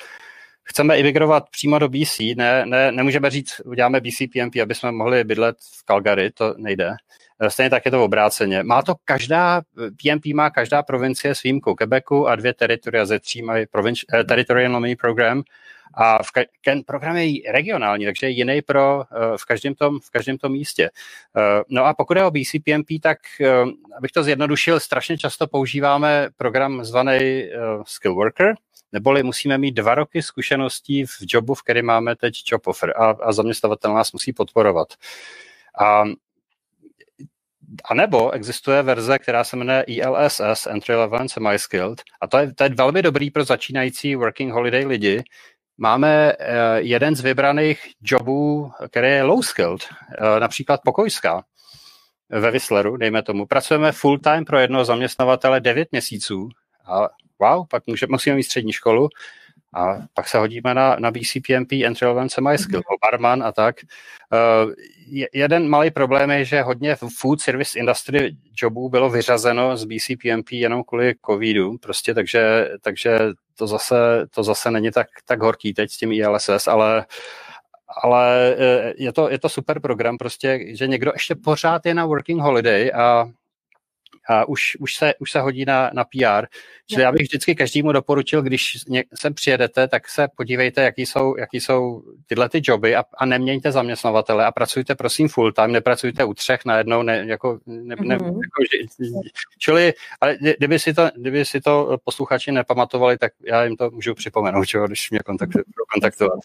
[0.63, 5.25] Chceme imigrovat přímo do BC, ne, ne, nemůžeme říct, uděláme BC PMP, aby jsme mohli
[5.25, 6.95] bydlet v Calgary, to nejde.
[7.41, 8.63] Eh, stejně tak je to obráceně.
[8.63, 9.63] Má to každá,
[10.03, 14.25] PMP má každá provincie s výjimkou Quebecu a dvě teritoria ze tří mají provinci, eh,
[14.25, 15.43] territorial nominee program
[15.95, 19.05] a v ka- ten program je regionální, takže je jiný pro
[19.37, 20.91] v každém tom, v každém tom místě.
[21.69, 23.19] No a pokud je o BCPMP, tak
[23.99, 27.49] abych to zjednodušil, strašně často používáme program zvaný
[27.87, 28.55] Skill Worker,
[28.93, 33.11] neboli musíme mít dva roky zkušeností v jobu, v kterém máme teď job offer a,
[33.11, 34.89] a zaměstnavatel nás musí podporovat.
[35.81, 36.05] A
[37.85, 42.65] a nebo existuje verze, která se jmenuje ELSS, Entry Level Semi-Skilled, a to je, to
[42.65, 45.25] je velmi dobrý pro začínající working holiday lidi,
[45.79, 49.81] máme eh, jeden z vybraných jobů, který je low skilled,
[50.19, 51.45] eh, například pokojská
[52.31, 53.47] ve Whistleru, dejme tomu.
[53.47, 56.49] Pracujeme full time pro jednoho zaměstnavatele 9 měsíců.
[56.87, 57.09] A
[57.39, 59.09] wow, pak může, musíme mít střední školu
[59.75, 63.11] a pak se hodíme na, na BCPMP, Entry Level Semi Skill, mm-hmm.
[63.11, 63.77] barman a tak.
[64.33, 64.73] Uh,
[65.33, 70.85] jeden malý problém je, že hodně food service industry jobů bylo vyřazeno z BCPMP jenom
[70.85, 73.19] kvůli covidu, prostě, takže, takže
[73.55, 77.07] to zase, to zase není tak, tak horký teď s tím ILSS, ale
[78.03, 82.07] ale eh, je to, je to super program, prostě, že někdo ještě pořád je na
[82.07, 83.31] working holiday a
[84.29, 86.47] a už, už, se, už se hodí na, na PR.
[86.87, 88.77] Čili já bych vždycky každému doporučil, když
[89.15, 93.73] sem přijedete, tak se podívejte, jaký jsou, jaký jsou tyhle ty joby a, a neměňte
[93.73, 98.41] zaměstnavatele a pracujte prosím full time, nepracujte u třech najednou, ne, jako, ne, ne, mm-hmm.
[98.43, 99.19] jako,
[99.59, 104.15] čili, ale kdyby si, to, kdyby si to posluchači nepamatovali, tak já jim to můžu
[104.15, 105.59] připomenout, čo, když mě kontaktu,
[105.93, 106.41] kontaktovat.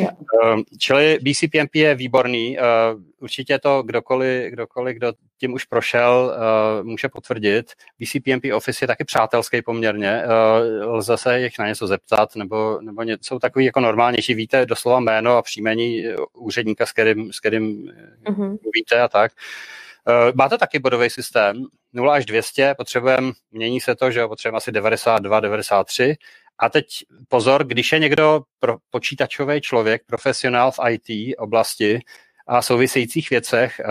[0.00, 6.36] Um, čili BCPMP je výborný, uh, určitě to kdokoliv, kdokoliv, kdo tím už prošel,
[6.80, 7.72] uh, může potvrdit.
[7.98, 13.02] BCPMP Office je taky přátelský poměrně, uh, lze se jich na něco zeptat, nebo, nebo
[13.02, 17.92] něco, jsou takový jako normálnější, víte doslova jméno a příjmení úředníka, s kterým, s kterým
[18.24, 18.58] uh-huh.
[18.62, 19.32] mluvíte a tak.
[20.34, 25.40] Máte taky bodový systém, 0 až 200, potřebujeme, mění se to, že potřebujeme asi 92,
[25.40, 26.16] 93,
[26.58, 26.86] a teď
[27.28, 32.00] pozor, když je někdo pro, počítačový člověk, profesionál v IT oblasti,
[32.46, 33.86] a souvisejících věcech, eh,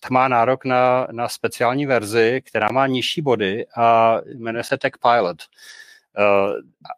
[0.00, 4.92] tak má nárok na, na speciální verzi, která má nižší body a jmenuje se Tech
[5.02, 5.36] Pilot.
[6.18, 6.52] Eh,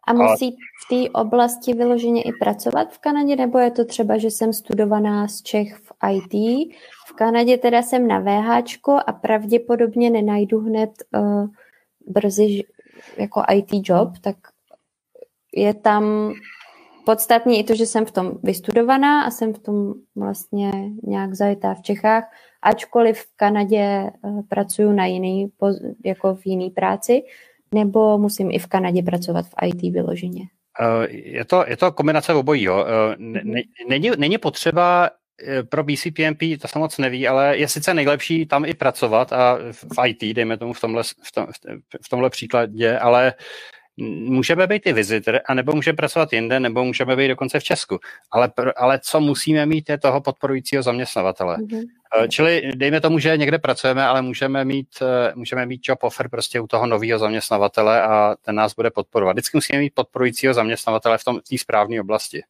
[0.07, 4.31] a musí v té oblasti vyloženě i pracovat v Kanadě, nebo je to třeba, že
[4.31, 6.33] jsem studovaná z Čech v IT?
[7.07, 11.47] V Kanadě teda jsem na VH a pravděpodobně nenajdu hned uh,
[12.07, 12.63] brzy
[13.17, 14.35] jako IT job, tak
[15.55, 16.33] je tam
[17.05, 20.71] podstatně i to, že jsem v tom vystudovaná a jsem v tom vlastně
[21.03, 22.23] nějak zajetá v Čechách,
[22.61, 24.11] ačkoliv v Kanadě eh,
[24.49, 25.51] pracuju na jiný,
[26.05, 27.23] jako v jiný práci,
[27.73, 30.41] nebo musím i v Kanadě pracovat v IT vyloženě?
[30.81, 32.85] Eh, je to, je to kombinace obojího.
[32.87, 33.53] Eh, mhm.
[33.89, 35.09] Není, není potřeba
[35.69, 40.07] pro BCPMP, to se moc neví, ale je sice nejlepší tam i pracovat a v
[40.07, 41.47] IT, dejme tomu v tomhle, v, tom,
[42.01, 43.33] v tomhle příkladě, ale
[43.97, 47.99] můžeme být i visitor, anebo můžeme pracovat jinde, nebo můžeme být dokonce v Česku.
[48.31, 51.57] Ale, ale co musíme mít, je toho podporujícího zaměstnavatele.
[51.57, 51.83] Mm-hmm.
[52.29, 56.59] Čili dejme tomu, že někde pracujeme, ale můžeme mít, eh, můžeme mít job offer prostě
[56.59, 59.33] u toho nového zaměstnavatele a ten nás bude podporovat.
[59.33, 62.41] Vždycky musíme mít podporujícího zaměstnavatele v té správné oblasti.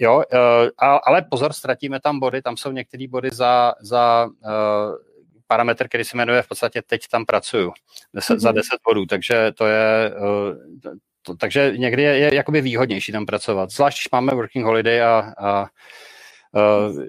[0.00, 4.28] Jo, eh, ale pozor, ztratíme tam body, tam jsou některé body za, za
[5.50, 7.72] parametr, který se jmenuje v podstatě teď tam pracuju
[8.14, 8.40] deset, mm-hmm.
[8.40, 13.26] za 10 bodů, takže to je uh, to, takže někdy je, je jakoby výhodnější tam
[13.26, 15.66] pracovat, zvlášť když máme working holiday a, a
[16.52, 17.02] uh,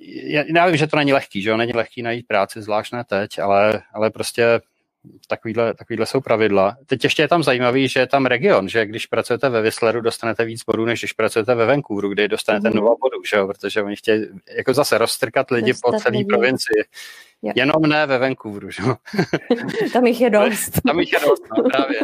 [0.00, 3.04] já, já vím, že to není lehký, že jo, není lehký najít práci, zvlášť ne
[3.04, 4.60] teď, ale, ale prostě
[5.28, 6.76] takovýhle, takovýhle jsou pravidla.
[6.86, 10.44] Teď ještě je tam zajímavý, že je tam region, že když pracujete ve Whistleru, dostanete
[10.44, 12.76] víc bodů, než když pracujete ve Vancouveru, kde dostanete mm.
[12.76, 13.46] nula bodů, že jo?
[13.46, 14.26] protože oni chtějí
[14.56, 16.84] jako zase roztrkat lidi Dostat po celé provincii.
[17.42, 17.52] Jo.
[17.56, 18.96] Jenom ne ve Vancouveru, že jo?
[19.92, 20.80] Tam jich je dost.
[20.86, 22.00] Tam jich je dost, no, právě.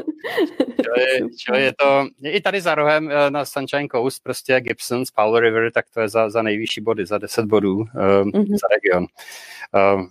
[0.83, 5.41] Čili, čili je to, i tady za rohem eh, na Sunshine Coast, prostě Gibsons, Powell
[5.41, 8.57] River, tak to je za, za nejvyšší body, za 10 bodů um, mm-hmm.
[8.57, 9.07] za region.
[9.95, 10.11] Um,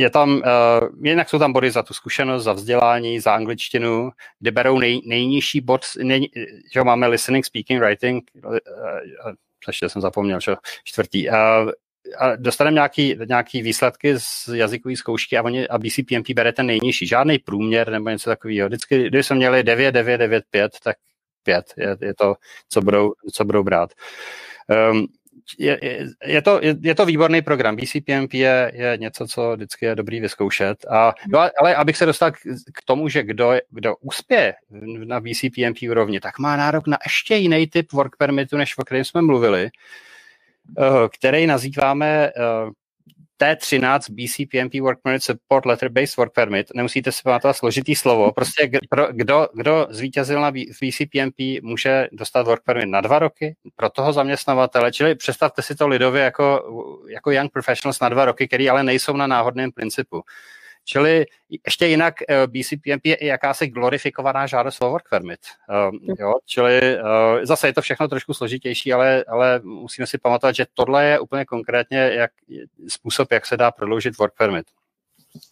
[0.00, 4.50] je tam, uh, jinak jsou tam body za tu zkušenost, za vzdělání, za angličtinu, kde
[4.50, 6.30] berou nej, nejnižší bod, nej,
[6.72, 8.56] že máme listening, speaking, writing, uh,
[9.66, 11.28] ještě jsem zapomněl, že čtvrtý.
[11.28, 11.34] Uh,
[12.18, 17.06] a dostaneme nějaký, nějaký výsledky z jazykové zkoušky a, oni, a BCPMP bere ten nejnižší.
[17.06, 18.68] Žádný průměr nebo něco takového.
[18.68, 20.96] Vždycky, když jsme měli 9, 9, 9, 5, tak
[21.42, 22.34] 5 je, je to,
[22.68, 23.90] co budou, co budou brát.
[24.92, 25.06] Um,
[25.58, 25.78] je,
[26.26, 27.76] je, to, je, je to výborný program.
[27.76, 30.86] BCPMP je, je něco, co vždycky je dobrý vyzkoušet.
[30.90, 32.36] A, no, ale abych se dostal k,
[32.74, 34.54] k tomu, že kdo, kdo uspěje
[35.04, 39.04] na BCPMP úrovni, tak má nárok na ještě jiný typ work permitu, než o kterém
[39.04, 39.70] jsme mluvili,
[40.78, 42.32] eh, který nazýváme eh,
[43.40, 46.66] T13 BCPMP Work Permit Support Letter Based Work Permit.
[46.74, 48.32] Nemusíte si pamatovat složitý slovo.
[48.32, 48.70] Prostě
[49.10, 54.92] kdo, kdo zvítězil na BCPMP, může dostat Work Permit na dva roky pro toho zaměstnavatele.
[54.92, 56.62] Čili představte si to lidově jako,
[57.08, 60.22] jako Young Professionals na dva roky, který ale nejsou na náhodném principu.
[60.90, 61.26] Čili
[61.66, 65.40] ještě jinak eh, BCPMP je i jakási glorifikovaná žádost o work permit.
[65.68, 70.54] Uh, jo, čili uh, zase je to všechno trošku složitější, ale, ale musíme si pamatovat,
[70.54, 72.30] že tohle je úplně konkrétně jak,
[72.88, 74.66] způsob, jak se dá prodloužit work permit.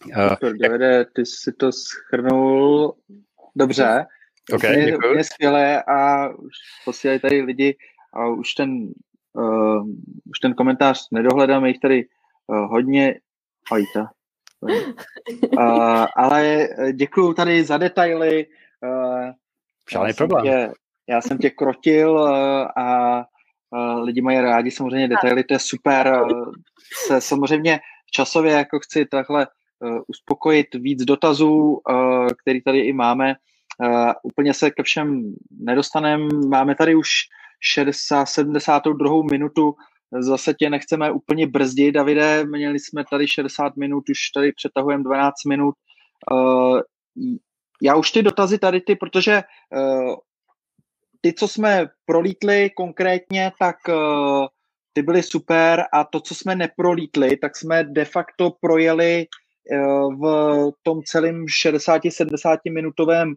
[0.05, 2.95] Uh, Davide, ty jsi to schrnul
[3.55, 4.05] dobře.
[4.53, 6.29] Okay, je, je skvělé a
[6.85, 7.77] posílají tady lidi
[8.13, 8.91] a už ten,
[9.33, 9.87] uh,
[10.29, 12.05] už ten komentář nedohledám, jich tady
[12.47, 13.19] uh, hodně.
[13.71, 14.09] Ojta,
[14.61, 18.45] Uh, ale děkuji tady za detaily.
[18.83, 19.29] Uh,
[19.91, 20.43] Žádný problém.
[20.43, 20.71] Tě,
[21.09, 22.31] já jsem tě krotil uh,
[22.83, 23.17] a
[23.69, 26.21] uh, lidi mají rádi samozřejmě detaily, to je super.
[26.31, 26.51] Uh,
[27.07, 27.79] se samozřejmě
[28.11, 29.47] časově jako chci takhle
[29.79, 33.35] uh, uspokojit víc dotazů, uh, který tady i máme.
[33.83, 36.27] Uh, úplně se ke všem nedostaneme.
[36.47, 37.09] Máme tady už
[37.59, 39.23] 60, 72.
[39.31, 39.75] minutu
[40.19, 45.45] Zase tě nechceme úplně brzdit, Davide, měli jsme tady 60 minut, už tady přetahujeme 12
[45.47, 45.75] minut.
[46.31, 46.79] Uh,
[47.81, 49.43] já už ty dotazy tady ty, protože
[49.75, 50.15] uh,
[51.21, 54.47] ty, co jsme prolítli konkrétně, tak uh,
[54.93, 59.25] ty byly super a to, co jsme neprolítli, tak jsme de facto projeli
[60.21, 63.35] v tom celém 60-70 minutovém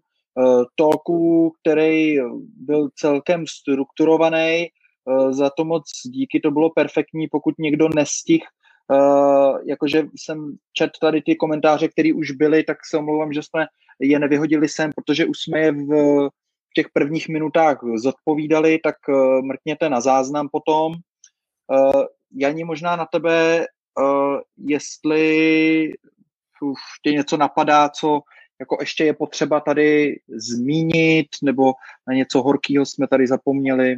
[0.76, 2.16] talku, který
[2.56, 4.81] byl celkem strukturovaný, Eh,
[5.30, 8.42] za to moc díky, to bylo perfektní, pokud někdo nestih,
[8.90, 13.66] uh, jakože jsem čet tady ty komentáře, které už byly, tak se omlouvám, že jsme
[14.00, 15.86] je nevyhodili sem, protože už jsme je v,
[16.68, 20.92] v těch prvních minutách zodpovídali, tak uh, mrkněte na záznam potom.
[20.92, 22.04] Uh,
[22.34, 23.66] Jani, možná na tebe,
[24.58, 25.92] jestli
[26.62, 28.20] už tě něco napadá, co
[28.60, 31.72] jako ještě je potřeba tady zmínit, nebo
[32.08, 33.96] na něco horkého jsme tady zapomněli.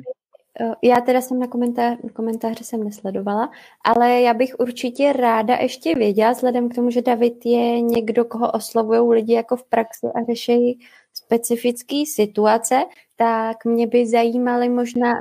[0.61, 3.51] Eh, já teda jsem na komentář, komentáře jsem nesledovala,
[3.85, 8.53] ale já bych určitě ráda ještě věděla, vzhledem k tomu, že David je někdo, koho
[8.53, 10.79] oslovují lidi jako v praxi a řeší
[11.15, 12.85] specifické situace,
[13.17, 15.13] tak mě by zajímaly možná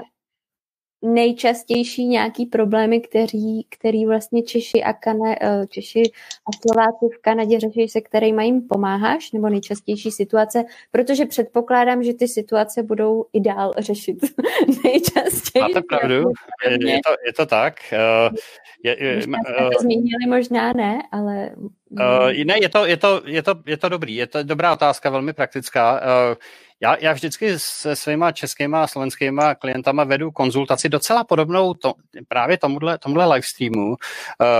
[1.04, 6.04] nejčastější nějaký problémy, který, který vlastně Češi a, Kana, eh, Češi
[6.48, 12.14] a Slováci v Kanadě řeší, se kterými jim pomáháš, nebo nejčastější situace, protože předpokládám, že
[12.14, 14.18] ty situace budou i dál řešit
[14.84, 15.62] nejčastěji.
[15.62, 16.32] Máte pravdu,
[16.70, 17.76] je, je, to, je to tak.
[17.92, 18.36] Uh,
[18.84, 19.34] je, je, uh,
[19.70, 21.50] to zmínili, možná ne, ale...
[21.92, 25.10] Uh, ne, je to, je, to, je, to, je to dobrý, je to dobrá otázka,
[25.10, 26.02] velmi praktická.
[26.02, 26.36] Uh,
[26.84, 31.94] já, já vždycky se svýma českýma a slovenskýma klientama vedu konzultaci docela podobnou to,
[32.28, 33.88] právě tomuhle, tomuhle livestreamu.
[33.88, 33.96] Uh,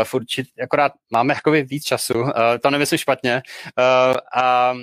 [0.04, 2.32] v určit, akorát máme jakoby víc času, uh,
[2.62, 3.42] to nemyslím špatně.
[3.78, 4.80] Uh, a uh,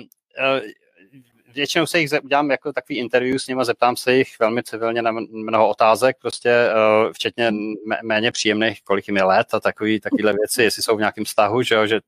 [1.53, 5.11] většinou se jich udělám jako takový interview s nimi, zeptám se jich velmi civilně na
[5.31, 6.69] mnoho otázek, prostě
[7.13, 7.51] včetně
[8.03, 11.61] méně příjemných, kolik jim je let a takový, takovýhle věci, jestli jsou v nějakém vztahu,
[11.61, 11.99] že, že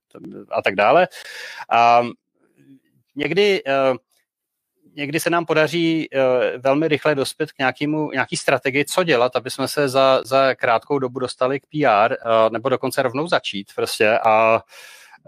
[0.52, 1.08] a tak dále.
[1.70, 2.04] A
[3.16, 3.62] někdy
[4.96, 6.22] někdy se nám podaří uh,
[6.62, 11.00] velmi rychle dospět k nějakému, nějaký strategii, co dělat, aby jsme se za, za krátkou
[11.00, 12.18] dobu dostali k PR, eh,
[12.50, 14.62] nebo dokonce rovnou začít prostě a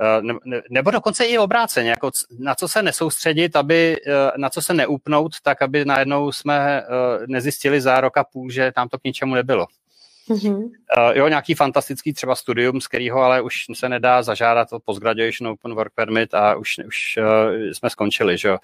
[0.02, 3.96] uh, ne, ne, nebo dokonce i obráceně, jako na co se nesoustředit, aby,
[4.38, 6.84] na co se neupnout, tak aby najednou jsme
[7.28, 9.66] nezjistili za rok a půl, že tam to k ničemu nebylo.
[10.30, 10.58] Mm-hmm.
[10.58, 15.52] Uh, jo, nějaký fantastický třeba studium, z kterého ale už se nedá zažádat o postgraduation
[15.52, 18.58] open work permit a už, už uh, jsme skončili, že jo.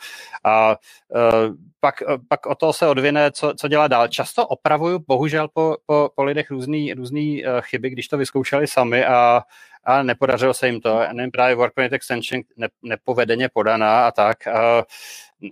[0.43, 0.69] A
[1.09, 4.07] uh, pak, uh, pak o toho se odvine, co, co dělá dál.
[4.07, 9.05] Často opravuju, bohužel po, po, po lidech různý, různý uh, chyby, když to vyzkoušeli sami
[9.05, 9.41] a
[9.83, 10.99] a nepodařilo se jim to.
[11.13, 14.53] Nevím, právě work permit extension ne, nepovedeně podaná a tak, uh,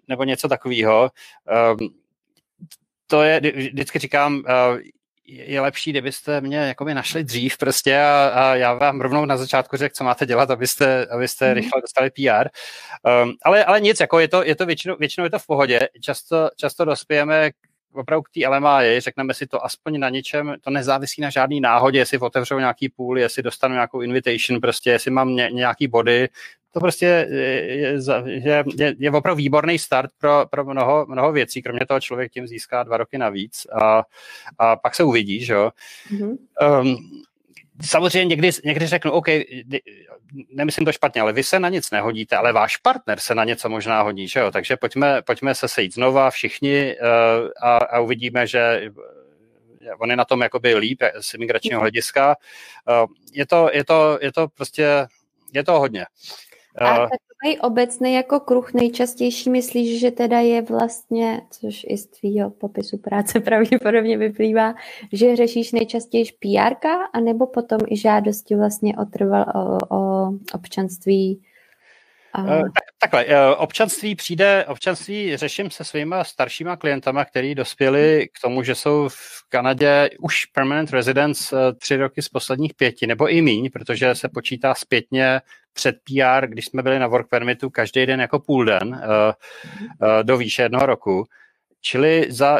[0.08, 1.12] nebo něco takového.
[1.80, 1.90] Um,
[3.08, 4.44] to je, vždycky říkám,
[5.32, 9.78] je lepší, kdybyste mě jakoby našli dřív prostě a, a já vám rovnou na začátku
[9.78, 11.54] řekl, co máte dělat, abyste, abyste mm.
[11.54, 12.50] rychle dostali PR.
[13.24, 15.80] Um, ale, ale nic, jako je to, je to většinou, většinou je to v pohodě.
[16.02, 17.52] Často, často dospějeme
[17.94, 22.00] opravdu k té LMI, řekneme si to aspoň na něčem, to nezávisí na žádný náhodě,
[22.00, 26.30] jestli otevřou nějaký půl, jestli dostanu nějakou invitation, prostě jestli mám ně, nějaký body,
[26.74, 27.98] to prostě je,
[28.44, 32.48] je, je, je opravdu výborný start pro, pro mnoho, mnoho věcí, kromě toho člověk tím
[32.48, 34.04] získá dva roky navíc a,
[34.58, 35.72] a pak se uvidí, že jo.
[36.12, 36.38] Mm-hmm.
[36.82, 36.98] Um,
[37.82, 39.28] samozřejmě někdy, někdy řeknu, OK,
[40.50, 43.70] nemyslím to špatně, ale vy se na nic nehodíte, ale váš partner se na něco
[43.70, 44.52] možná hodí, že jo?
[44.52, 48.92] Takže pojďme, pojďme se sejít znova všichni uh, a, a uvidíme, že
[50.00, 52.36] on je na tom jakoby líp z imigračního hlediska.
[52.90, 55.08] Uh, je, to, je, to, je to prostě,
[55.54, 56.06] je to hodně.
[56.78, 62.50] A takový obecný jako kruh nejčastější myslíš, že teda je vlastně, což i z tvýho
[62.50, 64.76] popisu práce pravděpodobně vyplývá,
[65.14, 71.42] že řešíš nejčastěji PR, anebo potom i žádosti vlastně o, trval, o, o občanství
[72.38, 78.42] Uh, tak, takhle, uh, občanství přijde, občanství řeším se svýma staršíma klientama, který dospěli k
[78.42, 83.30] tomu, že jsou v Kanadě už permanent residence uh, tři roky z posledních pěti, nebo
[83.30, 85.42] i míň, protože se počítá zpětně
[85.74, 89.02] před PR, když jsme byli na work permitu každý den jako půl den
[90.24, 91.26] do výše jednoho roku.
[91.82, 92.60] Čili za,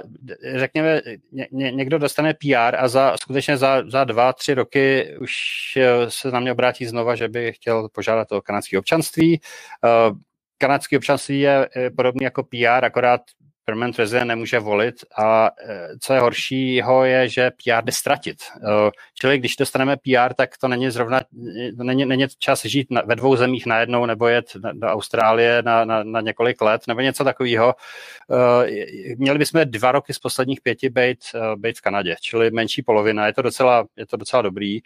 [0.56, 1.02] řekněme,
[1.32, 5.34] ně, někdo dostane PR a za, skutečně za, za dva, tři roky už
[5.78, 9.42] eh, se na mě obrátí znova, že by chtěl požádat o kanadské občanství.
[9.86, 10.12] Eh,
[10.58, 13.22] kanadské občanství je podobný jako PR, akorát
[13.70, 18.38] permanent resident nemůže volit a e, co je horšího je, že PR jde ztratit.
[18.42, 21.22] E, čili když dostaneme PR, tak to není zrovna,
[21.78, 25.86] to není, není čas žít na, ve dvou zemích najednou nebo jet do Austrálie na,
[25.86, 27.76] na, na několik let nebo něco takového.
[28.68, 31.20] E, měli bychom dva roky z posledních pěti být,
[31.56, 33.28] být v Kanadě, čili menší polovina.
[33.28, 34.80] Je to docela, je to docela dobrý.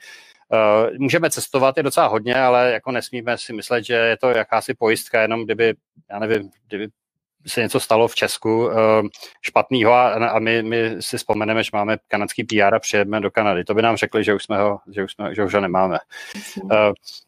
[0.53, 4.73] Uh, můžeme cestovat, je docela hodně, ale jako nesmíme si myslet, že je to jakási
[4.73, 5.73] pojistka, jenom kdyby,
[6.10, 6.88] já nevím, kdyby
[7.48, 8.74] se něco stalo v Česku uh,
[9.41, 13.64] špatného a, a my, my si vzpomeneme, že máme kanadský PR a přijedeme do Kanady.
[13.64, 15.98] To by nám řekli, že už, jsme ho, že už, jsme, že už ho nemáme.
[16.64, 16.72] Uh,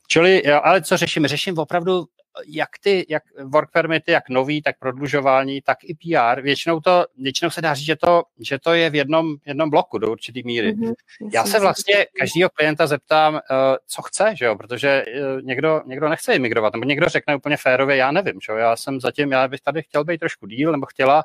[0.07, 1.27] čili, ale co řeším?
[1.27, 2.05] Řeším opravdu
[2.47, 6.41] jak ty, jak work permity, jak nový, tak prodlužování, tak i PR.
[6.41, 9.97] Většinou to, většinou se dá říct, že to, že to je v jednom, jednom bloku
[9.97, 10.73] do určitý míry.
[10.73, 10.93] Mm-hmm.
[11.33, 13.39] Já se vlastně každého klienta zeptám, uh,
[13.87, 17.95] co chce, že jo, protože uh, někdo, někdo nechce imigrovat, nebo někdo řekne úplně férově,
[17.95, 20.85] já nevím, že jo, já jsem zatím, já bych tady chtěl být trošku díl, nebo
[20.85, 21.23] chtěla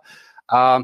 [0.52, 0.78] a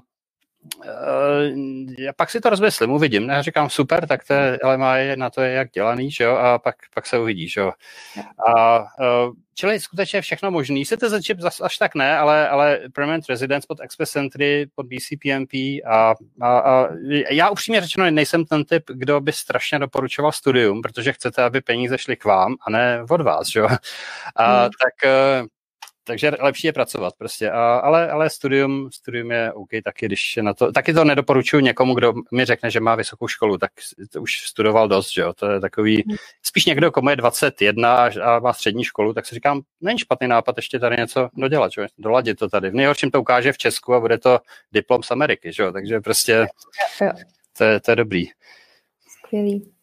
[1.99, 3.29] já pak si to rozmyslím, uvidím.
[3.29, 4.59] Já říkám super, tak to je,
[4.97, 7.73] je na to je jak dělaný, že jo, a pak, pak se uvidí, že jo.
[8.49, 10.87] A, uh, čili skutečně všechno možný.
[10.87, 15.55] Citizenship začít zase až tak ne, ale, ale permanent residence pod Express Entry, pod BCPMP
[15.87, 16.89] a, a, a
[17.31, 21.99] já upřímně řečeno nejsem ten typ, kdo by strašně doporučoval studium, protože chcete, aby peníze
[21.99, 23.69] šly k vám a ne od vás, že jo.
[24.37, 24.71] A hmm.
[24.83, 25.11] tak
[25.43, 25.47] uh,
[26.07, 27.51] takže lepší je pracovat prostě.
[27.51, 31.95] A, ale, ale studium, studium je OK taky, když na to, taky to nedoporučuji někomu,
[31.95, 33.71] kdo mi řekne, že má vysokou školu, tak
[34.13, 36.05] to už studoval dost, že jo, to je takový,
[36.43, 40.29] spíš někdo, komu je 21 a, a má střední školu, tak si říkám, není špatný
[40.29, 42.71] nápad ještě tady něco dodělat, že doladit to tady.
[42.71, 44.39] V nejhorším to ukáže v Česku a bude to
[44.73, 46.47] diplom z Ameriky, že jo, takže prostě
[47.59, 48.25] to je, to je dobrý.
[49.09, 49.76] Skvělý.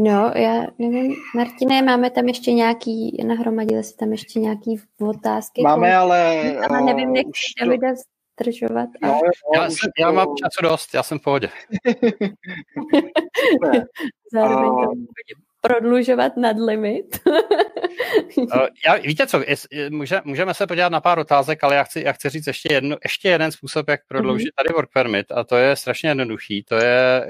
[0.00, 5.62] No, já nevím, Martine, máme tam ještě nějaký, nahromadili se tam ještě nějaký otázky?
[5.62, 6.42] Máme, ale...
[6.68, 7.64] Ale nevím, jak to...
[7.64, 7.88] Davida
[8.40, 8.88] zdržovat.
[9.02, 9.20] No,
[9.54, 11.48] já, jsem, já mám času dost, já jsem v pohodě.
[14.32, 14.92] Zároveň to
[15.60, 17.20] prodlužovat nad limit.
[18.86, 22.12] já, víte co, je, může, můžeme se podívat na pár otázek, ale já chci, já
[22.12, 24.56] chci říct ještě, jedno, ještě jeden způsob, jak prodloužit mm-hmm.
[24.56, 26.62] tady work permit a to je strašně jednoduchý.
[26.62, 27.26] To je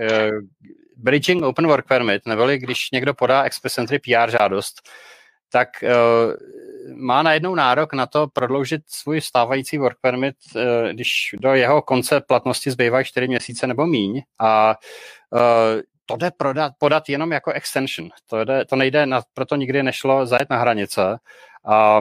[0.99, 3.45] bridging open work permit, neboli když někdo podá
[3.79, 4.89] Entry PR žádost,
[5.51, 6.35] tak uh,
[6.97, 10.63] má najednou nárok na to prodloužit svůj stávající work permit, uh,
[10.93, 14.75] když do jeho konce platnosti zbývají 4 měsíce nebo míň a
[15.31, 18.09] uh, to jde prodat, podat jenom jako extension.
[18.27, 21.19] To, jde, to nejde, na, proto nikdy nešlo zajet na hranice.
[21.65, 22.01] A,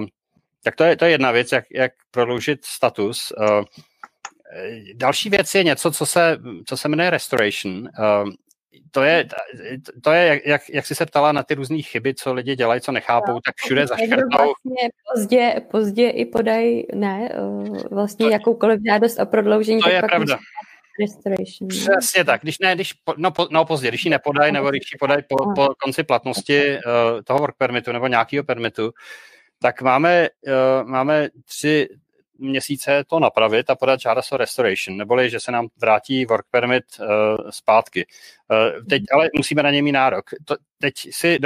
[0.64, 3.34] tak to je, to je jedna věc, jak, jak prodloužit status.
[3.38, 3.64] Uh,
[4.94, 7.90] další věc je něco, co se, co se jmenuje restoration.
[8.00, 8.30] Uh,
[8.92, 9.28] to je,
[10.04, 12.92] to je jak, jak jsi se ptala na ty různé chyby, co lidi dělají, co
[12.92, 14.38] nechápou, no, tak všude zaškrtou.
[14.38, 19.82] Vlastně pozdě, pozdě i podají, ne, eh, vlastně to, jakoukoliv žádost o prodloužení.
[19.82, 20.38] To je pravda.
[21.00, 21.68] Restoration.
[21.68, 22.42] Přesně tak.
[22.42, 25.36] Když ne, když, no, po, no pozdě, když ji nepodají, nebo když ji podají po,
[25.56, 28.92] po konci platnosti uh, toho work permitu nebo nějakého permitu,
[29.60, 31.88] tak máme, uh, máme tři,
[32.40, 36.84] měsíce to napravit a podat žádost o restoration, neboli že se nám vrátí work permit
[37.00, 37.06] uh,
[37.50, 38.06] zpátky.
[38.52, 40.26] Uh, teď ale musíme na něj mít nárok.
[40.46, 41.40] To, teď si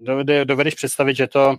[0.00, 1.56] dovede, dovedeš představit, že to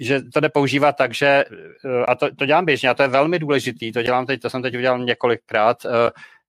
[0.00, 1.44] že to jde používat tak, že,
[1.84, 4.50] uh, a to, to dělám běžně, a to je velmi důležitý, to dělám teď, to
[4.50, 5.90] jsem teď udělal několikrát, uh,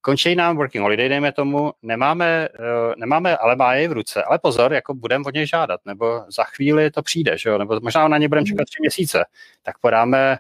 [0.01, 4.39] končí nám working holiday, dejme tomu, nemáme, uh, nemáme ale má je v ruce, ale
[4.39, 7.57] pozor, jako budeme od něj žádat, nebo za chvíli to přijde, že jo?
[7.57, 9.25] nebo možná na ně budeme čekat tři měsíce,
[9.63, 10.37] tak podáme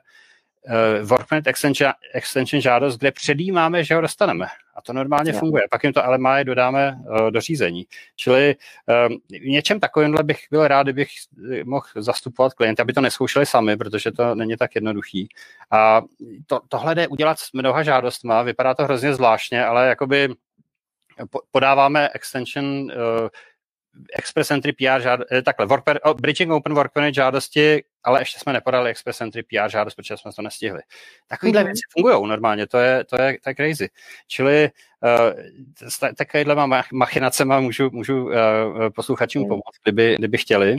[0.67, 4.45] uh, Workpoint extension, extension žádost, kde předjímáme, že ho dostaneme.
[4.75, 5.39] A to normálně yeah.
[5.39, 5.63] funguje.
[5.71, 7.85] Pak jim to LMI dodáme uh, do řízení.
[8.15, 8.55] Čili
[9.09, 11.09] um, v něčem takovémhle bych byl rád, kdybych
[11.63, 15.29] mohl zastupovat klienty, aby to neskoušeli sami, protože to není tak jednoduchý.
[15.71, 16.01] A
[16.47, 20.29] to, tohle jde udělat s mnoha žádostma, vypadá to hrozně zvláštně, ale jakoby
[21.51, 22.89] podáváme extension uh,
[24.13, 28.21] Express Entry PR žád, eh, takhle, work per, oh, Bridging Open Work Permit žádosti, ale
[28.21, 30.81] ještě jsme nepodali Express Entry PR žádost, protože jsme to nestihli.
[31.27, 31.65] Takovýhle mm-hmm.
[31.65, 33.89] věci fungují normálně, to je, to je, to je crazy.
[34.27, 34.69] Čili
[35.03, 36.55] uh, takovýhle
[36.93, 38.33] machinacema můžu, můžu uh,
[38.95, 39.47] posluchačům mm.
[39.47, 40.75] pomoct, kdyby, kdyby chtěli.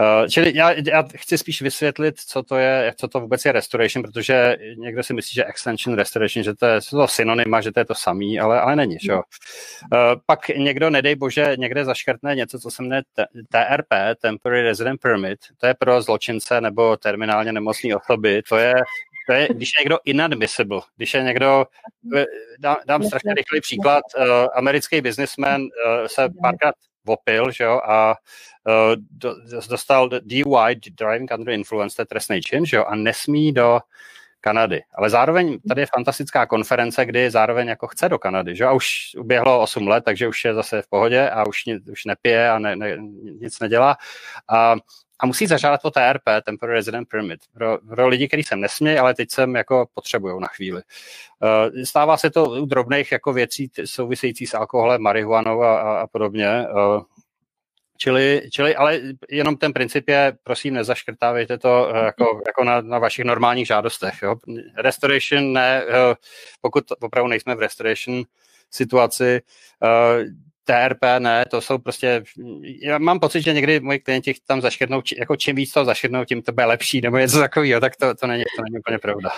[0.00, 4.02] Uh, čili já, já chci spíš vysvětlit, co to je, co to vůbec je restoration,
[4.02, 7.84] protože někdo si myslí, že extension restoration, že to je to synonyma, že to je
[7.84, 8.96] to samý, ale, ale není.
[9.02, 9.14] Že?
[9.14, 9.20] Uh,
[10.26, 13.02] pak někdo, nedej bože, někde zaškrtne něco, co se jmenuje
[13.48, 18.74] TRP, Temporary Resident Permit, to je pro zločince nebo terminálně nemocné osoby, to je
[19.26, 21.64] to je, když je někdo inadmissible, když je někdo,
[22.58, 25.68] dám, dám strašně rychlý příklad, uh, americký businessman uh,
[26.06, 26.74] se párkrát
[27.06, 28.14] opil, že jo, a
[28.68, 28.94] uh,
[29.68, 33.80] dostal DUI, driving under influence, to je trestný čin, že jo, a nesmí do
[34.40, 34.82] Kanady.
[34.94, 38.64] Ale zároveň tady je fantastická konference, kdy zároveň jako chce do Kanady, že?
[38.64, 38.86] A už
[39.18, 41.62] uběhlo 8 let, takže už je zase v pohodě a už,
[41.92, 42.96] už nepije a ne, ne,
[43.40, 43.96] nic nedělá.
[44.48, 44.76] A,
[45.20, 49.14] a musí zažádat o TRP, Temporary Resident Permit, pro, pro lidi, kteří sem nesmějí, ale
[49.14, 50.82] teď sem jako potřebují na chvíli.
[51.42, 56.06] Uh, stává se to u drobných jako věcí související s alkoholem, marihuanou a, a, a
[56.06, 56.66] podobně.
[56.74, 57.02] Uh,
[57.98, 59.00] Čili, čili, ale
[59.30, 64.14] jenom ten princip je, prosím, nezaškrtávejte to uh, jako, jako na, na vašich normálních žádostech.
[64.22, 64.36] Jo?
[64.76, 65.84] Restoration ne,
[66.60, 68.22] pokud opravdu nejsme v restoration
[68.70, 69.40] situaci,
[70.64, 72.22] TRP ne, to jsou prostě,
[72.82, 76.42] já mám pocit, že někdy moji klienti tam zaškrtnou, jako čím víc to zaškrtnou, tím
[76.42, 79.30] to bude lepší, nebo něco takového, tak to, to, není, to není úplně pravda.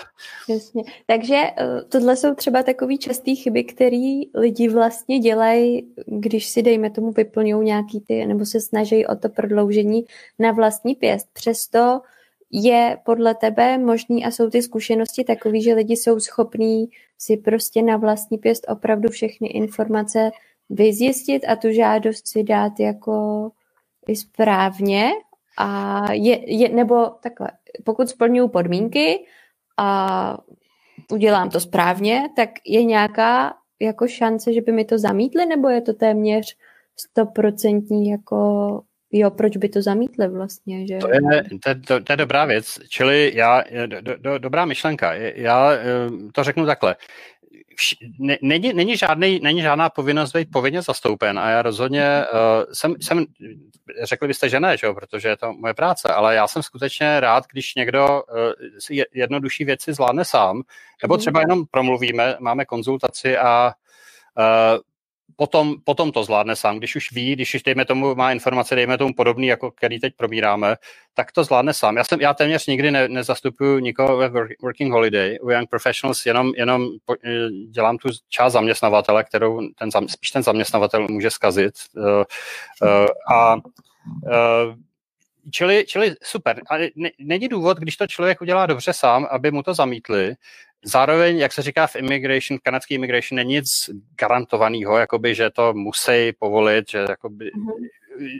[0.49, 0.83] Jasně.
[1.05, 6.89] Takže eh, tohle jsou třeba takové časté chyby, které lidi vlastně dělají, když si, dejme
[6.89, 10.05] tomu, vyplňují nějaký ty, nebo se snaží o to prodloužení
[10.39, 11.27] na vlastní pěst.
[11.33, 12.01] Přesto
[12.51, 17.81] je podle tebe možný a jsou ty zkušenosti takové, že lidi jsou schopní si prostě
[17.81, 20.31] na vlastní pěst opravdu všechny informace
[20.69, 23.49] vyzjistit a tu žádost si dát jako
[24.07, 25.11] i správně
[25.57, 27.51] a je, je, nebo takhle,
[27.83, 29.25] pokud splňuju podmínky
[29.77, 30.37] a
[31.11, 35.81] udělám to správně, tak je nějaká jako šance, že by mi to zamítli, nebo je
[35.81, 36.57] to téměř
[36.95, 38.81] stoprocentní jako
[39.11, 40.97] jo, proč by to zamítli vlastně, že?
[40.97, 45.73] To je, to, to, to je dobrá věc, čili já, do, do, dobrá myšlenka, já
[45.73, 45.85] eh,
[46.33, 46.95] to řeknu takhle
[48.41, 53.25] není, není, žádný, není žádná povinnost být povinně zastoupen a já rozhodně uh, jsem, jsem,
[54.03, 57.19] řekli byste, že ne, že jo, protože je to moje práce, ale já jsem skutečně
[57.19, 58.37] rád, když někdo uh,
[58.79, 60.61] si jednodušší věci zvládne sám,
[61.03, 61.19] nebo mhm.
[61.19, 63.71] třeba jenom promluvíme, máme konzultaci a
[64.37, 64.79] uh,
[65.37, 66.77] potom, potom to zvládne sám.
[66.77, 70.13] Když už ví, když už dejme tomu má informace, dejme tomu podobný, jako který teď
[70.17, 70.75] probíráme,
[71.13, 71.97] tak to zvládne sám.
[71.97, 74.29] Já, jsem, já téměř nikdy ne, nezastupuju nikoho ve
[74.61, 79.89] Working Holiday, u Young Professionals, jenom, jenom po, eh, dělám tu část zaměstnavatele, kterou ten,
[80.07, 81.73] spíš ten zaměstnavatel může zkazit.
[81.95, 82.03] Uh,
[82.81, 83.61] uh, a uh,
[85.51, 86.61] čili, čili super.
[86.71, 86.75] A
[87.19, 90.35] není důvod, když to člověk udělá dobře sám, aby mu to zamítli.
[90.85, 93.89] Zároveň, jak se říká v immigration, v kanadský immigration není nic
[94.19, 97.87] garantovaného, jakoby, že to musí povolit, že jakoby, mm-hmm.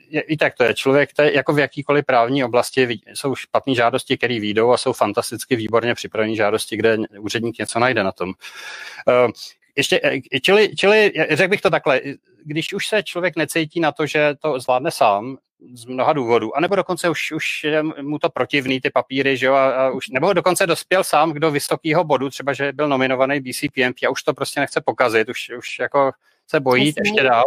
[0.10, 0.74] je, i tak to je.
[0.74, 4.94] Člověk, to je jako v jakýkoliv právní oblasti jsou špatné žádosti, které výjdou a jsou
[4.94, 8.30] fantasticky výborně připravené žádosti, kde úředník něco najde na tom.
[8.30, 9.32] Uh,
[9.78, 12.02] ještě, eh, čili, čili řekl bych to takhle,
[12.44, 15.38] když už se člověk necítí na to, že to zvládne sám,
[15.74, 16.58] z mnoha důvodů.
[16.58, 19.90] A nebo dokonce už, už je mu to protivný, ty papíry, že jo, a, a
[19.90, 24.24] už, nebo dokonce dospěl sám do vysokého bodu, třeba, že byl nominovaný BCPMP a už
[24.24, 26.12] to prostě nechce pokazit, už, už jako
[26.48, 27.46] se bojí Přesně, ještě dál,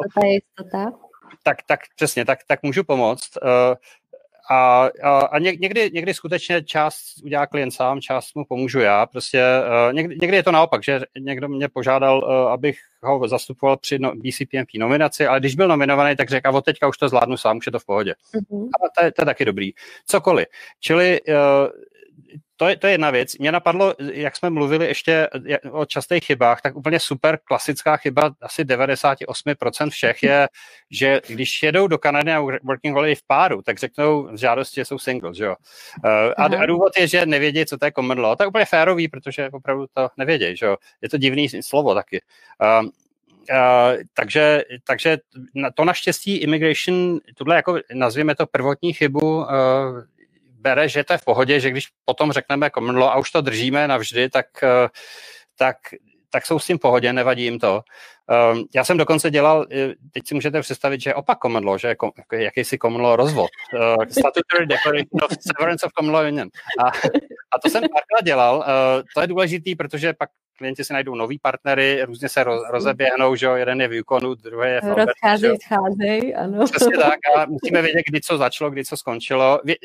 [1.43, 3.31] tak, tak přesně, tak, tak můžu pomoct.
[3.43, 3.75] Uh,
[4.51, 9.07] a, a, a někdy, někdy skutečně část udělá klient sám, část mu pomůžu já.
[9.07, 9.45] Prostě
[9.89, 13.99] uh, někdy, někdy je to naopak, že někdo mě požádal, uh, abych ho zastupoval při
[13.99, 17.37] no, BCPMP nominaci, ale když byl nominovaný, tak řekl, a od teďka už to zvládnu
[17.37, 18.15] sám, už je to v pohodě.
[18.35, 18.65] Mm-hmm.
[18.65, 19.71] A to je, to je taky dobrý.
[20.07, 20.47] Cokoliv.
[20.81, 21.35] Čili uh,
[22.57, 23.39] to je, to je jedna věc.
[23.39, 25.29] Mě napadlo, jak jsme mluvili ještě
[25.71, 30.49] o častých chybách, tak úplně super klasická chyba, asi 98% všech je,
[30.91, 34.85] že když jedou do Kanady a working holiday v páru, tak řeknou v žádosti, že
[34.85, 35.57] jsou single, že jo.
[36.05, 38.37] Uh, a, a důvod je, že nevědí, co to je common law.
[38.37, 40.77] To je úplně férový, protože opravdu to nevědějí, že jo.
[41.03, 42.21] Je to divný slovo taky.
[42.83, 42.89] Uh,
[43.51, 45.19] Uh, takže, takže
[45.75, 49.47] to naštěstí immigration, tohle jako nazvěme to prvotní chybu, uh,
[50.61, 53.41] bere, že to je v pohodě, že když potom řekneme common law a už to
[53.41, 54.89] držíme navždy, tak, eh,
[55.57, 55.77] tak,
[56.31, 57.83] tak jsou s tím pohodě, nevadí jim to.
[58.31, 61.79] Um, já jsem dokonce dělal, eh, teď si můžete představit, že je opak common law,
[61.79, 63.51] že je kom, jakýsi common law rozvod.
[63.75, 66.49] Uh, statutory Declaration of Severance of Common Law Union.
[66.85, 66.89] A,
[67.53, 68.57] a to jsem párkrát dělal.
[68.57, 70.31] Uh, to je důležitý, protože pak
[70.61, 74.35] klienti si najdou nový partnery, různě se roz, rozeběhnou, že jo, jeden je v Yukonu,
[74.35, 75.07] druhý je v Albertu.
[75.07, 76.65] Rozcházejí, scházejí, ano.
[76.65, 79.61] Přesně tak a musíme vědět, kdy co začalo, kdy co skončilo.
[79.65, 79.77] Vě,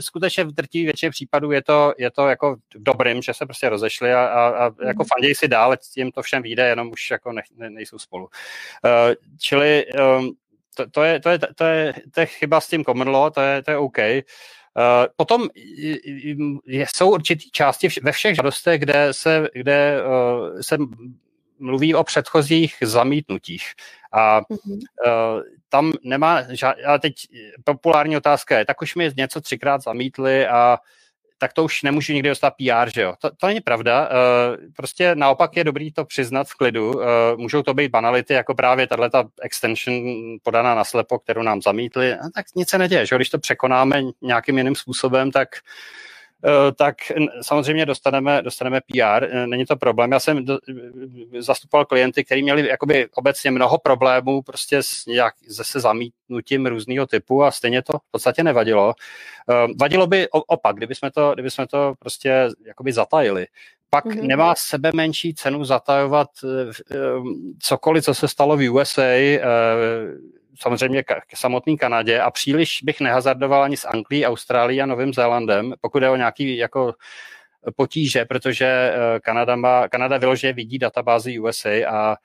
[0.00, 4.12] skutečně v drtí většině případů je to, je to jako dobrým, že se prostě rozešli
[4.12, 5.08] a, a, a jako mhm.
[5.14, 8.24] fandějí si dál, tím to všem vyjde, jenom už jako ne, ne, nejsou spolu.
[8.24, 9.86] Uh, čili
[10.18, 10.32] um,
[10.74, 13.40] to, to, je, to, je, to, je, to je chyba s tím common law, to
[13.40, 13.98] je, to je OK.
[13.98, 15.48] Uh, potom
[16.68, 20.78] jsou určitý části ve všech žádostech, kde se, kde, uh, se
[21.58, 23.72] mluví o předchozích zamítnutích.
[24.12, 24.78] A mm-hmm.
[25.06, 27.14] uh, tam nemá, žád, a teď
[27.64, 30.78] populární otázka je, tak už mi něco třikrát zamítli a
[31.42, 33.14] tak to už nemůžu nikdy dostat PR, že jo.
[33.20, 34.08] To, to není pravda.
[34.08, 36.90] Uh, prostě naopak je dobrý to přiznat v klidu.
[36.90, 37.02] Uh,
[37.36, 40.04] můžou to být banality, jako právě tato extension
[40.42, 42.14] podaná na slepo, kterou nám zamítli.
[42.14, 43.18] A tak nic se neděje, že jo.
[43.18, 46.11] Když to překonáme nějakým jiným způsobem, tak Eh,
[46.76, 46.96] tak
[47.42, 50.12] samozřejmě dostaneme, dostaneme PR, eh, není to problém.
[50.12, 50.58] Já jsem do,
[51.38, 57.44] zastupoval klienty, kteří měli jakoby obecně mnoho problémů prostě s nějak, se zamítnutím různého typu
[57.44, 58.94] a stejně to v podstatě nevadilo.
[59.50, 63.46] Eh, vadilo by opak, kdyby jsme to, kdyby jsme to prostě jakoby zatajili
[63.94, 64.26] pak mm-hmm.
[64.26, 66.28] nemá sebe menší cenu zatajovat
[67.58, 69.02] cokoliv, co se stalo v USA,
[70.60, 75.74] samozřejmě k samotné Kanadě a příliš bych nehazardoval ani s Anglií, Austrálií a Novým Zélandem,
[75.80, 76.94] pokud je o nějaký jako
[77.76, 82.16] potíže, protože eh, Kanada, má, Kanada vyloženě vidí databázi USA a,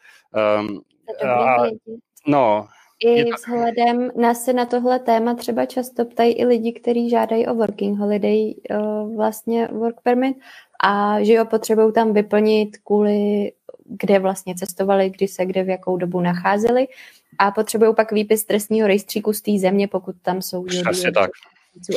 [0.59, 0.81] um,
[1.29, 1.57] a
[2.27, 2.67] no,
[2.99, 7.55] i vzhledem na se na tohle téma třeba často ptají i lidi, kteří žádají o
[7.55, 10.37] working holiday, uh, vlastně work permit
[10.83, 13.51] a že jo, potřebují tam vyplnit kvůli,
[13.85, 16.87] kde vlastně cestovali, kdy se kde v jakou dobu nacházeli
[17.39, 21.29] a potřebují pak výpis trestního rejstříku z té země, pokud tam jsou Přesně tak.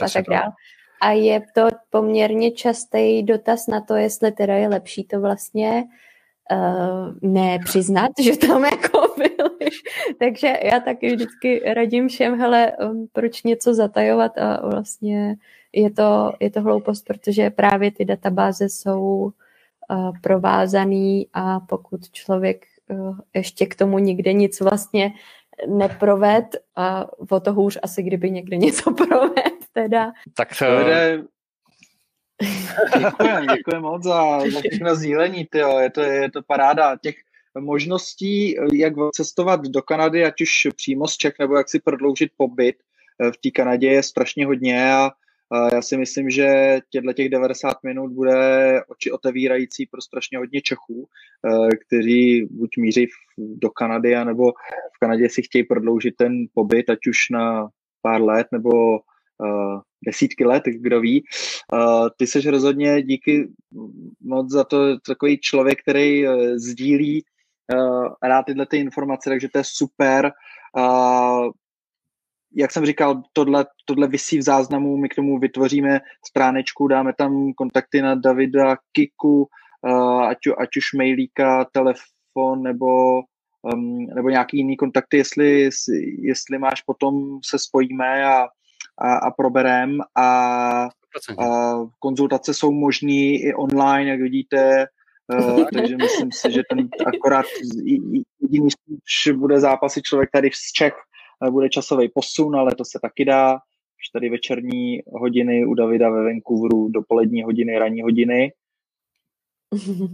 [0.03, 0.53] a tak dále.
[1.01, 5.85] A je to poměrně častý dotaz na to, jestli teda je lepší to vlastně
[6.53, 9.71] uh, nepřiznat, že tam jako byli.
[10.19, 15.37] Takže já taky vždycky radím všem, hele, um, proč něco zatajovat a vlastně
[15.73, 19.33] je to, je to hloupost, protože právě ty databáze jsou
[19.91, 25.13] uh, provázaný a pokud člověk uh, ještě k tomu nikde nic vlastně
[25.69, 30.13] neproved a o to hůř asi, kdyby někde něco proved teda.
[30.35, 31.25] Tak uh...
[32.99, 35.79] Děkujem, děkujem moc za, za všechno sdílení, tyjo.
[35.79, 37.15] Je, to, je to paráda těch
[37.59, 42.77] možností, jak cestovat do Kanady, ať už přímo z Čech, nebo jak si prodloužit pobyt
[43.35, 45.11] v té Kanadě je strašně hodně a
[45.73, 51.09] já si myslím, že těchto těch 90 minut bude oči otevírající pro strašně hodně Čechů,
[51.47, 53.07] eh, kteří buď míří
[53.39, 54.53] do Kanady, nebo
[54.97, 57.69] v Kanadě si chtějí prodloužit ten pobyt, ať už na
[58.03, 58.71] pár let, nebo
[59.39, 61.25] uh, desítky let, kdo ví.
[62.17, 63.49] Ty seš rozhodně díky
[64.21, 67.25] moc za to takový člověk, který uh, sdílí
[68.23, 70.33] rád tyhle ty informace, takže to je super.
[72.57, 77.53] Jak jsem říkal, tohle, tohle vysí v záznamu, my k tomu vytvoříme stránečku, dáme tam
[77.53, 79.49] kontakty na Davida, Kiku,
[79.83, 83.19] uh, ať, ať už mailíka, telefon nebo,
[83.63, 85.69] um, nebo nějaký jiný kontakty, jestli,
[86.19, 88.49] jestli máš, potom se spojíme a,
[88.99, 90.29] a, a proberem a,
[91.39, 94.87] a konzultace jsou možné i online, jak vidíte,
[95.39, 97.47] Uh, takže myslím si, že ten akorát
[98.41, 98.69] jediný
[99.35, 100.95] bude zápasy člověk tady z Čech
[101.51, 103.55] bude časový posun, ale to se taky dá.
[103.55, 108.53] Už tady večerní hodiny u Davida ve Vancouveru, dopolední hodiny, ranní hodiny.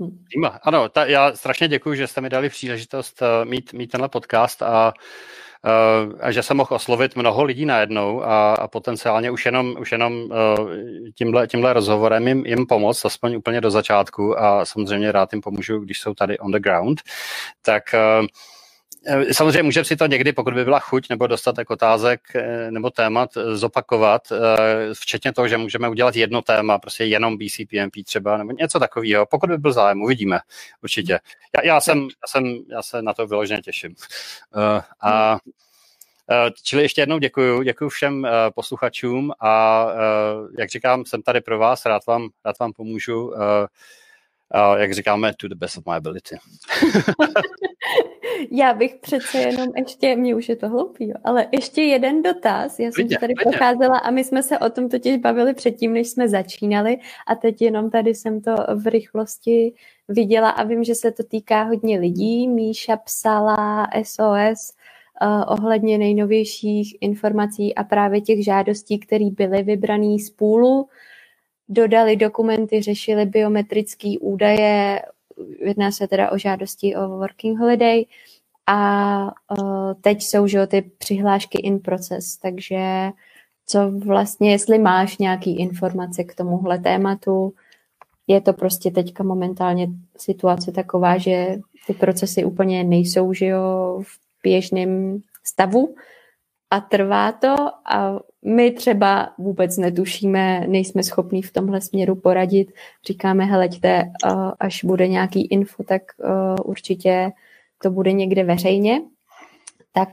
[0.62, 4.62] Ano, ta, já strašně děkuji, že jste mi dali příležitost uh, mít, mít tenhle podcast
[4.62, 9.76] a uh, a že jsem mohl oslovit mnoho lidí najednou a, a potenciálně už jenom,
[9.80, 10.28] už jenom
[11.14, 15.78] tímhle, tímhle rozhovorem jim, jim pomoct, aspoň úplně do začátku a samozřejmě rád jim pomůžu,
[15.78, 17.00] když jsou tady on the ground.
[17.62, 18.26] Tak Eh,
[19.32, 23.30] samozřejmě můžeme si to někdy, pokud by byla chuť nebo dostatek otázek eh, nebo témat,
[23.36, 24.32] eh, zopakovat,
[25.00, 29.26] včetně toho, že můžeme udělat jedno téma, prostě jenom BCPMP třeba, nebo něco takového.
[29.26, 30.38] Pokud by byl zájem, uvidíme,
[30.82, 31.18] určitě.
[31.56, 33.94] Já, já, jsem, já, jsem, já se na to vyloženě těším.
[35.02, 35.36] A
[36.62, 39.86] Čili ještě jednou děkuji, děkuji všem posluchačům a
[40.58, 43.32] jak říkám, jsem tady pro vás, rád vám, rád vám pomůžu
[44.54, 46.36] uh, jak říkáme, to the best of my ability.
[48.50, 52.78] Já bych přece jenom ještě, mě už je to hloupý, jo, ale ještě jeden dotaz.
[52.78, 53.50] Já jsem vidě, tady vidě.
[53.50, 57.62] procházela a my jsme se o tom totiž bavili předtím, než jsme začínali a teď
[57.62, 59.72] jenom tady jsem to v rychlosti
[60.08, 62.48] viděla a vím, že se to týká hodně lidí.
[62.48, 64.72] Míša psala SOS
[65.22, 70.88] uh, ohledně nejnovějších informací a právě těch žádostí, které byly vybrané z půlu
[71.68, 75.02] dodali dokumenty, řešili biometrické údaje,
[75.60, 78.04] jedná se teda o žádosti o working holiday
[78.66, 79.22] a
[79.58, 83.10] uh, teď jsou že, ty přihlášky in process, takže
[83.66, 87.54] co vlastně, jestli máš nějaký informace k tomuhle tématu,
[88.26, 94.42] je to prostě teďka momentálně situace taková, že ty procesy úplně nejsou že jo, v
[94.42, 95.94] běžném stavu
[96.70, 102.72] a trvá to a my třeba vůbec netušíme, nejsme schopní v tomhle směru poradit.
[103.06, 104.04] Říkáme, heleďte,
[104.60, 106.02] až bude nějaký info, tak
[106.64, 107.30] určitě
[107.82, 109.00] to bude někde veřejně.
[109.92, 110.08] Tak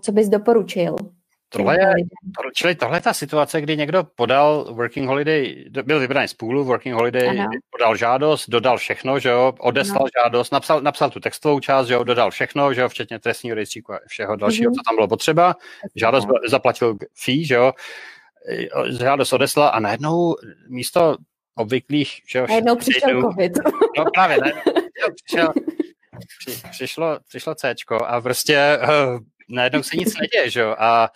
[0.00, 0.96] co bys doporučil?
[1.50, 1.92] Tohle je,
[2.54, 6.94] čili tohle je ta situace, kdy někdo podal working holiday, byl vybraný z půlu, working
[6.94, 7.48] holiday, ano.
[7.70, 10.08] podal žádost, dodal všechno, že jo, odeslal ano.
[10.24, 13.92] žádost, napsal, napsal tu textovou část, že jo, dodal všechno, že jo, včetně trestního rejstříku
[13.92, 14.74] a všeho dalšího, mm-hmm.
[14.74, 15.54] co tam bylo potřeba.
[15.96, 17.72] Žádost byl, zaplatil fee, že jo,
[18.98, 20.36] žádost odeslal a najednou
[20.68, 21.16] místo
[21.54, 23.52] obvyklých, že jo, najednou přišel covid.
[23.98, 24.52] No právě, ne,
[25.24, 25.52] přišel,
[26.70, 27.74] přišlo, přišlo C
[28.06, 29.18] a prostě uh,
[29.48, 30.76] najednou se nic neděje, že jo?
[30.78, 31.10] A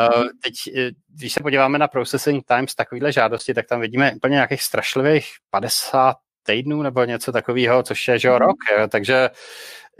[0.00, 4.34] uh, teď, e, když se podíváme na processing times takovýhle žádosti, tak tam vidíme úplně
[4.34, 8.40] nějakých strašlivých 50 týdnů nebo něco takového, což je, že jo, mhm.
[8.40, 8.88] rok, jo?
[8.88, 9.30] takže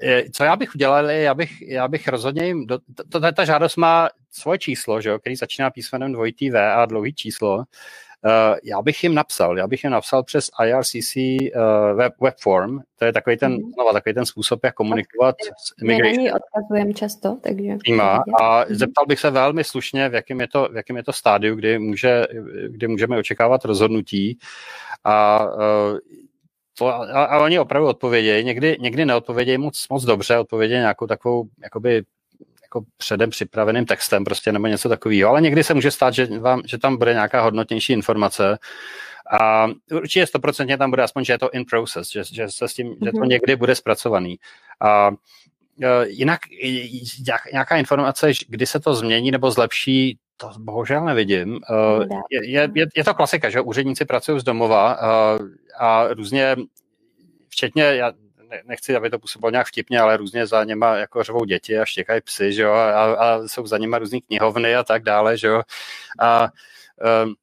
[0.03, 2.79] e, co já bych udělal, já bych, já bych rozhodně jim, do,
[3.11, 6.87] to, to, ta žádost má svoje číslo, že jo, který začíná písmenem dvojitý V a
[6.87, 7.65] dlouhý číslo, Uh,
[8.65, 13.05] já bych jim napsal, já bych jim napsal přes IRCC uh, web, web form, to
[13.05, 13.73] je takový ten, mm.
[13.79, 16.27] no, takový ten způsob, jak komunikovat s imigration.
[16.35, 17.77] odkazujeme často, takže...
[17.95, 18.23] Má.
[18.41, 18.75] A mm.
[18.75, 21.79] zeptal bych se velmi slušně, v jakém je to, v jakém je to stádiu, kdy,
[21.79, 22.27] může,
[22.69, 24.39] kdy můžeme očekávat rozhodnutí
[25.05, 25.99] a uh,
[26.79, 31.49] to, a, a oni opravdu odpovědějí, někdy, někdy neodpovědějí moc, moc dobře, odpovědějí nějakou takovou
[31.63, 32.03] jakoby
[32.69, 36.63] jako předem připraveným textem prostě nebo něco takového, ale někdy se může stát, že, vám,
[36.67, 38.59] že tam bude nějaká hodnotnější informace
[39.41, 42.75] a určitě stoprocentně tam bude aspoň, že je to in process, že, že se s
[42.75, 43.05] tím, mm-hmm.
[43.05, 43.29] že to mhm.
[43.29, 44.39] někdy bude zpracovaný.
[44.81, 45.11] A
[45.83, 46.41] e, jinak
[47.53, 51.61] nějaká informace, kdy se to změní nebo zlepší, to bohužel nevidím.
[51.71, 55.39] E, je, je, je to klasika, že úředníci pracují z domova a,
[55.79, 56.57] a různě,
[57.49, 58.13] včetně, já
[58.65, 62.21] nechci, aby to působilo nějak vtipně, ale různě za něma jako řvou děti a štěkají
[62.21, 65.63] psy, že jo, a, a jsou za něma různý knihovny a tak dále, že jo.
[66.21, 66.49] A
[67.25, 67.35] um,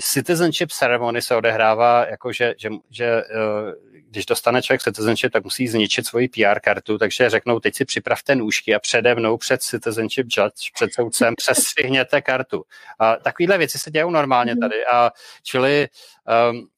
[0.00, 3.72] citizenship ceremony se odehrává jako, že, že, že uh,
[4.10, 8.34] když dostane člověk citizenship, tak musí zničit svoji PR kartu, takže řeknou, teď si připravte
[8.34, 12.64] nůžky a přede mnou před citizenship judge, před soudcem, přesvihněte kartu.
[12.98, 14.60] A takovéhle věci se dějou normálně mhm.
[14.60, 14.86] tady.
[14.86, 15.10] A
[15.42, 15.88] čili
[16.50, 16.68] um,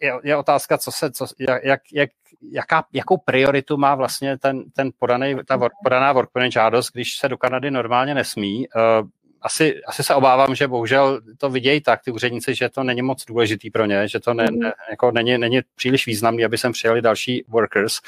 [0.00, 1.26] je, je otázka, co se, co,
[1.62, 2.10] jak, jak,
[2.52, 7.28] jaká, jakou prioritu má vlastně ten, ten podaný, ta work, podaná work žádost, když se
[7.28, 8.68] do Kanady normálně nesmí.
[8.68, 9.08] Uh,
[9.42, 13.24] asi, asi se obávám, že bohužel to vidějí tak, ty úředníci, že to není moc
[13.24, 17.02] důležitý pro ně, že to ne, ne, jako není, není příliš významný, aby sem přijeli
[17.02, 18.00] další workers,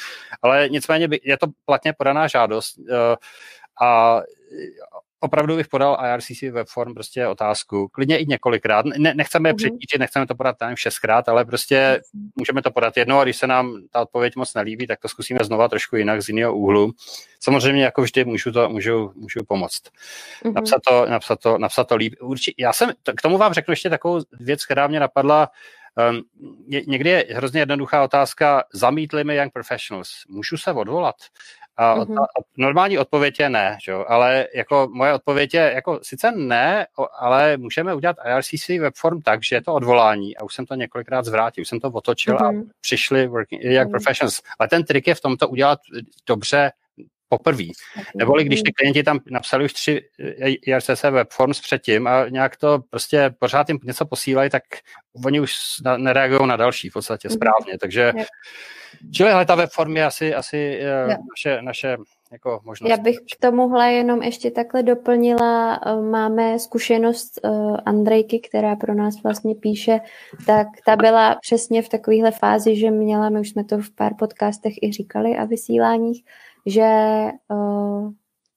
[0.42, 2.86] ale nicméně je to platně podaná žádost uh,
[3.80, 4.20] a
[5.20, 8.86] opravdu bych podal IRCC webform prostě otázku, klidně i několikrát.
[8.86, 9.56] Ne, nechceme mm-hmm.
[9.56, 12.00] přetížit, nechceme to podat tam šestkrát, ale prostě
[12.36, 15.40] můžeme to podat jednou a když se nám ta odpověď moc nelíbí, tak to zkusíme
[15.42, 16.92] znova trošku jinak z jiného úhlu.
[17.40, 19.82] Samozřejmě jako vždy můžu to můžu, můžu pomoct.
[20.44, 20.52] Mm-hmm.
[20.52, 22.14] Napsat, to, napsat, to, napsat to líp.
[22.20, 25.54] Určitě, já jsem, k tomu vám řeknu ještě takovou věc, která mě napadla, Um,
[26.66, 31.16] někdy je hrozně jednoduchá otázka, zamítli mi Young Professionals, můžu se odvolat?
[31.76, 32.26] A mm-hmm.
[32.56, 34.04] normální odpověď je ne, že jo?
[34.08, 36.86] ale jako moje odpověď je jako sice ne,
[37.18, 41.24] ale můžeme udělat IRCC webform tak, že je to odvolání a už jsem to několikrát
[41.24, 42.60] zvrátil, už jsem to otočil mm-hmm.
[42.60, 43.90] a přišli working, jak mm-hmm.
[43.90, 44.42] professionals.
[44.58, 45.78] Ale ten trik je v tom to udělat
[46.26, 46.70] dobře
[47.28, 47.64] poprvé.
[48.16, 50.00] Neboli když ty klienti tam napsali už tři
[50.66, 54.62] IRCC webforms předtím a nějak to prostě pořád jim něco posílají, tak
[55.24, 55.52] oni už
[55.96, 57.34] nereagují na další v podstatě mhm.
[57.34, 57.78] správně.
[57.78, 58.12] Takže
[59.12, 61.96] čili ta webform je asi, asi eh, naše, naše
[62.32, 62.90] jako možnost.
[62.90, 65.80] Já bych k tomuhle jenom ještě takhle doplnila.
[65.86, 67.50] Eh, máme zkušenost eh,
[67.86, 70.00] Andrejky, která pro nás vlastně píše,
[70.46, 74.12] tak ta byla přesně v takovéhle fázi, že měla, my už jsme to v pár
[74.18, 76.24] podcastech i říkali a vysíláních,
[76.68, 76.90] že
[77.48, 78.12] uh,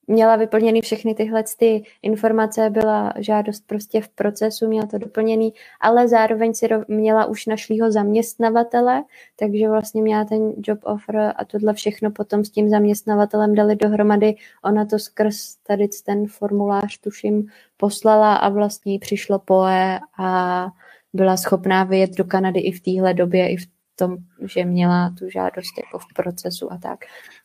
[0.07, 6.07] měla vyplněny všechny tyhle ty informace, byla žádost prostě v procesu, měla to doplněný, ale
[6.07, 9.03] zároveň si měla už našlýho zaměstnavatele,
[9.39, 14.35] takže vlastně měla ten job offer a tohle všechno potom s tím zaměstnavatelem dali dohromady.
[14.63, 17.47] Ona to skrz tady ten formulář, tuším,
[17.77, 20.67] poslala a vlastně přišlo poe a
[21.13, 25.29] byla schopná vyjet do Kanady i v téhle době, i v tom, že měla tu
[25.29, 26.99] žádost jako v procesu a tak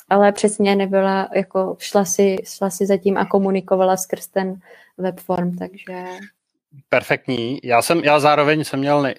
[0.08, 4.60] ale přesně nebyla, jako šla si, šla si zatím a komunikovala skrz ten
[4.98, 6.04] webform, takže...
[6.88, 7.58] Perfektní.
[7.64, 9.12] Já jsem, já zároveň jsem měl uh,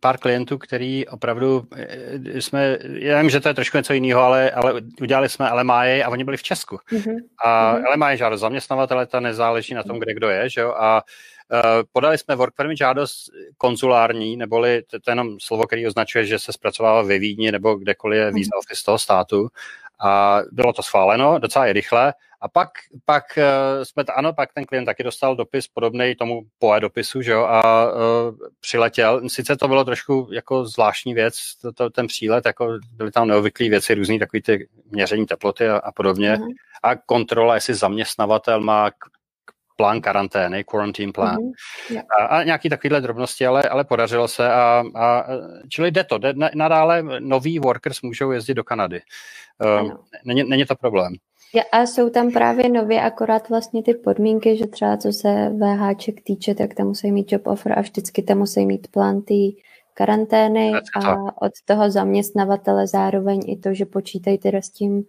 [0.00, 1.66] pár klientů, který opravdu uh,
[2.38, 6.08] jsme, já vím, že to je trošku něco jiného, ale, ale udělali jsme LMI a
[6.08, 6.76] oni byli v Česku.
[6.76, 7.16] Mm-hmm.
[7.44, 8.06] A mm-hmm.
[8.06, 11.02] LMI žádost zaměstnavatele, ta nezáleží na tom, kde kdo je, že jo, a
[11.52, 11.60] uh,
[11.92, 16.38] podali jsme work permit žádost konzulární, neboli to, to je jenom slovo, který označuje, že
[16.38, 18.58] se zpracovává ve Vídni nebo kdekoliv je visa mm-hmm.
[18.58, 19.48] office toho státu
[20.02, 22.68] a bylo to schváleno docela i rychle a pak,
[23.04, 27.32] pak uh, jsme, ano, pak ten klient taky dostal dopis podobný tomu POE dopisu, že
[27.32, 27.98] jo, a uh,
[28.60, 29.28] přiletěl.
[29.28, 33.68] Sice to bylo trošku jako zvláštní věc, to, to, ten přílet, jako byly tam neobvyklé
[33.68, 36.34] věci, různý takový ty měření teploty a, a podobně.
[36.34, 36.52] Mm-hmm.
[36.82, 38.90] A kontrola, jestli zaměstnavatel má
[39.76, 41.36] plán karantény, quarantine plán.
[41.36, 42.02] Mm-hmm.
[42.20, 45.24] A, a nějaký takovýhle drobnosti, ale, ale podařilo se a, a
[45.68, 46.18] čili jde to.
[46.18, 49.00] Jde, nadále noví workers můžou jezdit do Kanady.
[49.64, 49.92] Uh,
[50.24, 51.12] není, není to problém.
[51.54, 56.22] Ja, a jsou tam právě nově akorát vlastně ty podmínky, že třeba co se VHček
[56.22, 59.34] týče, tak tam musí mít job offer a vždycky tam musí mít plán té
[59.94, 60.72] karantény
[61.04, 65.04] a od toho zaměstnavatele zároveň i to, že počítají teda s tím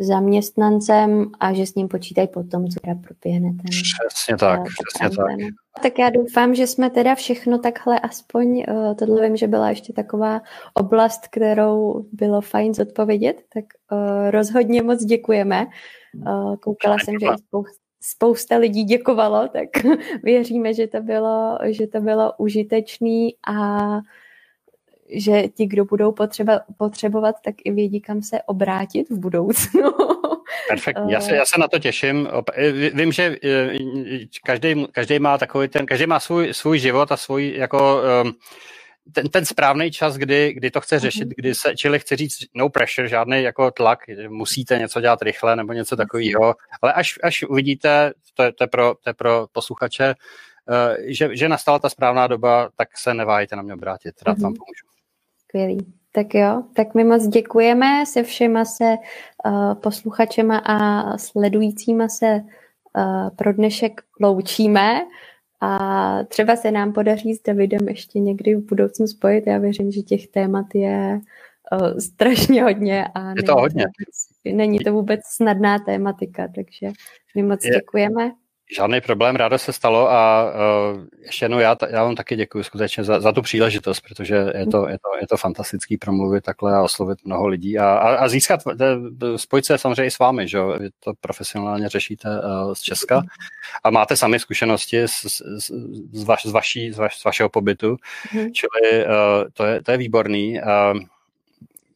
[0.00, 3.64] zaměstnancem a že s ním počítají potom, co teda proběhne ten.
[4.08, 5.36] Přesně tak, přesně tak.
[5.82, 9.92] Tak já doufám, že jsme teda všechno takhle aspoň, uh, tohle vím, že byla ještě
[9.92, 10.40] taková
[10.74, 15.66] oblast, kterou bylo fajn zodpovědět, tak uh, rozhodně moc děkujeme.
[16.26, 19.68] Uh, koukala jsem, že i spousta, spousta lidí děkovalo, tak
[20.22, 23.78] věříme, že to bylo, že to bylo užitečný a
[25.10, 29.82] že ti, kdo budou potřeba, potřebovat, tak i vědí, kam se obrátit v budoucnu.
[30.68, 32.28] Perfektní, já se, já se na to těším.
[32.94, 33.36] Vím, že
[34.44, 38.32] každý, každý má takový ten, každý má svůj, svůj život a svůj jako um,
[39.12, 41.00] ten, ten správný čas, kdy, kdy to chce mhm.
[41.00, 43.98] řešit, kdy se, čili chce říct no pressure, žádný jako tlak,
[44.28, 48.68] musíte něco dělat rychle nebo něco takového, ale až, až uvidíte, to je, to je,
[48.68, 50.14] pro, to je pro posluchače,
[51.06, 54.42] že, že nastala ta správná doba, tak se neváhejte na mě obrátit, rád mm-hmm.
[54.42, 54.97] vám pomůžu.
[55.48, 55.78] Skvělý.
[56.12, 58.96] Tak jo, tak my moc děkujeme se všema se
[59.46, 62.40] uh, posluchačema a sledujícíma se
[62.96, 65.00] uh, pro dnešek loučíme
[65.60, 69.46] a třeba se nám podaří s Davidem ještě někdy v budoucnu spojit.
[69.46, 71.20] Já věřím, že těch témat je
[71.72, 73.84] uh, strašně hodně a je to hodně.
[73.84, 76.92] To vůbec, není to vůbec snadná tématika, takže
[77.34, 78.32] my moc je, děkujeme.
[78.76, 83.04] Žádný problém, rádo se stalo a uh, ještě jednou já, já vám taky děkuji skutečně
[83.04, 86.82] za, za tu příležitost, protože je to, je, to, je to fantastický promluvit takhle a
[86.82, 88.60] oslovit mnoho lidí a, a, a získat,
[89.36, 93.22] spojit se samozřejmě i s vámi, že vy to profesionálně řešíte uh, z Česka
[93.84, 95.70] a máte sami zkušenosti z, z,
[96.12, 97.96] z, vaš, z, vaší, z, vaš, z vašeho pobytu,
[98.34, 98.52] mm.
[98.52, 99.10] čili uh,
[99.52, 100.60] to, je, to je výborný.
[100.60, 101.00] Uh,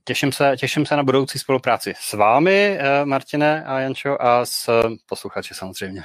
[0.05, 5.55] těším se, těším se na budoucí spolupráci s vámi, Martine a Jančo, a s posluchači
[5.55, 6.03] samozřejmě.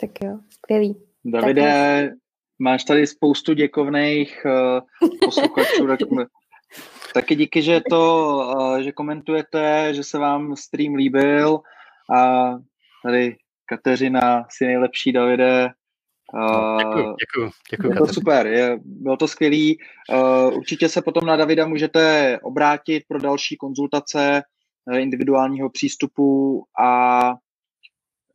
[0.00, 0.96] Tak jo, skvělý.
[1.24, 1.62] Davide,
[2.08, 2.18] tak
[2.58, 4.46] máš tady spoustu děkovných
[5.02, 5.86] uh, posluchačů.
[7.14, 11.60] Taky díky, že to, uh, že komentujete, že se vám stream líbil
[12.16, 12.50] a
[13.04, 13.36] tady
[13.66, 15.68] Kateřina, si nejlepší, Davide.
[16.34, 17.92] Uh, děkuji, děkuji, děkuji.
[17.92, 19.78] Bylo to super, je, bylo to skvělý.
[20.12, 24.42] Uh, určitě se potom na Davida můžete obrátit pro další konzultace
[24.98, 27.34] individuálního přístupu a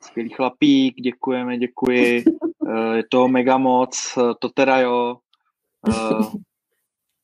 [0.06, 2.24] skvělý chlapík, děkujeme, děkuji,
[2.70, 5.18] eh, je to mega moc, eh, to teda jo.
[5.90, 5.94] Eh,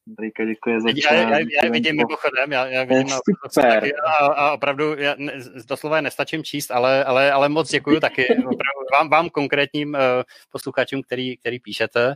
[0.08, 3.92] Andrejka, děkuji za já, já, já, já vidím mimochodem, já, já vidím na super.
[4.06, 5.34] A, a opravdu, já ne,
[5.68, 10.00] doslova je nestačím číst, ale, ale, ale moc děkuji taky opravdu vám, vám konkrétním uh,
[10.52, 12.16] posluchačům, který, který píšete.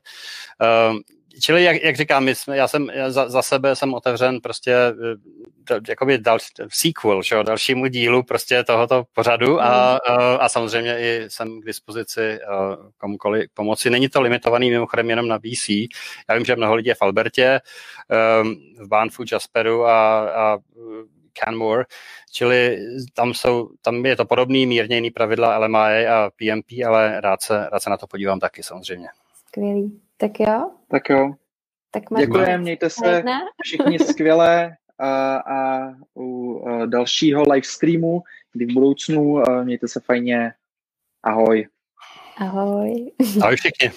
[0.92, 1.00] Uh,
[1.42, 5.80] čili jak, jak říkám, my jsme, já jsem za, za sebe jsem otevřen prostě eh,
[5.90, 6.38] jakoby dal,
[6.70, 10.16] sequel, čo, dalšímu dílu prostě tohoto pořadu a, mm.
[10.16, 12.40] a, a samozřejmě i jsem k dispozici
[12.98, 13.90] komukoliv pomoci.
[13.90, 15.70] Není to limitovaný mimochodem jenom na VC.
[16.30, 17.62] Já vím, že mnoho lidí je v Albertě,
[18.42, 18.56] um,
[18.86, 20.58] v Banfu, Jasperu a, a
[21.34, 21.86] Canmore,
[22.32, 22.78] čili
[23.14, 27.68] tam, jsou, tam je to podobný, mírně jiný pravidla LMA a PMP, ale rád se,
[27.72, 29.08] rád se na to podívám taky samozřejmě.
[29.48, 30.02] Skvělý.
[30.18, 30.72] Tak jo?
[30.96, 31.34] Tak jo.
[31.92, 33.24] Tak Děkujeme, mějte se
[33.64, 38.24] všichni skvěle a, a u a dalšího live streamu,
[38.54, 40.54] kdy v budoucnu mějte se fajně.
[41.24, 41.68] Ahoj.
[42.38, 43.12] Ahoj.
[43.42, 43.92] Ahoj všichni.